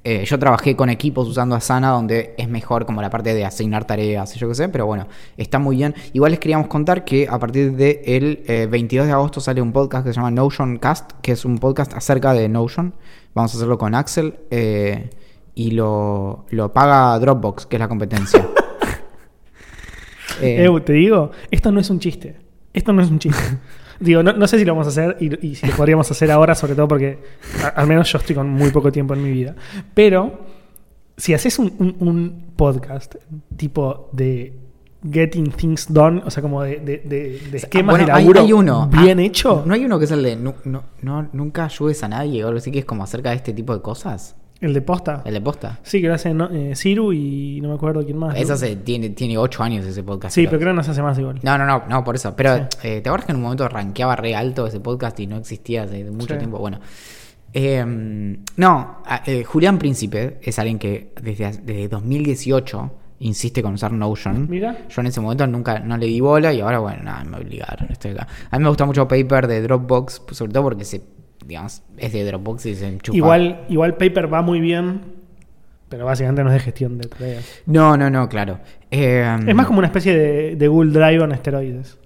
[0.03, 3.85] Eh, yo trabajé con equipos usando Asana, donde es mejor como la parte de asignar
[3.85, 5.95] tareas y yo qué sé, pero bueno, está muy bien.
[6.15, 10.07] Igual les queríamos contar que a partir del de 22 de agosto sale un podcast
[10.07, 12.95] que se llama Notion Cast, que es un podcast acerca de Notion.
[13.35, 14.39] Vamos a hacerlo con Axel
[15.55, 18.49] y lo, lo paga Dropbox, que es la competencia.
[20.41, 22.37] Eh, te digo, esto no es un chiste.
[22.73, 23.43] Esto no es un chiste.
[24.01, 26.75] digo, no, sé si lo vamos a hacer y, si lo podríamos hacer ahora, sobre
[26.75, 27.19] todo porque
[27.75, 29.55] al menos yo estoy con muy poco tiempo en mi vida.
[29.95, 30.41] Pero
[31.17, 33.15] si haces un, podcast
[33.57, 34.55] tipo de
[35.11, 38.89] Getting Things Done, o sea, como de, de, esquemas de laburo uno.
[38.89, 39.63] bien ah, hecho.
[39.65, 42.59] ¿No hay uno que es el de no, no, nunca ayudes a nadie o algo
[42.59, 44.37] así que es como acerca de este tipo de cosas?
[44.61, 45.23] ¿El de posta?
[45.25, 45.81] El de posta.
[45.83, 48.37] Sí, que lo hace eh, Ciru y no me acuerdo quién más.
[48.37, 50.35] Esa tiene, tiene ocho años ese podcast.
[50.35, 51.41] Sí, pero creo que no se hace más igual.
[51.43, 52.37] No, no, no, no por eso.
[52.37, 55.37] Pero eh, te acuerdas que en un momento rankeaba re alto ese podcast y no
[55.37, 56.59] existía hace mucho tiempo.
[56.59, 56.79] Bueno.
[57.53, 64.47] Em, no, eh, Julián Príncipe es alguien que desde, desde 2018 insiste con usar Notion.
[64.49, 64.87] Mira.
[64.89, 67.91] Yo en ese momento nunca no le di bola y ahora, bueno, nada, me obligaron.
[67.91, 68.29] Estoy acá.
[68.51, 71.03] A mí me gusta mucho Paper de Dropbox, sobre todo porque se
[71.51, 73.17] digamos, es de Dropbox y se enchufa.
[73.17, 75.01] Igual, igual Paper va muy bien,
[75.89, 77.63] pero básicamente no es de gestión de tareas.
[77.67, 78.61] No, no, no, claro.
[78.91, 81.99] Eh, es más como una especie de, de Google Drive en esteroides.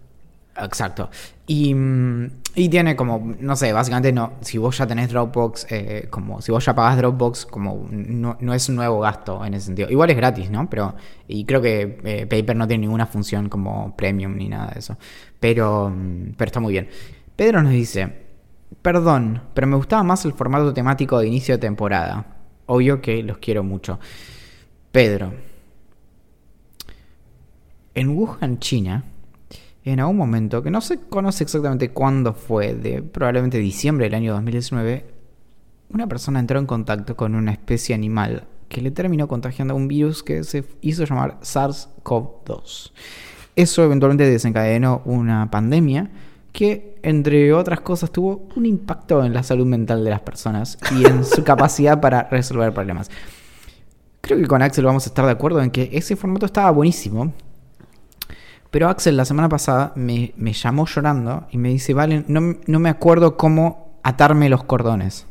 [0.56, 1.10] Exacto.
[1.46, 6.06] Y, mm, y, tiene como, no sé, básicamente no, si vos ya tenés Dropbox, eh,
[6.08, 9.66] como si vos ya pagás Dropbox, como no, no, es un nuevo gasto en ese
[9.66, 9.90] sentido.
[9.90, 10.70] Igual es gratis, ¿no?
[10.70, 10.94] Pero,
[11.28, 14.96] y creo que eh, Paper no tiene ninguna función como premium ni nada de eso.
[15.38, 16.88] Pero, mm, pero está muy bien.
[17.36, 18.23] Pedro nos dice,
[18.82, 22.26] Perdón, pero me gustaba más el formato temático de inicio de temporada.
[22.66, 23.98] Obvio que los quiero mucho.
[24.92, 25.32] Pedro.
[27.94, 29.04] En Wuhan, China,
[29.84, 34.32] en algún momento, que no se conoce exactamente cuándo fue, de probablemente diciembre del año
[34.32, 35.04] 2019,
[35.90, 40.22] una persona entró en contacto con una especie animal que le terminó contagiando un virus
[40.22, 42.92] que se hizo llamar SARS-CoV-2.
[43.56, 46.10] Eso eventualmente desencadenó una pandemia
[46.54, 51.04] que, entre otras cosas, tuvo un impacto en la salud mental de las personas y
[51.04, 53.10] en su capacidad para resolver problemas.
[54.20, 57.32] Creo que con Axel vamos a estar de acuerdo en que ese formato estaba buenísimo.
[58.70, 62.88] Pero Axel la semana pasada me, llamó llorando y me dice, vale, no, no me
[62.88, 65.26] acuerdo cómo atarme los cordones.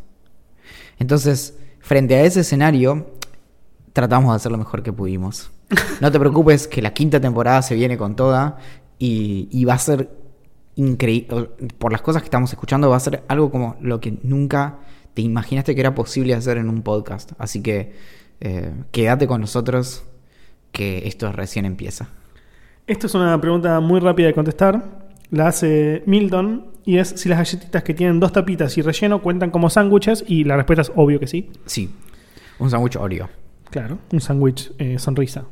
[0.99, 3.13] Entonces, frente a ese escenario,
[3.93, 5.51] tratamos de hacer lo mejor que pudimos.
[6.01, 8.57] No te preocupes que la quinta temporada se viene con toda
[8.99, 10.22] y, y va a ser
[10.75, 11.49] increíble.
[11.77, 14.79] Por las cosas que estamos escuchando, va a ser algo como lo que nunca
[15.13, 17.33] te imaginaste que era posible hacer en un podcast.
[17.37, 17.93] Así que
[18.41, 20.03] eh, quédate con nosotros,
[20.71, 22.09] que esto recién empieza.
[22.87, 25.03] Esto es una pregunta muy rápida de contestar.
[25.29, 29.51] La hace Milton y es si las galletitas que tienen dos tapitas y relleno cuentan
[29.51, 31.49] como sándwiches y la respuesta es obvio que sí.
[31.65, 31.89] Sí,
[32.59, 33.29] un sándwich Oreo.
[33.69, 35.45] Claro, un sándwich eh, sonrisa.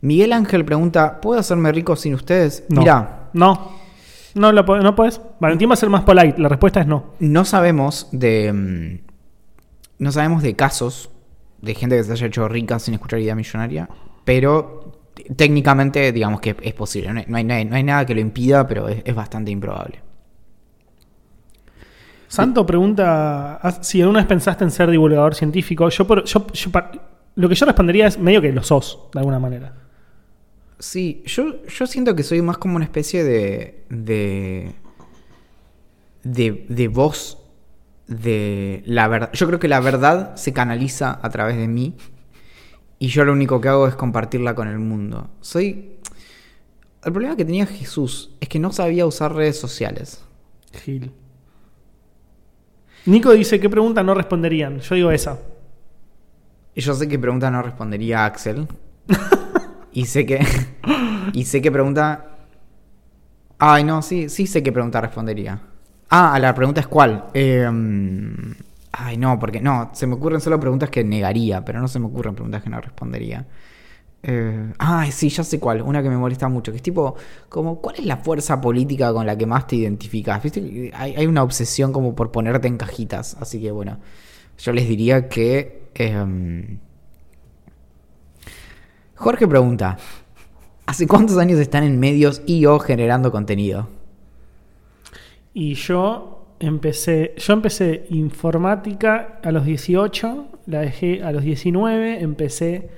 [0.00, 2.64] Miguel Ángel pregunta, ¿puedo hacerme rico sin ustedes?
[2.68, 2.80] No.
[2.82, 3.83] Mira, No.
[4.34, 5.20] No, lo no puedes.
[5.40, 6.40] Valentín va a ser más polite.
[6.40, 7.14] La respuesta es no.
[7.20, 8.52] no sabemos de...
[8.52, 9.12] mm,
[9.98, 11.10] No sabemos de casos
[11.62, 13.88] de gente que se haya hecho rica sin escuchar idea millonaria,
[14.24, 14.92] pero
[15.36, 17.12] técnicamente digamos que es posible.
[17.12, 19.50] No hay, no hay, na- no hay nada que lo impida, pero es, es bastante
[19.50, 20.00] improbable.
[22.28, 25.88] Santo pregunta si alguna vez pensaste en ser divulgador científico.
[25.88, 26.70] Yo, por- yo- yo
[27.36, 29.72] lo que yo respondería es medio que lo sos, de alguna manera.
[30.78, 33.84] Sí, yo, yo siento que soy más como una especie de.
[33.88, 34.72] de.
[36.22, 37.38] de, de voz
[38.06, 39.30] de la verdad.
[39.32, 41.96] Yo creo que la verdad se canaliza a través de mí.
[42.98, 45.30] Y yo lo único que hago es compartirla con el mundo.
[45.40, 45.90] Soy.
[47.04, 50.24] El problema que tenía Jesús es que no sabía usar redes sociales.
[50.72, 51.12] Gil.
[53.06, 54.80] Nico dice, ¿qué pregunta no responderían?
[54.80, 55.38] Yo digo esa.
[56.74, 58.66] Y yo sé que pregunta no respondería Axel.
[59.94, 60.44] y sé que.
[61.32, 62.26] y sé que pregunta.
[63.58, 65.60] Ay, no, sí, sí sé qué pregunta respondería.
[66.10, 67.26] Ah, la pregunta es cuál.
[67.32, 67.66] Eh,
[68.92, 72.06] ay, no, porque no, se me ocurren solo preguntas que negaría, pero no se me
[72.06, 73.46] ocurren preguntas que no respondería.
[74.22, 75.82] Eh, ay, sí, ya sé cuál.
[75.82, 77.14] Una que me molesta mucho, que es tipo,
[77.48, 80.42] como, ¿cuál es la fuerza política con la que más te identificas?
[80.42, 83.36] Viste, hay, hay una obsesión como por ponerte en cajitas.
[83.40, 83.98] Así que bueno,
[84.58, 85.90] yo les diría que.
[85.94, 86.78] em,
[89.16, 89.98] Jorge pregunta:
[90.86, 93.88] ¿Hace cuántos años están en medios y o generando contenido?
[95.52, 102.90] Y yo empecé, yo empecé informática a los 18, la dejé a los 19, empecé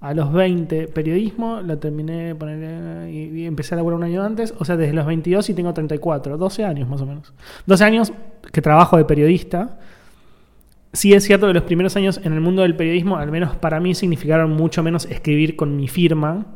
[0.00, 4.52] a los 20 periodismo, la terminé poner, y, y empecé a laburar un año antes,
[4.58, 7.32] o sea, desde los 22 y tengo 34, 12 años más o menos.
[7.66, 8.12] 12 años
[8.52, 9.78] que trabajo de periodista.
[10.94, 13.80] Sí es cierto que los primeros años en el mundo del periodismo, al menos para
[13.80, 16.46] mí, significaron mucho menos escribir con mi firma,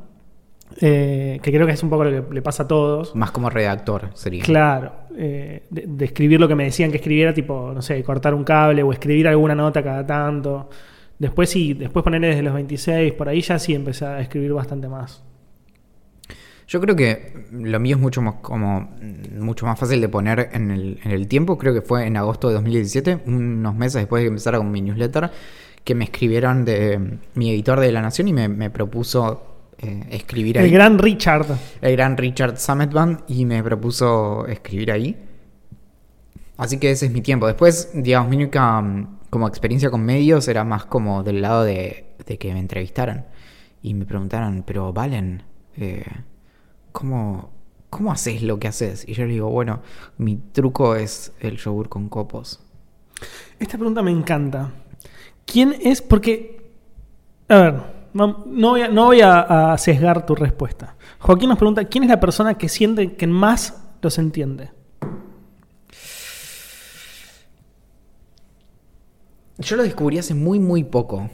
[0.81, 3.17] eh, que creo que es un poco lo que le pasa a todos.
[3.17, 4.45] Más como redactor sería.
[4.45, 8.33] Claro, eh, de, de escribir lo que me decían que escribiera, tipo, no sé, cortar
[8.33, 10.71] un cable o escribir alguna nota cada tanto.
[11.19, 14.87] Después sí, después ponerle desde los 26, por ahí ya sí empecé a escribir bastante
[14.89, 15.25] más.
[16.69, 18.91] Yo creo que lo mío es mucho más como
[19.39, 21.57] mucho más fácil de poner en el, en el tiempo.
[21.57, 24.83] Creo que fue en agosto de 2017, unos meses después de que empezara con mi
[24.83, 25.31] newsletter,
[25.83, 30.59] que me escribieron de mi editor de La Nación y me, me propuso eh, escribir
[30.59, 30.67] ahí.
[30.67, 31.47] El gran Richard.
[31.81, 35.17] el gran Richard Summitban y me propuso escribir ahí.
[36.59, 37.47] Así que ese es mi tiempo.
[37.47, 38.85] Después, digamos, mi única
[39.31, 43.27] como experiencia con medios era más como del lado de, de que me entrevistaran
[43.83, 45.45] y me preguntaran, pero Valen,
[45.77, 46.05] eh,
[46.99, 47.53] ¿cómo,
[47.91, 49.07] ¿cómo haces lo que haces?
[49.07, 49.83] Y yo le digo, bueno,
[50.17, 52.59] mi truco es el yogur con copos.
[53.61, 54.73] Esta pregunta me encanta.
[55.47, 56.03] ¿Quién es?
[56.03, 56.73] Porque,
[57.49, 57.83] a ver,
[58.15, 60.97] no voy a, no voy a, a sesgar tu respuesta.
[61.21, 64.73] Joaquín nos pregunta, ¿quién es la persona que siente que más los entiende?
[69.59, 71.31] Yo lo descubrí hace muy, muy poco.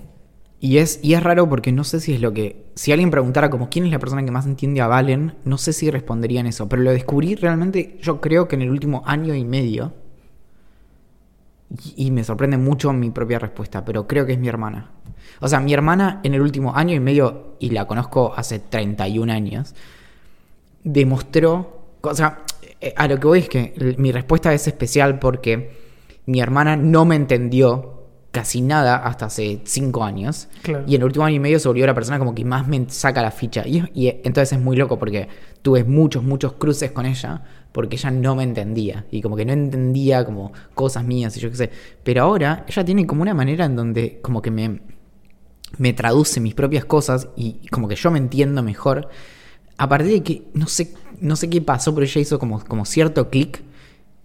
[0.61, 2.65] Y es, y es raro porque no sé si es lo que.
[2.75, 5.73] Si alguien preguntara como quién es la persona que más entiende a Valen, no sé
[5.73, 6.69] si responderían eso.
[6.69, 9.93] Pero lo descubrí realmente, yo creo que en el último año y medio.
[11.97, 14.91] Y, y me sorprende mucho mi propia respuesta, pero creo que es mi hermana.
[15.41, 19.33] O sea, mi hermana en el último año y medio, y la conozco hace 31
[19.33, 19.75] años,
[20.85, 21.85] demostró.
[22.01, 22.45] O sea,
[22.81, 25.77] eh, a lo que voy es que mi respuesta es especial porque
[26.27, 27.94] mi hermana no me entendió
[28.35, 30.49] casi nada hasta hace 5 años.
[30.63, 30.85] Claro.
[30.89, 32.85] Y en el último año y medio se volvió la persona como que más me
[32.89, 33.67] saca la ficha.
[33.67, 35.29] Y, y entonces es muy loco porque
[35.63, 39.07] tuve muchos, muchos cruces con ella porque ella no me entendía.
[39.13, 41.71] Y como que no entendía como cosas mías y yo qué sé.
[42.03, 44.81] Pero ahora ella tiene como una manera en donde como que me,
[45.79, 49.09] me traduce mis propias cosas y como que yo me entiendo mejor.
[49.79, 52.85] A partir de que no sé, no sé qué pasó, pero ella hizo como, como
[52.85, 53.63] cierto clic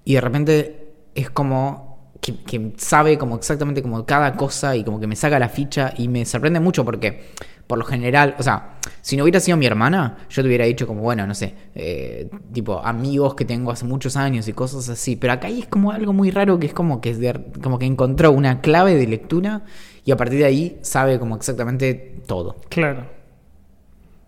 [0.04, 1.89] y de repente es como
[2.34, 6.08] que, sabe como exactamente como cada cosa y como que me saca la ficha y
[6.08, 7.30] me sorprende mucho porque
[7.68, 10.88] por lo general, o sea, si no hubiera sido mi hermana, yo te hubiera dicho
[10.88, 15.16] como, bueno, no sé, eh, tipo amigos que tengo hace muchos años y cosas así,
[15.16, 17.20] pero acá es como algo muy raro que es como que, es
[17.62, 19.62] como que encontró una clave de lectura
[20.04, 22.56] y a partir de ahí sabe como exactamente todo.
[22.70, 23.06] Claro.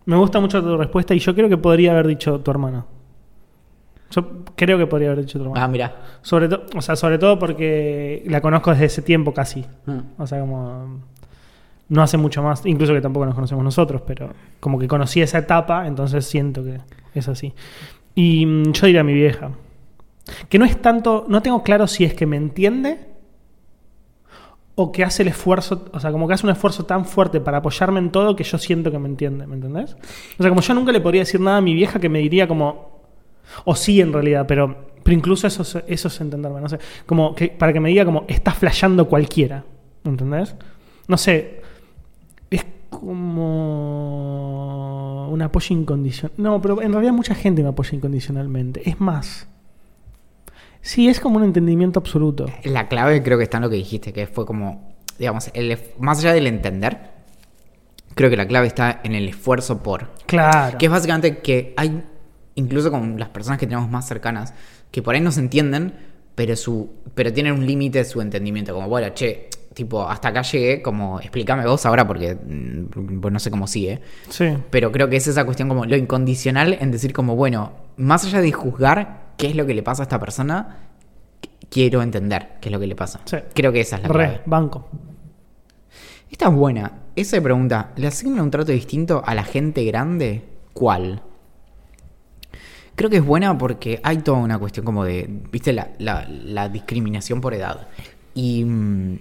[0.06, 3.01] Me gusta mucho tu respuesta y yo creo que podría haber dicho tu hermano.
[4.12, 5.64] Yo creo que podría haber dicho tu hermano.
[5.64, 5.96] Ah, mira.
[6.22, 9.66] Sobre todo, o sea, sobre todo porque la conozco desde ese tiempo casi.
[9.86, 10.00] Mm.
[10.22, 11.02] O sea, como
[11.92, 14.30] no hace mucho más, incluso que tampoco nos conocemos nosotros, pero
[14.62, 16.80] como que conocí esa etapa, entonces siento que
[17.14, 17.54] es así.
[18.16, 19.52] Y mm, yo diría a mi vieja,
[20.48, 23.12] que no es tanto, no tengo claro si es que me entiende
[24.76, 27.58] o que hace el esfuerzo, o sea, como que hace un esfuerzo tan fuerte para
[27.58, 29.98] apoyarme en todo que yo siento que me entiende, ¿me entendés?
[30.40, 32.48] O sea, como yo nunca le podría decir nada a mi vieja que me diría
[32.48, 33.01] como,
[33.65, 37.34] o sí en realidad, pero, pero incluso eso, es- eso es entenderme, no sé, como
[37.36, 39.64] que para que me diga como, está flasheando cualquiera,
[40.03, 40.56] ¿me entendés?
[41.07, 41.61] No sé,
[42.49, 42.65] es
[44.22, 46.34] como un apoyo incondicional.
[46.38, 48.88] No, pero en realidad mucha gente me apoya incondicionalmente.
[48.90, 49.48] Es más,
[50.82, 52.45] sí, es como un entendimiento absoluto.
[52.64, 56.19] La clave creo que está en lo que dijiste, que fue como, digamos, el, más
[56.19, 57.11] allá del entender,
[58.15, 60.10] creo que la clave está en el esfuerzo por.
[60.26, 60.78] Claro.
[60.78, 62.03] Que es básicamente que hay,
[62.56, 64.53] incluso con las personas que tenemos más cercanas,
[64.91, 65.94] que por ahí nos entienden,
[66.36, 68.73] pero su pero tienen un límite de su entendimiento.
[68.73, 72.38] Como, bueno, che, tipo, hasta acá llegué, como, explícame vos ahora porque
[73.22, 74.02] pues no sé cómo sigue.
[74.30, 74.45] Sí.
[74.69, 78.41] Pero creo que es esa cuestión como lo incondicional en decir como, bueno, más allá
[78.41, 80.78] de juzgar qué es lo que le pasa a esta persona,
[81.41, 83.19] qu- quiero entender qué es lo que le pasa.
[83.26, 83.38] Sí.
[83.53, 84.28] Creo que esa es la clave.
[84.38, 84.88] Re, banco.
[86.30, 86.91] Esta es buena.
[87.15, 90.44] Esa pregunta, ¿le asigna un trato distinto a la gente grande?
[90.73, 91.22] ¿Cuál?
[93.02, 97.41] Creo que es buena porque hay toda una cuestión como de, viste, la, la- discriminación
[97.41, 97.88] por edad.
[98.36, 99.19] Y mm,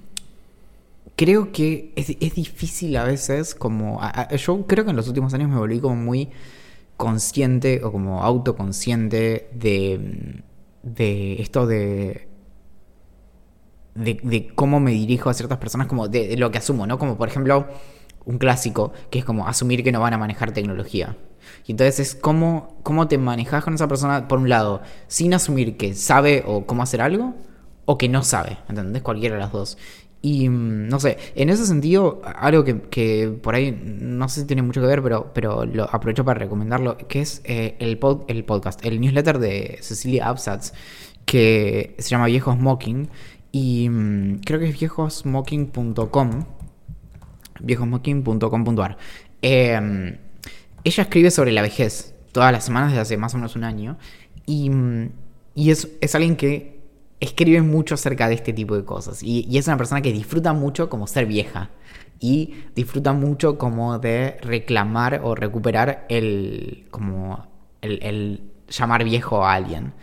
[1.16, 3.98] creo que es, es difícil a veces como...
[4.36, 6.28] yo creo que en los últimos años me volví como muy
[6.98, 9.98] consciente o como autoconsciente de,
[10.84, 12.28] mm, de esto de
[13.94, 16.98] de, cómo me dirijo a ciertas personas, como de lo que asumo, ¿no?
[16.98, 17.66] Como por ejemplo,
[18.24, 21.16] un clásico, que es como asumir que no van a manejar tecnología.
[21.70, 25.94] Entonces es cómo, cómo te manejas con esa persona, por un lado, sin asumir que
[25.94, 27.34] sabe o cómo hacer algo,
[27.84, 29.02] o que no sabe, ¿entendés?
[29.02, 29.78] Cualquiera de las dos.
[30.22, 34.46] Y mm, no sé, en ese sentido, algo que, que por ahí no sé si
[34.46, 38.24] tiene mucho que ver, pero, pero lo aprovecho para recomendarlo, que es eh, el, pod-
[38.28, 40.72] el podcast, el newsletter de Cecilia Absatz,
[41.24, 43.08] que se llama Viejo Smoking.
[43.52, 46.44] Y mm, creo que es viejosmoking.com.
[47.60, 48.96] Viejosmoking.com.ar.
[49.42, 50.18] Eh,
[50.84, 53.98] ella escribe sobre la vejez todas las semanas desde hace más o menos un año.
[54.46, 54.70] Y,
[55.54, 56.80] y es, es alguien que
[57.20, 59.22] escribe mucho acerca de este tipo de cosas.
[59.22, 61.70] Y, y es una persona que disfruta mucho como ser vieja.
[62.18, 66.86] Y disfruta mucho como de reclamar o recuperar el.
[66.90, 67.46] como.
[67.80, 69.94] el, el llamar viejo a alguien.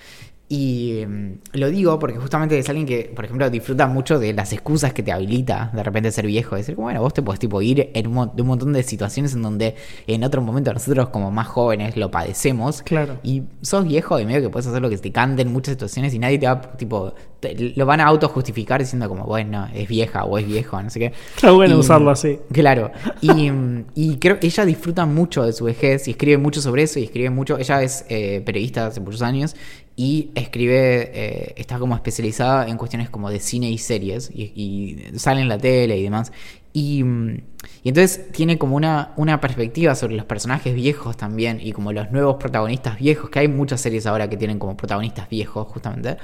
[0.50, 4.54] Y mm, lo digo porque justamente es alguien que, por ejemplo, disfruta mucho de las
[4.54, 6.56] excusas que te habilita de repente ser viejo.
[6.56, 9.42] Decir, bueno, vos te podés tipo ir en un, de un montón de situaciones en
[9.42, 9.76] donde
[10.08, 12.82] en otro momento nosotros como más jóvenes lo padecemos.
[12.84, 13.20] Claro.
[13.24, 16.14] Y sos viejo y medio que puedes hacer lo que te cante en muchas situaciones
[16.14, 20.24] y nadie te va, tipo, te- lo van a autojustificar diciendo como, bueno, es vieja
[20.24, 21.14] o es viejo, no sé qué.
[21.36, 22.40] Está bueno Y- usarlo así.
[22.54, 22.92] Claro.
[23.22, 26.84] Y, mm, y creo que ella disfruta mucho de su vejez y escribe mucho sobre
[26.84, 27.58] eso y escribe mucho.
[27.58, 29.56] Ella es eh, periodista hace muchos años
[30.00, 35.42] y escribe, eh, está como especializada en cuestiones como de cine y series y, sale
[35.42, 36.32] en la tele y demás.
[36.72, 37.38] Y, mm,
[37.84, 42.12] y entonces tiene como una, una perspectiva sobre los personajes viejos también y como los
[42.12, 46.18] nuevos protagonistas viejos, que hay muchas series ahora que tienen como protagonistas viejos justamente.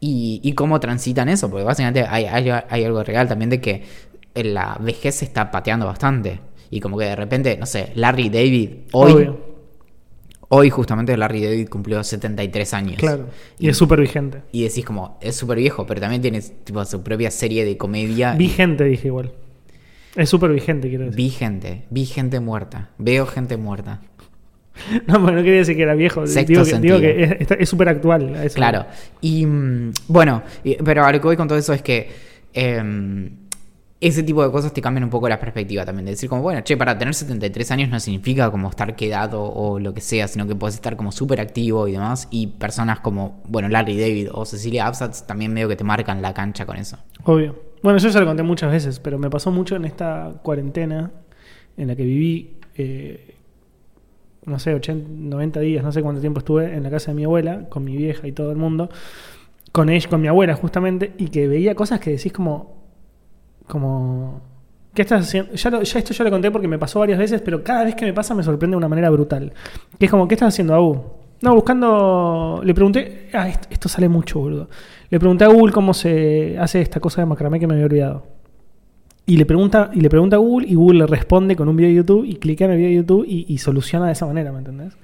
[0.00, 3.84] Y, y cómo transitan eso, porque básicamente hay, hay, algo real también de que
[4.34, 6.40] la vejez se está pateando bastante.
[6.70, 9.30] Y como que de repente, no sé, Larry David, hoy.
[10.54, 12.96] Hoy justamente Larry David cumplió 73 años.
[12.96, 13.28] Claro.
[13.58, 14.42] Y es súper vigente.
[14.52, 18.34] Y decís como, es súper viejo, pero también tiene tipo su propia serie de comedia.
[18.34, 19.32] Vigente, dije igual.
[20.16, 21.16] Es súper vigente, quiero decir.
[21.16, 24.00] Vi gente, vi gente muerta, veo gente muerta.
[25.06, 26.26] No, pero no quería decir que era viejo.
[26.26, 26.98] Sexto digo que, sentido.
[26.98, 27.12] digo
[27.46, 28.34] que es- súper actual.
[28.44, 28.56] eso.
[28.56, 28.86] Claro.
[29.20, 30.42] Y mm, bueno,
[30.84, 32.08] pero a lo que voy con todo eso es que
[32.52, 33.30] em,
[34.06, 36.04] ese tipo de cosas te cambian un poco la perspectiva también.
[36.04, 39.78] De decir como, bueno, che, para tener 73 años no significa como estar quedado o
[39.78, 42.28] lo que sea, sino que puedes estar como súper activo y demás.
[42.30, 46.34] Y personas como, bueno, Larry David o Cecilia Absatz también medio que te marcan la
[46.34, 46.98] cancha con eso.
[47.24, 47.56] Obvio.
[47.82, 51.10] Bueno, yo ya lo conté muchas veces, pero me pasó mucho en esta cuarentena
[51.76, 53.36] en la que viví, eh,
[54.44, 57.24] no sé, 80, 90 días, no sé cuánto tiempo estuve en la casa de mi
[57.24, 58.90] abuela, con mi vieja y todo el mundo,
[59.72, 62.73] con ella, con mi abuela justamente, y que veía cosas que decís como,
[63.66, 64.40] como,
[64.94, 65.52] ¿qué estás haciendo?
[65.54, 67.94] Ya, lo- ya esto ya lo conté porque me pasó varias veces, pero cada vez
[67.94, 69.52] que me pasa me sorprende de una manera brutal.
[69.98, 71.00] Que es como, ¿qué estás haciendo, Abu?
[71.42, 72.60] No, buscando.
[72.64, 73.28] Le pregunté.
[73.34, 74.68] Ah, esto, esto sale mucho, boludo.
[75.10, 78.26] Le pregunté a Google cómo se hace esta cosa de macramé que me había olvidado.
[79.26, 81.88] y le pregunta, y le pregunta a Google y Google le responde con un video
[81.90, 84.52] de YouTube y clica en el video de YouTube y, y soluciona de esa manera,
[84.52, 84.96] ¿me entendés?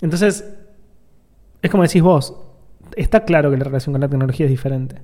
[0.00, 0.52] Entonces,
[1.62, 2.36] es como decís vos,
[2.96, 4.96] está claro que la relación con la tecnología es diferente,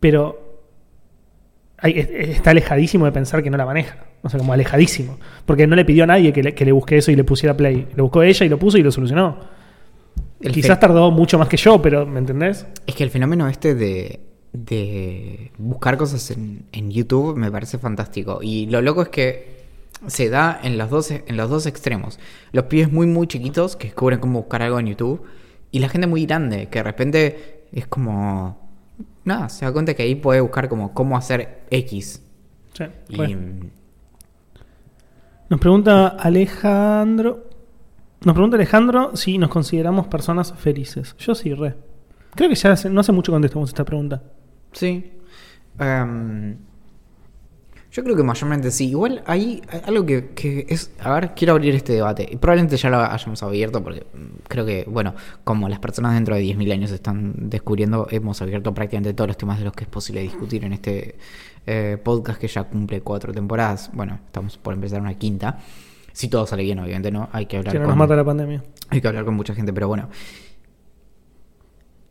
[0.00, 0.47] pero
[1.82, 3.96] está alejadísimo de pensar que no la maneja.
[4.22, 5.18] O sea, como alejadísimo.
[5.46, 7.56] Porque no le pidió a nadie que le, que le busque eso y le pusiera
[7.56, 7.88] play.
[7.94, 9.38] Lo buscó ella y lo puso y lo solucionó.
[10.40, 12.66] El Quizás tardó mucho más que yo, pero ¿me entendés?
[12.86, 14.20] Es que el fenómeno este de,
[14.52, 18.40] de buscar cosas en, en YouTube me parece fantástico.
[18.42, 19.58] Y lo loco es que
[20.06, 22.18] se da en los, dos, en los dos extremos.
[22.52, 25.22] Los pibes muy, muy chiquitos que descubren cómo buscar algo en YouTube.
[25.70, 28.67] Y la gente muy grande que de repente es como...
[29.28, 32.22] Nada, se da cuenta que ahí puede buscar como cómo hacer X.
[32.72, 33.36] Sí, Y.
[35.50, 37.44] Nos pregunta Alejandro.
[38.24, 41.14] Nos pregunta Alejandro si nos consideramos personas felices.
[41.18, 41.74] Yo sí, re.
[42.34, 44.22] Creo que ya hace- no hace mucho contestamos esta pregunta.
[44.72, 45.12] Sí.
[45.78, 46.56] Em,
[47.98, 48.90] yo creo que mayormente sí.
[48.90, 50.92] Igual hay hay algo que, que es...
[51.00, 52.28] A ver, quiero abrir este debate.
[52.30, 56.36] Y probablemente ya lo hayamos abierto porque mm, creo que, bueno, como las personas dentro
[56.36, 59.90] de 10.000 años están descubriendo, hemos abierto prácticamente todos los temas de los que es
[59.90, 61.16] posible discutir en este
[61.66, 63.90] eh, podcast que ya cumple cuatro temporadas.
[63.92, 65.58] Bueno, estamos por empezar una quinta.
[66.12, 67.28] Si todo sale bien, obviamente, ¿no?
[67.32, 67.90] Hay que hablar Que no con...
[67.90, 68.62] nos mata la pandemia.
[68.90, 70.08] Hay que hablar con mucha gente, pero bueno.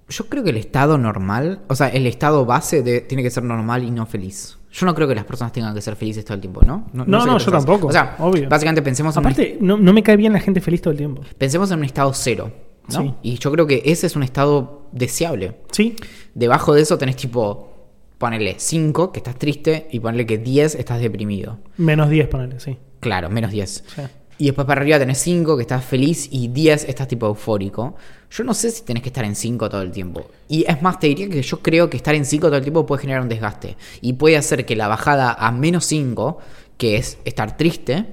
[0.09, 3.43] Yo creo que el estado normal, o sea, el estado base de, tiene que ser
[3.43, 4.57] normal y no feliz.
[4.77, 6.85] Yo no creo que las personas tengan que ser felices todo el tiempo, ¿no?
[6.93, 8.47] No, no, yo tampoco, O sea, obvio.
[8.47, 10.97] básicamente pensemos en, un, Aparte, no, no me cae bien la gente feliz todo el
[10.97, 11.23] tiempo.
[11.35, 12.51] pensemos en un estado cero,
[12.93, 13.01] ¿no?
[13.01, 13.13] Sí.
[13.23, 15.55] Y yo creo que ese es un estado deseable.
[15.71, 15.95] ¿Sí?
[16.35, 17.73] Debajo de eso tenés tipo,
[18.19, 21.57] ponele 5, que estás triste, y ponele que 10, estás deprimido.
[21.77, 22.77] Menos 10, ponele, sí.
[22.99, 23.83] Claro, menos 10.
[23.95, 24.01] Sí.
[24.39, 27.95] Y después para arriba tenés 5, que estás feliz, y 10 estás tipo eufórico.
[28.29, 30.27] Yo no sé si tenés que estar en 5 todo el tiempo.
[30.47, 32.85] Y es más, te diría que yo creo que estar en 5 todo el tiempo
[32.85, 33.77] puede generar un desgaste.
[34.01, 36.37] Y puede hacer que la bajada a menos 5,
[36.77, 38.05] que es estar triste,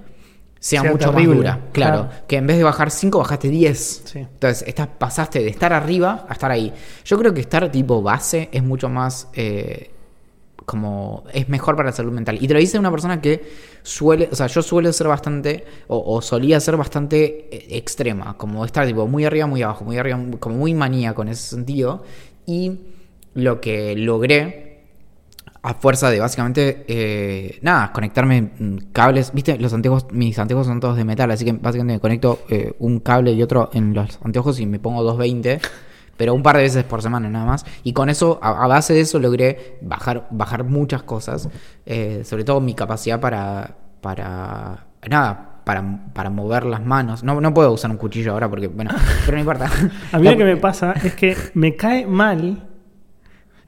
[0.59, 1.61] sea, Sea mucho terrible, más dura.
[1.73, 2.23] Claro, claro.
[2.27, 4.03] que en vez de bajar 5, bajaste 10.
[4.07, 4.19] Sí.
[4.21, 6.73] Entonces, estás, pasaste de estar arriba a estar ahí.
[7.05, 9.29] Yo creo que estar tipo base es mucho más...
[9.35, 9.91] eh,
[10.65, 12.39] como es mejor para la salud mental.
[12.41, 13.43] Y te lo dice una persona que
[13.83, 18.65] suele, o sea, yo suelo ser bastante, o, o solía ser bastante eh, extrema, como
[18.65, 22.05] estar tipo muy arriba, muy abajo, muy arriba, como muy maníaco en ese sentido.
[22.47, 22.79] Y
[23.35, 24.65] lo que logré
[25.65, 30.79] a fuerza de básicamente, eh, nada, conectarme mm, cables, viste, los anteojos, mis anteojos son
[30.79, 34.19] todos de metal, así que básicamente me conecto eh, un cable y otro en los
[34.23, 35.61] anteojos y me pongo 220
[36.17, 37.65] pero un par de veces por semana nada más.
[37.83, 41.49] Y con eso, a, a base de eso, logré bajar, bajar muchas cosas,
[41.87, 45.83] eh, sobre todo mi capacidad para, para nada, para,
[46.13, 47.23] para mover las manos.
[47.25, 48.91] No, no puedo usar un cuchillo ahora porque, bueno,
[49.25, 49.71] pero no importa.
[50.13, 52.69] A mí lo que me pasa es que me cae mal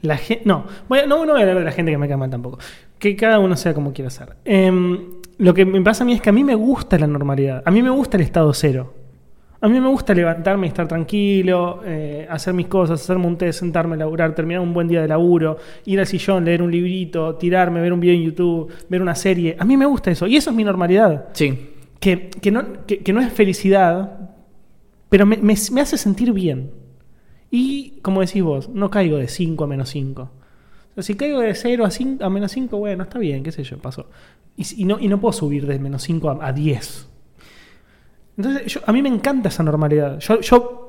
[0.02, 0.44] la gente.
[0.46, 2.30] No, voy a- no, no voy a hablar de la gente que me cae mal
[2.30, 2.58] tampoco.
[2.98, 4.36] Que cada uno sea como quiera ser.
[4.44, 4.98] Em,
[5.38, 7.62] lo que me pasa a mí es que a mí me gusta la normalidad.
[7.66, 8.94] A mí me gusta el estado cero.
[9.66, 13.52] A mí me gusta levantarme y estar tranquilo, eh, hacer mis cosas, hacerme un té,
[13.52, 15.56] sentarme, laburar, terminar un buen día de laburo,
[15.86, 19.56] ir al sillón, leer un librito, tirarme, ver un video en YouTube, ver una serie.
[19.58, 20.28] A mí me gusta eso.
[20.28, 24.30] Y eso es mi normalidad Sí, que, que no, que, que no es felicidad,
[25.08, 26.70] pero me, me- me hace sentir bien.
[27.50, 30.22] Y como decís vos, no caigo de 5 a menos 5.
[30.22, 33.50] O sea, si caigo de 0 a, 5, a menos 5, bueno, está bien, qué
[33.50, 34.06] sé yo, pasó.
[34.56, 37.08] Y, no, y no puedo subir de menos 5 a, a 10.
[38.36, 40.18] Entonces, yo- a mí me encanta esa normalidad.
[40.18, 40.82] Yo,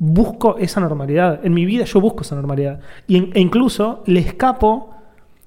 [0.00, 1.44] busco esa normalidad.
[1.44, 2.80] En mi vida yo busco esa normalidad.
[3.08, 4.94] Y e incluso le escapo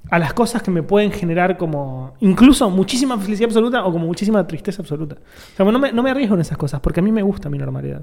[0.09, 4.45] a las cosas que me pueden generar como incluso muchísima felicidad absoluta o como muchísima
[4.45, 5.15] tristeza absoluta.
[5.57, 8.01] No me, arriesgo en esas cosas porque a mí me gusta mi normalidad.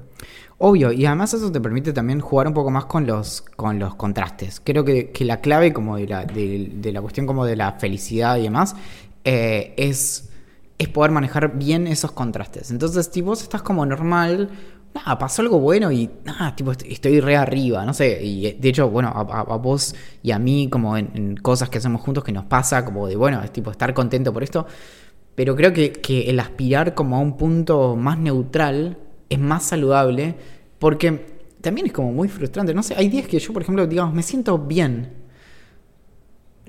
[0.57, 3.93] Obvio, y además eso te permite también jugar un poco más con los, con los
[3.93, 4.59] contrastes.
[4.63, 8.43] Creo que, la clave como de la, de la cuestión como de la felicidad y
[8.43, 8.75] demás
[9.23, 10.28] eh, es,
[10.79, 12.71] es poder manejar bien esos contrastes.
[12.71, 14.49] Entonces, si vos estás como normal,
[14.95, 18.23] nada, pasó algo bueno y nada, tipo, est- estoy re arriba, no sé.
[18.23, 21.77] Y eh, de hecho, bueno, a, vos y a mí como en, en cosas que
[21.79, 24.65] hacemos juntos que nos pasa, como de, bueno, es tipo estar contento por esto.
[25.35, 28.97] Pero creo que, que el aspirar como a un punto más neutral
[29.29, 30.35] es más saludable
[30.79, 32.73] porque también es como muy frustrante.
[32.73, 35.18] No sé, hay días que yo, por ejemplo, digamos, me siento bien.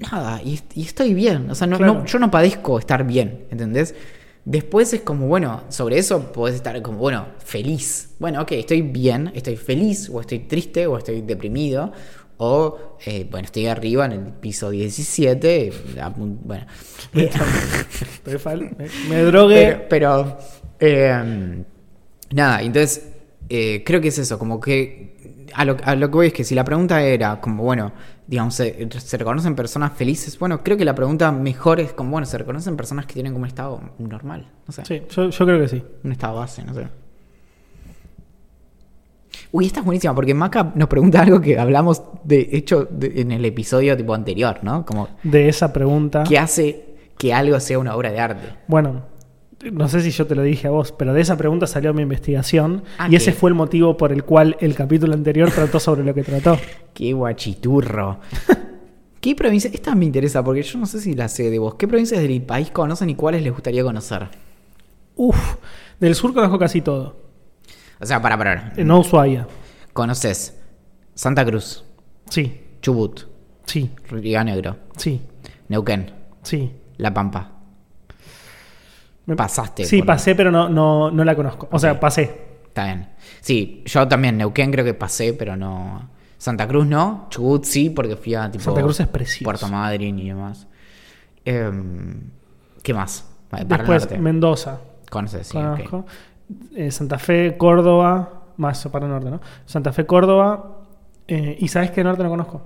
[0.01, 1.51] Nada, y, y estoy bien.
[1.51, 1.95] O sea, no, Claro.
[1.95, 3.95] no- yo no padezco estar bien, ¿entendés?
[4.45, 8.11] Después es como, bueno, sobre eso podés estar como, bueno, feliz.
[8.19, 11.93] Bueno, ok, estoy bien, estoy feliz, o estoy triste, o estoy deprimido,
[12.39, 15.71] o, eh, bueno, estoy arriba en el piso 17.
[16.01, 16.65] a pun- Bueno,
[17.15, 19.87] Estoy fal- me, me drogué.
[19.91, 20.39] pero, pero,
[20.81, 21.63] eh,
[22.33, 23.09] nada, entonces
[23.51, 26.45] eh, creo que es eso, como que a lo, a lo que voy es que
[26.45, 27.93] si la pregunta era como, bueno,
[28.31, 30.39] digamos, se, se reconocen personas felices.
[30.39, 33.43] Bueno, creo que la pregunta mejor es como, bueno, se reconocen personas que tienen como
[33.43, 35.83] un estado normal, no sé, Sí, yo, yo creo que sí.
[36.05, 36.87] un estado base, no sé.
[39.53, 43.33] Uy, esta es buenísima porque Maca nos pregunta algo que hablamos de hecho de- en
[43.33, 44.85] el episodio tipo anterior, ¿no?
[44.87, 46.23] Como De esa pregunta.
[46.23, 46.85] ¿qué hace
[47.19, 48.49] que algo sea una obra de arte?
[48.69, 49.03] Bueno,
[49.73, 52.03] no sé si yo te lo dije a vos, pero de esa pregunta salió mi
[52.03, 56.03] investigación Ah, y ese fue el motivo por el cual el capítulo anterior trató sobre
[56.05, 56.59] lo que trató.
[56.95, 58.21] Qué guachiturro.
[59.21, 59.71] ¿Qué provincia?
[59.73, 61.75] Esta me interesa porque yo no sé si la sé de vos.
[61.75, 64.29] ¿Qué provincias del país conocen y cuáles les gustaría conocer?
[65.17, 65.57] Uf,
[65.99, 67.17] del sur conozco casi todo.
[68.01, 68.73] O sea, para parar.
[68.79, 69.47] Eh, No Ushuaia.
[69.93, 70.59] Conoces
[71.15, 71.85] Santa Cruz,
[72.31, 73.23] Sí, Chubut,
[73.67, 75.21] sí, Río Negro, sí,
[75.69, 76.11] Neuquén,
[76.43, 76.71] sí.
[76.97, 77.60] La Pampa.
[79.27, 79.85] Me- Pasaste.
[79.85, 81.69] Sí, por- pasé, pero no, no, no la conozco.
[81.71, 82.49] O sea, pasé.
[82.67, 83.09] Está bien.
[83.41, 86.09] Sí, yo también, Neuquén creo que pasé, pero no.
[86.39, 87.27] Santa Cruz no.
[87.31, 88.65] Chubut sí, porque fui a tipo.
[88.65, 89.45] Santa Cruz es precioso.
[89.45, 90.67] Puerto Madryn y demás.
[91.45, 92.21] Em,
[92.83, 93.27] ¿Qué más?
[93.53, 94.19] El Después, norte.
[94.19, 94.79] Mendoza.
[95.11, 95.59] Conoces, sí.
[96.75, 99.41] Eh, Santa Fe, Córdoba, más para el norte, ¿no?
[99.67, 100.79] Santa Fe, Córdoba.
[101.29, 102.63] eh, ¿Y sabes qué norte no conozco?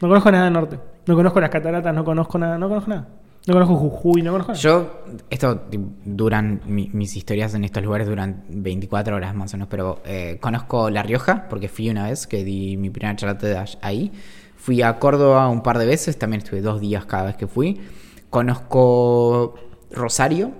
[0.00, 0.78] No conozco nada del norte.
[1.06, 3.08] No conozco las cataratas, no conozco nada, no conozco nada.
[3.48, 4.52] No conozco Jujuy, no conozco.
[4.52, 5.62] Yo, esto
[6.04, 10.36] duran, mi- mis historias en estos lugares duran 24 horas más o menos, pero eh,
[10.40, 14.12] conozco La Rioja, porque fui una vez que di mi primera charla TED ahí.
[14.56, 17.80] Fui a Córdoba un par de veces, también estuve dos días cada vez que fui.
[18.28, 19.54] Conozco
[19.90, 20.52] Rosario,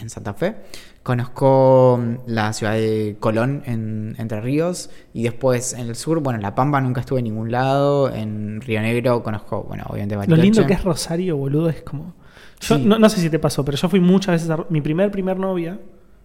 [0.00, 0.56] en Santa Fe.
[1.02, 4.90] Conozco mm, la ciudad de Colón, en Entre Ríos.
[5.12, 8.12] Y después en el sur, bueno, en La Pampa nunca estuve en ningún lado.
[8.14, 10.42] En Río Negro conozco, bueno, obviamente Lo Bariloche.
[10.42, 12.14] lindo que es Rosario, boludo, es como.
[12.60, 12.84] Yo Sí.
[12.84, 15.38] no, no sé si te pasó, pero yo fui muchas veces a mi primer primer
[15.38, 15.78] novia,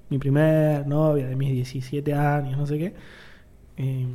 [0.09, 2.93] mi primer novia de mis 17 años, no sé qué,
[3.77, 4.05] eh,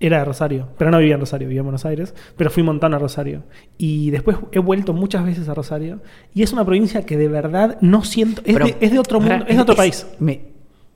[0.00, 2.96] era de Rosario, pero no vivía en Rosario, vivía en Buenos Aires, pero fui montando
[2.96, 3.42] a Rosario.
[3.78, 6.00] Y después he vuelto muchas veces a Rosario
[6.34, 9.18] y es una provincia que de verdad no siento, es, Pero, de, es de otro
[9.20, 10.06] mundo, es de otro país.
[10.20, 10.40] Me,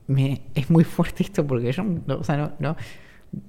[0.07, 2.77] me- es muy fuerte esto porque yo no, o sea, no, no,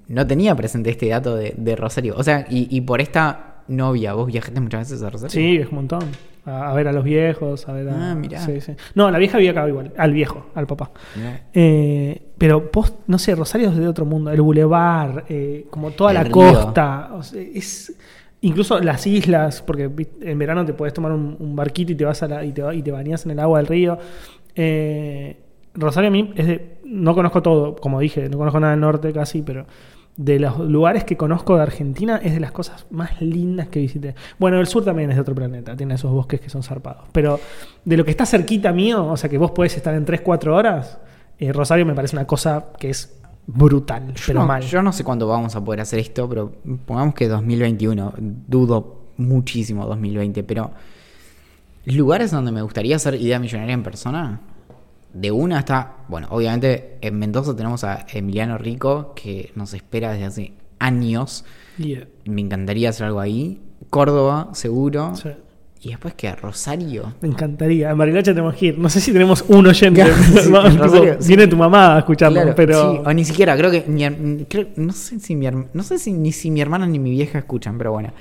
[0.07, 2.15] no tenía presente este dato de, de Rosario.
[2.17, 5.29] O sea, y, y por esta novia, ¿vos viajaste muchas veces a Rosario?
[5.33, 6.03] Sí, es un montón.
[6.45, 8.11] A, a ver a los viejos, a ver a...
[8.11, 8.39] Ah, mirá.
[8.39, 8.73] sí, sí.
[8.95, 10.91] No, la vieja vivía acá igual, al viejo, al papá.
[11.53, 14.29] Eh, pero post, no sé, Rosario es de otro mundo.
[14.31, 16.31] El bulevar, eh, como toda El la río.
[16.33, 17.11] costa.
[17.13, 17.95] o sea, es,
[18.41, 19.89] incluso las islas, porque
[20.21, 22.61] en verano te puedes tomar un, un barquito y te vas a la- y te,
[22.61, 23.97] va- y te bañas en el agua del río.
[24.55, 25.37] Eh,
[25.75, 29.11] Rosario a mí es de, no conozco todo, como dije, no conozco nada del norte
[29.11, 29.65] casi, pero
[30.15, 34.15] de los lugares que conozco de Argentina es de las cosas más lindas que visité.
[34.37, 37.05] Bueno, el sur también es de otro planeta, tiene esos bosques que son zarpados.
[37.11, 37.39] Pero
[37.83, 40.99] de lo que está cerquita mío, o sea que vos podés estar en 3-4 horas,
[41.39, 44.61] eh, Rosario me parece una cosa que es brutal, Yo, pero no, mal.
[44.61, 46.53] yo no sé cuándo vamos a poder hacer esto, pero
[46.85, 50.71] pongamos que 2021, dudo muchísimo 2020, pero
[51.85, 54.39] lugares donde me gustaría hacer idea millonaria en persona,
[55.13, 60.25] de una está, bueno, obviamente en Mendoza tenemos a Emiliano Rico, que nos espera desde
[60.25, 61.45] hace años,
[61.77, 62.07] Yeah.
[62.25, 65.29] me encantaría hacer algo ahí, Córdoba, seguro, Sí.
[65.81, 67.13] y después que Rosario.
[67.21, 67.89] Me encantaría.
[67.91, 68.77] En Bariloche tenemos que ir.
[68.79, 70.03] No sé si tenemos un oyente.
[70.43, 71.27] Sí, No, en tipo, Rosario, sí.
[71.27, 72.91] Viene tu mamá a escucharlo, Claro, pero.
[72.93, 76.13] sí, o ni siquiera, creo que her- creo- no sé si mi no sé si
[76.13, 78.13] ni si mi hermana ni mi vieja escuchan, pero bueno.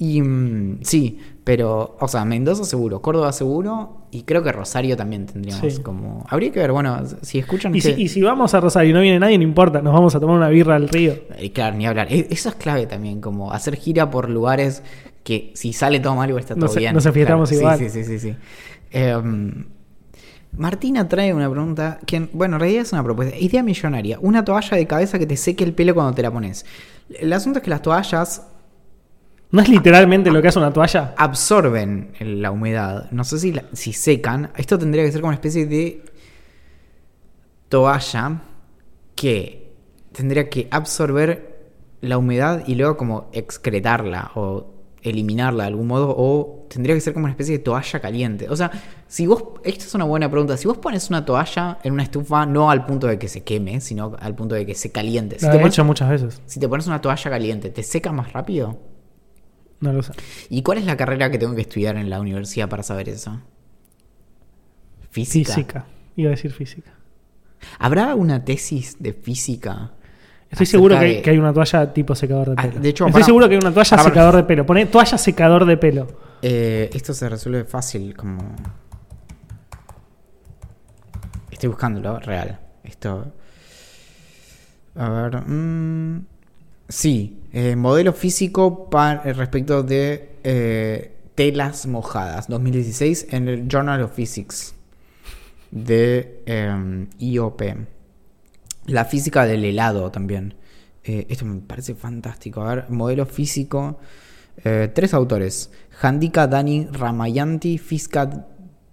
[0.00, 5.26] Y mm, sí, pero o sea, Mendoza seguro, Córdoba seguro y creo que Rosario también
[5.26, 5.82] tendríamos Sí.
[5.82, 8.92] como habría que ver, bueno, si escuchan Y si, y si vamos a Rosario y
[8.92, 9.82] no viene nadie, no importa.
[9.82, 11.14] Nos vamos a tomar una birra al río.
[11.36, 12.06] Eh, claro, ni hablar.
[12.12, 14.82] E- Eso es clave también, como hacer gira por lugares
[15.24, 16.94] que si sale todo mal igual está todo Nos- bien.
[16.94, 17.78] nos enfiestamos Claro, igual.
[17.78, 18.30] Sí, sí, sí, sí.
[18.30, 18.36] sí.
[18.92, 19.64] Em,
[20.56, 23.36] Martina trae una pregunta que, bueno, en realidad es una propuesta.
[23.36, 24.18] Idea millonaria.
[24.22, 26.64] Una toalla de cabeza que te seque el pelo cuando te la pones.
[27.18, 28.46] El asunto es que las toallas
[29.50, 31.14] ¿No es literalmente lo que hace una toalla?
[31.16, 33.10] absorben la humedad.
[33.12, 34.50] No sé si, la- si secan.
[34.56, 36.02] Esto tendría que ser como una especie de
[37.68, 38.42] toalla
[39.14, 39.72] que
[40.12, 41.70] tendría que absorber
[42.00, 47.12] la humedad y luego como excretarla o eliminarla de algún modo o tendría que ser
[47.14, 48.48] como una especie de toalla caliente.
[48.50, 48.70] O sea,
[49.06, 52.46] si vos, esta es una buena pregunta, si vos pones una toalla en una estufa
[52.46, 55.38] no al punto de que se queme, sino al punto de que se caliente.
[55.38, 56.42] Si te, he pones, hecho muchas veces.
[56.46, 58.78] si te pones una toalla caliente, ¿te seca más rápido?
[59.80, 60.12] No lo sé.
[60.50, 63.40] ¿Y cuál es la carrera que tengo que estudiar en la universidad para saber eso?
[65.10, 65.54] Física.
[65.54, 65.84] Física.
[66.16, 66.90] Iba a decir física.
[67.78, 69.92] ¿Habrá una tesis de física?
[70.50, 72.80] Estoy seguro que, de- que hay una toalla tipo secador de Ah, pelo.
[72.80, 74.02] de hecho, Estoy seguro que hay una toalla pará.
[74.08, 74.64] secador de pelo.
[74.66, 76.06] Pone toalla secador de pelo.
[76.42, 78.54] Eh, esto se resuelve fácil, como.
[81.50, 82.58] Estoy buscándolo, real.
[82.84, 83.32] Esto.
[84.96, 85.42] A ver.
[85.46, 86.24] mm,
[86.88, 94.12] Sí, eh, modelo físico para, respecto de eh, telas mojadas, 2016, en el Journal of
[94.14, 94.74] Physics
[95.70, 97.62] de eh, IOP.
[98.86, 100.54] La física del helado también.
[101.04, 102.62] Eh, esto me parece fantástico.
[102.62, 103.98] A ver, modelo físico.
[104.64, 105.70] eh, tres autores:
[106.02, 108.46] Handika Dani Ramayanti, Fiska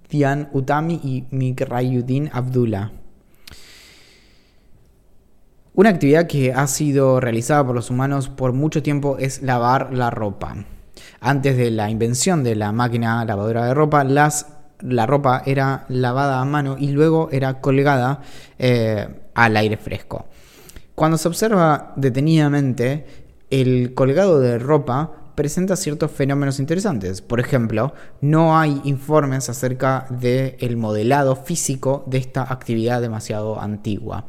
[0.10, 2.91] Dian Utami y Mikrayuddin Abdullah.
[5.78, 10.10] Una actividad que ha sido realizada por los humanos por mucho tiempo es lavar la
[10.10, 10.56] ropa.
[11.20, 16.46] Antes de la invención de la máquina lavadora de ropa, la ropa era lavada a
[16.46, 18.22] mano y luego era colgada
[18.58, 20.28] eh, al aire fresco.
[20.96, 23.06] Cuando se observa detenidamente,
[23.50, 27.22] el colgado de ropa presenta ciertos fenómenos interesantes.
[27.22, 34.26] Por ejemplo, no hay informes acerca del modelado físico de esta actividad demasiado antigua.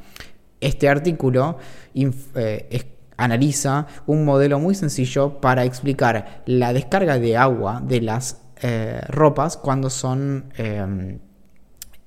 [0.61, 1.59] Este artículo
[1.95, 9.01] eh, analiza un modelo muy sencillo para explicar la descarga de agua de las eh,
[9.09, 11.19] ropas cuando son eh,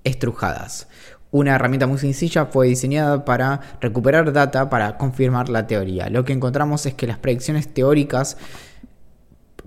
[0.04, 0.88] estrujadas.
[1.32, 6.10] Una herramienta muy sencilla fue diseñada para recuperar data para confirmar la teoría.
[6.10, 8.38] Lo que encontramos es que las predicciones teóricas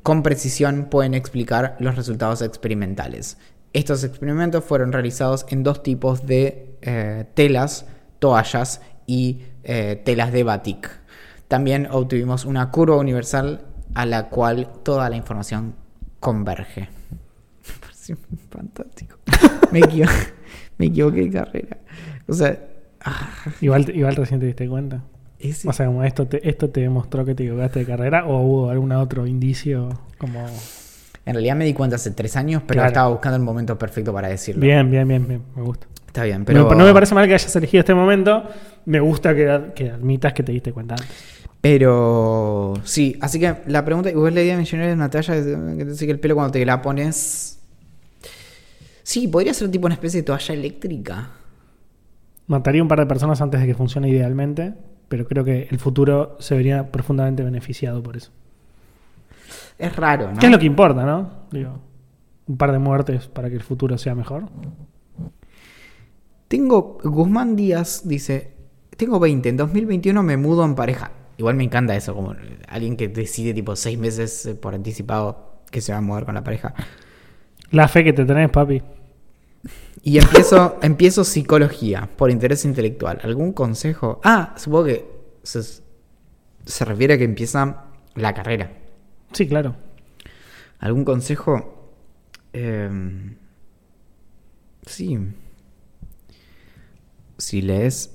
[0.03, 3.39] con precisión pueden explicar los resultados experimentales.
[3.73, 7.87] Estos experimentos fueron realizados en dos tipos de eh, telas,
[8.23, 10.89] toallas y eh, telas de batik.
[11.49, 13.63] También obtuvimos una curva universal
[13.95, 15.75] a la cual toda la información
[16.21, 16.83] converge.
[17.67, 18.17] Me pareció
[18.49, 19.19] fantástico.
[19.73, 20.09] Me, equivo-
[20.79, 21.79] me equivoqué de carrera.
[22.29, 22.59] O sea,
[23.05, 23.29] ah,
[23.61, 25.03] Igual, igual recién te diste cuenta.
[25.41, 28.41] ese- O sea, como esto te, esto te demostró que te equivocaste de carrera o
[28.41, 29.89] hubo algún otro indicio
[30.19, 30.47] como...
[31.27, 32.89] en realidad me di cuenta hace tres años, pero Claro.
[32.89, 34.63] estaba buscando el momento perfecto para decirlo.
[34.63, 35.89] Bien, bien, bien, bien, me gusta.
[36.13, 36.65] Está bien, pero...
[36.65, 38.45] No, no me parece mal que hayas elegido este momento.
[38.85, 41.09] Me gusta que, que admitas que te diste cuenta antes.
[41.63, 45.85] Pero sí, así que la pregunta, igual la idea de millonario es una talla que
[45.87, 47.63] te que el pelo cuando te la pones.
[49.03, 51.31] Sí, podría ser tipo una especie de toalla eléctrica.
[52.47, 54.75] Mataría un par de personas antes de que funcione idealmente,
[55.09, 58.33] pero creo que el futuro se vería profundamente beneficiado por eso.
[59.79, 60.39] Es raro, ¿no?
[60.39, 61.47] ¿Qué es lo que importa, no?
[61.51, 61.81] Digo,
[62.49, 64.51] un par de muertes para que el futuro sea mejor.
[66.53, 68.53] Tengo, Guzmán Díaz dice,
[68.99, 71.11] tengo 20, en 2021 me mudo en pareja.
[71.39, 72.37] Igual me encanta eso, como
[72.69, 76.35] alguien que decide tipo seis meses eh, por anticipado que se va a mudar con
[76.35, 76.75] la pareja.
[77.71, 78.83] La fe que te tenés, papi.
[80.03, 83.19] Y empiezo, empiezo psicología por interés intelectual.
[83.23, 84.21] ¿Algún consejo?
[84.23, 85.07] Ah, supongo que
[85.43, 85.63] se,
[86.67, 87.85] se refiere a que empieza
[88.15, 88.71] la carrera.
[89.33, 89.75] Sí, claro.
[90.81, 91.95] ¿Algún consejo?
[92.53, 93.37] Em,
[94.85, 95.19] sí.
[97.43, 98.11] Si lees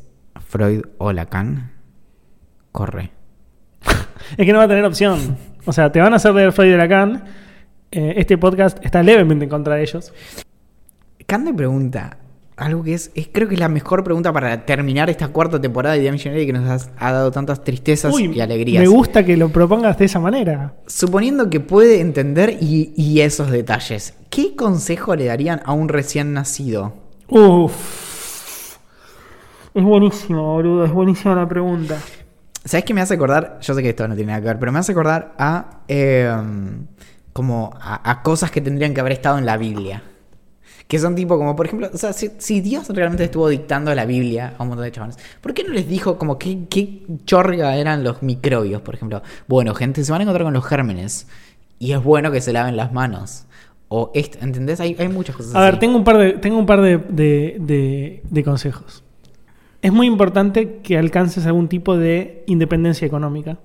[0.47, 1.73] Freud o Lacan,
[2.71, 3.11] corre.
[4.37, 5.37] Es que no va a tener opción.
[5.65, 7.25] O sea, te van a hacer leer Freud y Lacan.
[7.91, 10.13] Eh, este podcast está levemente en contra de ellos.
[11.25, 12.19] Kant me pregunta
[12.55, 15.95] algo que es, es- creo que es la mejor pregunta para terminar esta cuarta temporada
[15.97, 18.81] de Millonaria que nos has- ha dado tantas tristezas Uy, y alegrías.
[18.81, 20.75] me gusta que lo propongas de esa manera.
[20.87, 26.31] Suponiendo que puede entender y, y esos detalles, ¿qué consejo le darían a un recién
[26.31, 26.93] nacido?
[27.27, 28.06] Uf.
[29.77, 30.85] Es buenísimo, boludo.
[30.85, 31.97] Es buenísima la pregunta.
[32.65, 33.59] ¿Sabes qué me hace acordar?
[33.61, 35.81] Yo sé que esto no tiene nada que ver, pero me hace acordar a.
[35.87, 36.31] eh,
[37.31, 40.01] como a, a cosas que tendrían que haber estado en la Biblia.
[40.87, 44.05] Que son tipo como, por ejemplo, o sea, si, si Dios realmente estuvo dictando la
[44.05, 47.75] Biblia a un montón de chavales, ¿por qué no les dijo como qué, qué chorga
[47.75, 49.21] eran los microbios, por ejemplo?
[49.47, 51.27] Bueno, gente, se van a encontrar con los gérmenes
[51.77, 53.45] y es bueno que se laven las manos.
[53.89, 54.79] O, esto, ¿entendés?
[54.79, 57.57] Hay, hay muchas cosas A ver, tengo un par de, tengo un par de, de-
[57.59, 59.03] de- de consejos.
[59.81, 63.59] Es muy importante que alcances algún tipo de independencia económica.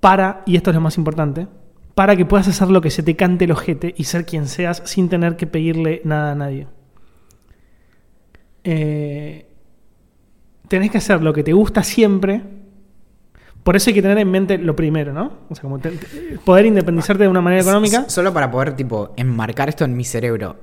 [0.00, 1.46] Para, y esto es lo más importante,
[1.94, 4.82] para que puedas hacer lo que se te cante el ojete y ser quien seas
[4.84, 6.66] sin tener que pedirle nada a nadie.
[8.64, 9.46] Eh,
[10.68, 12.42] tenés que hacer lo que te gusta siempre.
[13.64, 15.32] Por eso hay que tener en mente lo primero, ¿no?
[15.50, 18.00] O sea, como te- te- poder independizarte de una manera económica.
[18.02, 20.56] S- Solo para poder, tipo, enmarcar esto en mi cerebro.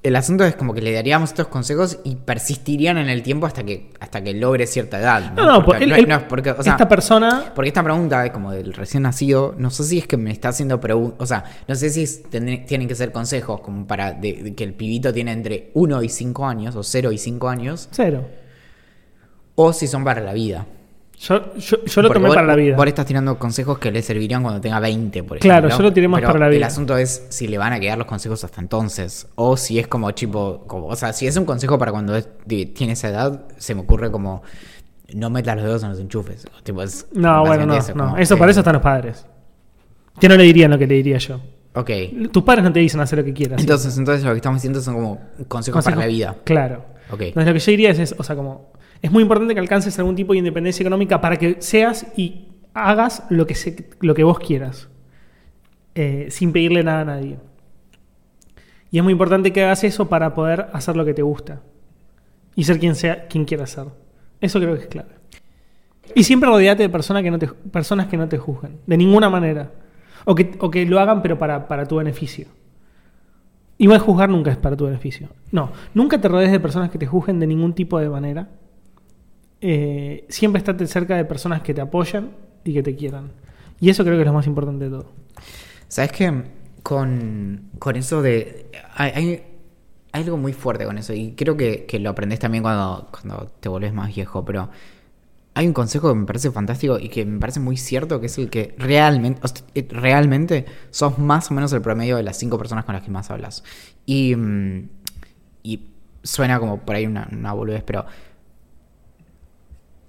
[0.00, 3.64] El asunto es como que le daríamos estos consejos y persistirían en el tiempo hasta
[3.64, 5.32] que, hasta que logre cierta edad.
[5.34, 7.82] No, no, Porque él- no- él- no es porque, o sea, esta persona porque esta
[7.82, 9.56] pregunta es como del recién nacido.
[9.58, 11.16] No sé si es que me está haciendo preguntas.
[11.20, 14.62] O sea, no sé si es- tienen que ser consejos como para de- de que
[14.62, 18.24] el pibito tiene entre 1 y 5 años, o 0 y 5 años, Cero.
[19.56, 20.64] o si son para la vida.
[21.20, 22.76] Yo, yo, yo lo Porque tomé vos- para la vida.
[22.76, 25.48] Vos le estás tirando consejos que le servirían cuando tenga 20, por ejemplo.
[25.60, 26.66] Claro, yo lo tiré más Pero para la El vida.
[26.68, 29.26] asunto es si le van a quedar los consejos hasta entonces.
[29.34, 30.64] O si es como tipo.
[30.68, 33.80] Como, o sea, si es un consejo para cuando es- tiene esa edad, se me
[33.80, 34.42] ocurre como.
[35.14, 36.46] no metas los dedos en los enchufes.
[36.62, 37.74] Tipo, es No, bueno, no.
[37.74, 38.04] eso, no.
[38.04, 39.24] como, Eso eh, para eso están los padres.
[40.20, 41.40] Que no le dirían lo que le diría yo.
[41.74, 41.90] Ok.
[42.30, 43.60] Tus padres no te dicen hacer lo que quieras.
[43.60, 46.36] Entonces, entonces lo que estamos diciendo son como consejos para la vida.
[46.44, 46.84] Claro.
[47.10, 47.22] Ok.
[47.22, 48.72] Entonces lo que yo diría es, es, o sea, como
[49.02, 53.24] es muy importante que alcances algún tipo de independencia económica para que seas y hagas
[53.30, 53.54] lo que,
[54.00, 54.88] lo que vos quieras,
[55.94, 57.38] eh, sin pedirle nada a nadie.
[58.90, 61.60] Y es muy importante que hagas eso para poder hacer lo que te gusta
[62.54, 63.86] y ser quien sea quien quieras ser.
[64.40, 65.10] Eso creo que es clave.
[66.14, 69.28] Y siempre rodeate de personas que no te, personas que no te juzguen, de ninguna
[69.28, 69.70] manera.
[70.24, 72.46] O que, o que lo hagan pero para, para tu beneficio.
[73.78, 75.28] Igual juzgar nunca es para tu beneficio.
[75.52, 78.48] No, nunca te rodees de personas que te juzguen de ningún tipo de manera.
[79.60, 82.30] Eh, siempre estate cerca de personas que te apoyan
[82.64, 83.32] y que te quieran.
[83.80, 85.12] Y eso creo que es lo más importante de todo.
[85.88, 86.42] ¿Sabes qué?
[86.82, 88.70] Con, con eso de...
[88.94, 89.42] Hay,
[90.12, 93.68] algo muy fuerte con eso y creo que, que lo aprendes también cuando, cuando te
[93.68, 94.70] volvés más viejo, pero
[95.58, 98.38] hay un consejo que me parece fantástico y que me parece muy cierto, que es
[98.38, 99.40] el que realmente,
[99.74, 103.10] eh, realmente sos más o menos el promedio de las cinco personas con las que
[103.10, 103.64] más hablas.
[104.06, 104.88] Y, mm,
[105.64, 105.90] y
[106.22, 108.06] suena como por ahí una, una boludez, pero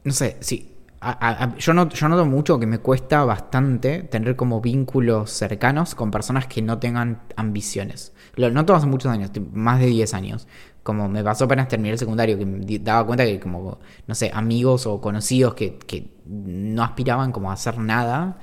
[0.04, 0.76] no sé, sí.
[1.02, 6.12] A- yo, no, yo noto mucho que me cuesta bastante tener como vínculos cercanos con
[6.12, 8.12] personas que no tengan ambiciones.
[8.36, 10.46] Lo noto hace muchos años, más de 10 años.
[10.84, 14.30] Como me pasó apenas terminé el secundario, que me daba cuenta que como, no sé,
[14.34, 18.38] amigos o conocidos que, que no aspiraban como a hacer nada,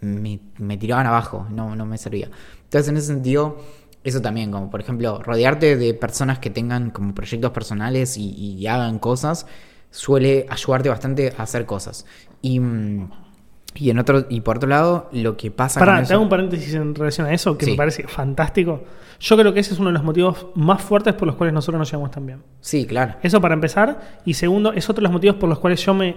[0.00, 2.30] me, me tiraban abajo, no, no me servía.
[2.64, 3.58] Entonces en ese sentido,
[4.04, 8.98] eso también, como por ejemplo, rodearte de personas que tengan como proyectos personales y hagan
[8.98, 9.46] cosas,
[9.90, 12.06] suele ayudarte bastante a hacer cosas.
[12.42, 13.10] Y, mm,
[13.74, 16.22] y en otro, y por otro lado, lo que pasa Pará, con te eso- hago
[16.24, 17.70] un paréntesis en relación a eso, que Sí.
[17.72, 18.82] me parece fantástico.
[19.20, 21.78] Yo creo que ese es uno de los motivos más fuertes por los cuales nosotros
[21.78, 22.42] nos llevamos tan bien.
[22.60, 23.16] Sí, claro.
[23.22, 24.20] Eso para empezar.
[24.24, 26.16] Y segundo, es otro de los motivos por los cuales yo me.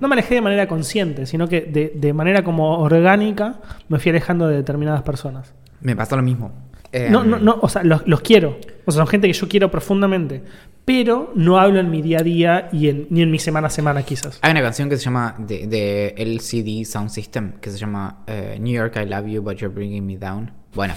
[0.00, 4.10] No me alejé de manera consciente, sino que de, de manera como orgánica me fui
[4.10, 5.54] alejando de determinadas personas.
[5.80, 6.52] Me pasó lo mismo.
[6.92, 8.58] Eh, No, no, no, o sea, los, los quiero.
[8.84, 10.42] O sea, son gente que yo quiero profundamente.
[10.84, 13.70] Pero no hablo en mi día a día y en, ni en mi semana a
[13.70, 14.38] semana, quizás.
[14.42, 18.58] Hay una canción que se llama de, de LCD Sound System que se llama eh,
[18.60, 20.50] New York I Love You But You're Bringing Me Down.
[20.74, 20.94] Bueno,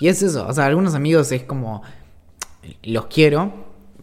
[0.00, 0.46] y es eso.
[0.46, 1.82] O sea, algunos amigos es como
[2.84, 3.52] los quiero,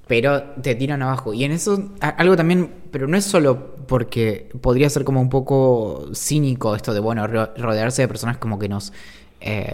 [0.07, 1.33] pero te tiran abajo.
[1.33, 6.09] Y en eso algo también, pero no es solo porque podría ser como un poco
[6.13, 8.91] cínico esto de bueno ro- rodearse de personas como que nos
[9.41, 9.73] eh,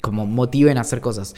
[0.00, 1.34] como motiven a hacer cosas.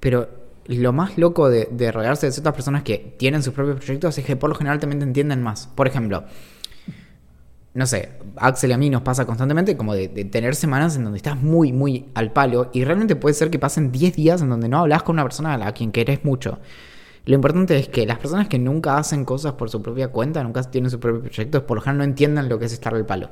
[0.00, 0.28] Pero
[0.66, 4.36] lo más loco de, de de ciertas personas que tienen sus propios proyectos es que
[4.36, 5.68] por lo general también te entienden más.
[5.74, 6.24] Por ejemplo,
[7.74, 11.16] no sé, Axel y a mí nos pasa constantemente como de, tener semanas en donde
[11.16, 14.68] estás muy, muy al palo y realmente puede ser que pasen 10 días en donde
[14.68, 16.58] no hablas con una persona a quien querés mucho.
[17.24, 20.62] Lo importante es que las personas que nunca hacen cosas por su propia cuenta, nunca
[20.64, 23.30] tienen sus propios proyectos, por lo general no entiendan lo que es estar al palo.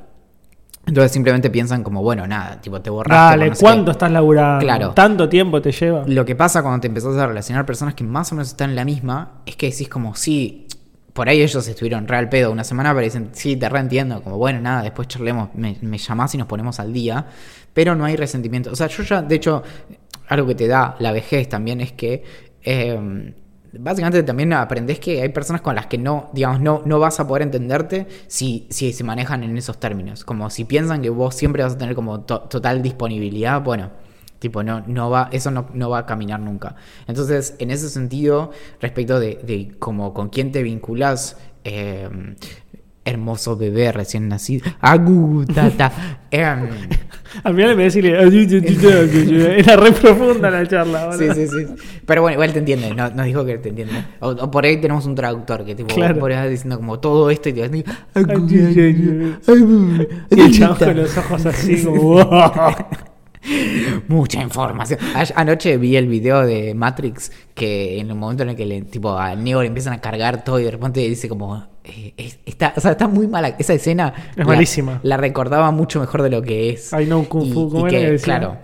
[0.87, 3.15] Entonces simplemente piensan como, bueno, nada, tipo te borraste.
[3.15, 3.91] Dale, o no sé ¿cuánto qué.
[3.91, 4.59] estás laburando?
[4.65, 4.91] Claro.
[4.93, 6.03] ¿Tanto tiempo te lleva?
[6.07, 8.75] Lo que pasa cuando te empezás a relacionar personas que más o menos están en
[8.75, 10.67] la misma es que decís como, sí,
[11.13, 14.59] por ahí ellos estuvieron real pedo una semana, pero dicen, sí, te reentiendo, como, bueno,
[14.59, 17.25] nada, después charlemos, me, me llamás y nos ponemos al día,
[17.73, 18.71] pero no hay resentimiento.
[18.71, 19.61] O sea, yo ya, de hecho,
[20.29, 22.23] algo que te da la vejez también es que...
[22.63, 23.33] eh,
[23.79, 27.27] Básicamente también aprendés que hay personas con las que no, digamos, no, no vas a
[27.27, 30.25] poder entenderte si, si se manejan en esos términos.
[30.25, 33.91] Como si piensan que vos siempre vas a tener como to- total disponibilidad, bueno,
[34.39, 36.75] Tipo, no, no va, eso no, no va a caminar nunca.
[37.07, 38.49] Entonces, en ese sentido,
[38.79, 42.09] respecto de, como con quién te vinculas, eh,
[43.03, 45.91] hermoso bebé recién nacido, agu, tata,
[46.29, 46.67] em,
[47.45, 48.11] Al final me decirle.
[49.59, 51.13] Era re profunda la charla.
[51.17, 51.65] sí, sí, sí.
[52.05, 53.93] Pero bueno, igual te entiende, no, nos dijo que te entiende.
[54.19, 56.19] O, o por ahí tenemos un traductor que tipo, Claro.
[56.19, 58.47] por ahí diciendo como todo esto y te va a decir, agu,
[60.29, 62.01] Y el chavo con los ojos así como.
[62.01, 62.51] "Wow".
[64.07, 64.99] Mucha información.
[65.35, 69.17] Anoche vi el video de Matrix que en el momento en el que le, tipo,
[69.17, 72.73] a Neo le empiezan a cargar todo y de repente dice como eh, es- está,
[72.75, 74.13] o sea, está muy mala esa escena.
[74.31, 74.99] Es la- malísima.
[75.03, 76.91] La recordaba mucho mejor de lo que es.
[76.93, 78.57] I know Kung Y- Fu, y ¿cómo era que, claro.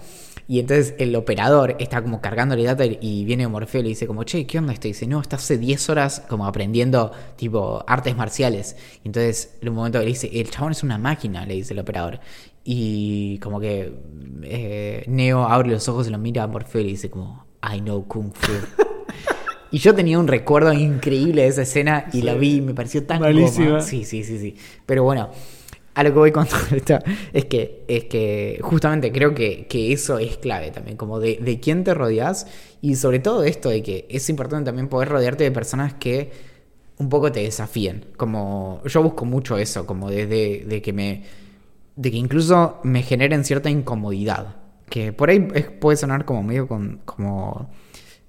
[0.50, 4.08] Y entonces el operador está como cargándole data y- y viene Morfeo y le dice
[4.08, 4.88] como, che, ¿qué onda esto?
[4.88, 8.78] Y dice, no, está hace 10 horas como aprendiendo tipo artes marciales.
[9.04, 11.80] Y entonces en un momento le dice, el chabón es una máquina, le dice el
[11.80, 12.22] operador.
[12.64, 13.94] Y como que
[14.44, 17.82] eh, Neo abre los ojos y lo mira a Morfeo y le dice como, I
[17.82, 18.52] know Kung Fu.
[19.72, 23.04] y yo tenía un recuerdo increíble de esa escena y la vi y me pareció
[23.06, 23.68] tan Malísima.
[23.68, 23.82] goma.
[23.82, 24.56] Sí, sí, sí, sí.
[24.86, 25.30] Pero bueno,
[25.94, 27.00] a lo que voy con todo esto
[27.34, 31.60] es que, es que justamente creo que, que eso es clave también, como de, de
[31.60, 32.48] quién te rodeas
[32.82, 36.32] y sobre todo esto de que es importante también poder rodearte de personas que
[37.00, 38.06] un poco te desafíen.
[38.18, 41.24] Como yo busco mucho eso, como desde de que me
[41.96, 44.56] de que incluso me generen cierta incomodidad,
[44.88, 47.72] que por ahí es- puede sonar como medio con- como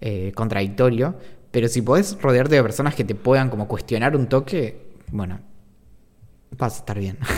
[0.01, 1.17] eh, contradictorio,
[1.51, 4.81] pero si podés rodearte de personas que te puedan como cuestionar un toque,
[5.13, 5.41] bueno,
[6.57, 7.19] vas a estar bien.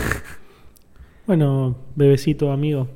[1.27, 2.87] Bueno, bebecito, amigo.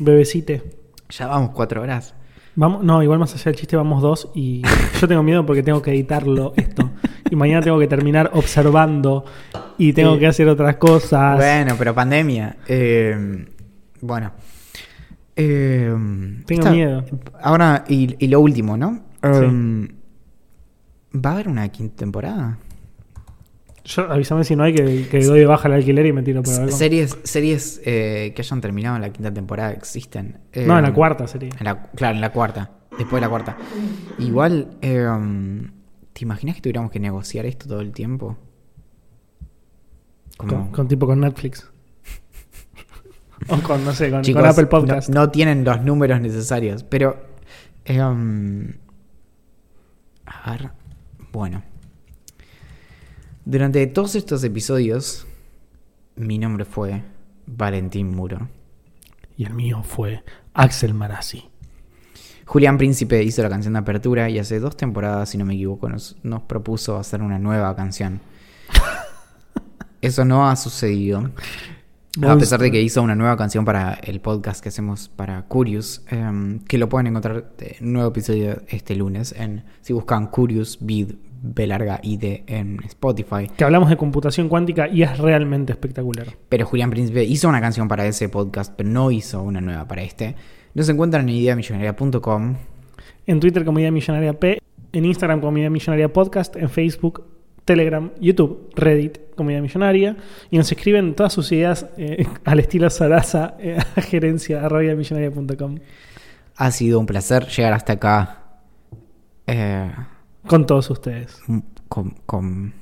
[0.00, 0.62] Bebecite.
[1.10, 2.14] ya vamos cuatro horas.
[2.56, 4.62] Vamos, no, igual más allá del chiste vamos dos y
[5.00, 6.90] yo tengo miedo porque tengo que editarlo esto.
[7.30, 9.24] Y mañana tengo que terminar observando
[9.76, 10.20] y tengo Sí.
[10.20, 11.36] que hacer otras cosas.
[11.36, 12.56] Bueno, pero pandemia.
[12.66, 13.46] eh,
[14.00, 14.32] bueno.
[15.40, 15.94] Eh,
[16.46, 17.04] Tengo miedo.
[17.40, 19.04] Ahora, y, y lo último, ¿no?
[19.22, 19.28] Sí.
[19.44, 19.88] Um,
[21.14, 22.58] ¿Va a haber una quinta temporada?
[23.84, 26.42] Yo avísame si no hay que, que doy de baja el alquiler y me tiro
[26.42, 26.70] por algo.
[26.76, 30.40] Series, series eh, que hayan terminado en la quinta temporada existen.
[30.52, 31.50] Eh, No, en la cuarta sería.
[31.58, 32.70] en la- claro, en la cuarta.
[32.98, 33.56] Después de la cuarta.
[34.18, 38.36] Igual, ¿te imaginas que tuviéramos que negociar esto todo el tiempo?
[40.36, 41.70] Como- Con, con tipo con Netflix.
[43.48, 45.08] o con, no sé, con, Chicos, con Apple Podcast.
[45.08, 47.16] No, no tienen los números necesarios, pero...
[47.84, 48.68] eh, um,
[50.26, 50.70] a ver,
[51.32, 51.62] bueno.
[53.44, 55.26] Durante todos estos episodios,
[56.16, 57.02] mi nombre fue
[57.46, 58.48] Valentín Muro.
[59.36, 61.48] Y el mío fue Axel Marazzi.
[62.44, 65.88] Julián Príncipe hizo la canción de apertura y hace dos temporadas, si no me equivoco,
[65.88, 68.20] nos, nos propuso hacer una nueva canción.
[70.00, 71.30] Eso no ha sucedido.
[72.22, 76.02] A pesar de que hizo una nueva canción para el podcast que hacemos para Curious,
[76.10, 80.78] em, que lo pueden encontrar eh, un nuevo episodio este lunes en si buscan Curious
[80.80, 83.48] Vid B larga ID en Spotify.
[83.56, 86.26] Que hablamos de computación cuántica y es realmente espectacular.
[86.48, 90.02] Pero Julián Príncipe hizo una canción para ese podcast, pero no hizo una nueva para
[90.02, 90.34] este.
[90.74, 92.56] Nos encuentran en ideamillonaria.com.
[93.26, 94.60] En Twitter como Idea Millonaria P,
[94.92, 97.22] en Instagram como Idea Millonaria Podcast, en Facebook,
[97.68, 100.16] Telegram, YouTube, Reddit como Idea Millonaria.
[100.50, 104.66] Y nos escriben todas sus ideas eh, al estilo Sarasa eh, a gerencia.
[106.56, 108.42] Ha sido un placer llegar hasta acá
[109.46, 109.90] eh,
[110.46, 111.42] Con todos ustedes.
[111.88, 112.72] con, con,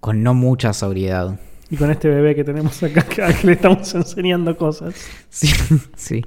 [0.00, 1.38] con no mucha sobriedad.
[1.70, 3.02] Y con este bebé que tenemos acá,
[3.40, 4.94] que le estamos enseñando cosas.
[5.28, 5.48] Sí,
[5.96, 6.24] sí.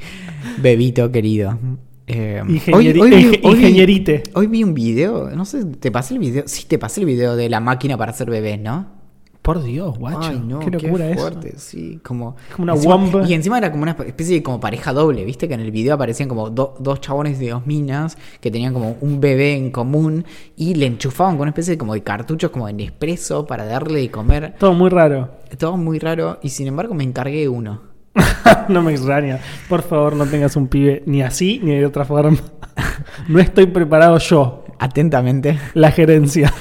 [0.59, 1.57] Bebito querido.
[2.07, 4.23] Eh, Ingenieri- vi- ingenierite.
[4.35, 6.43] hoy vi un video, no sé, ¿te pasé el video?
[6.45, 8.93] Sí, te pasé el video de la máquina para hacer bebés, ¿no?
[9.41, 10.19] Por Dios, guacho.
[10.31, 11.19] Ay, no, qué locura eso.
[11.21, 12.35] fuerte, sí, como...
[12.55, 13.27] Como una encima-.
[13.29, 15.47] Y encima era como una especie de como pareja doble, ¿viste?
[15.47, 18.97] Que en el video aparecían como do- dos chabones de dos minas que tenían como
[19.01, 20.25] un bebé en común
[20.55, 23.99] y le enchufaban con una especie de como de cartuchos como de Nespresso para darle
[24.01, 24.55] de comer.
[24.59, 25.29] Todo muy raro.
[25.59, 27.94] Todo muy raro y sin embargo me encargué uno.
[28.69, 29.39] no me extraña.
[29.67, 32.37] Por favor, no tengas un pibe ni así ni de otra forma.
[33.27, 35.59] no estoy preparado yo, Atentamente.
[35.73, 36.53] la gerencia.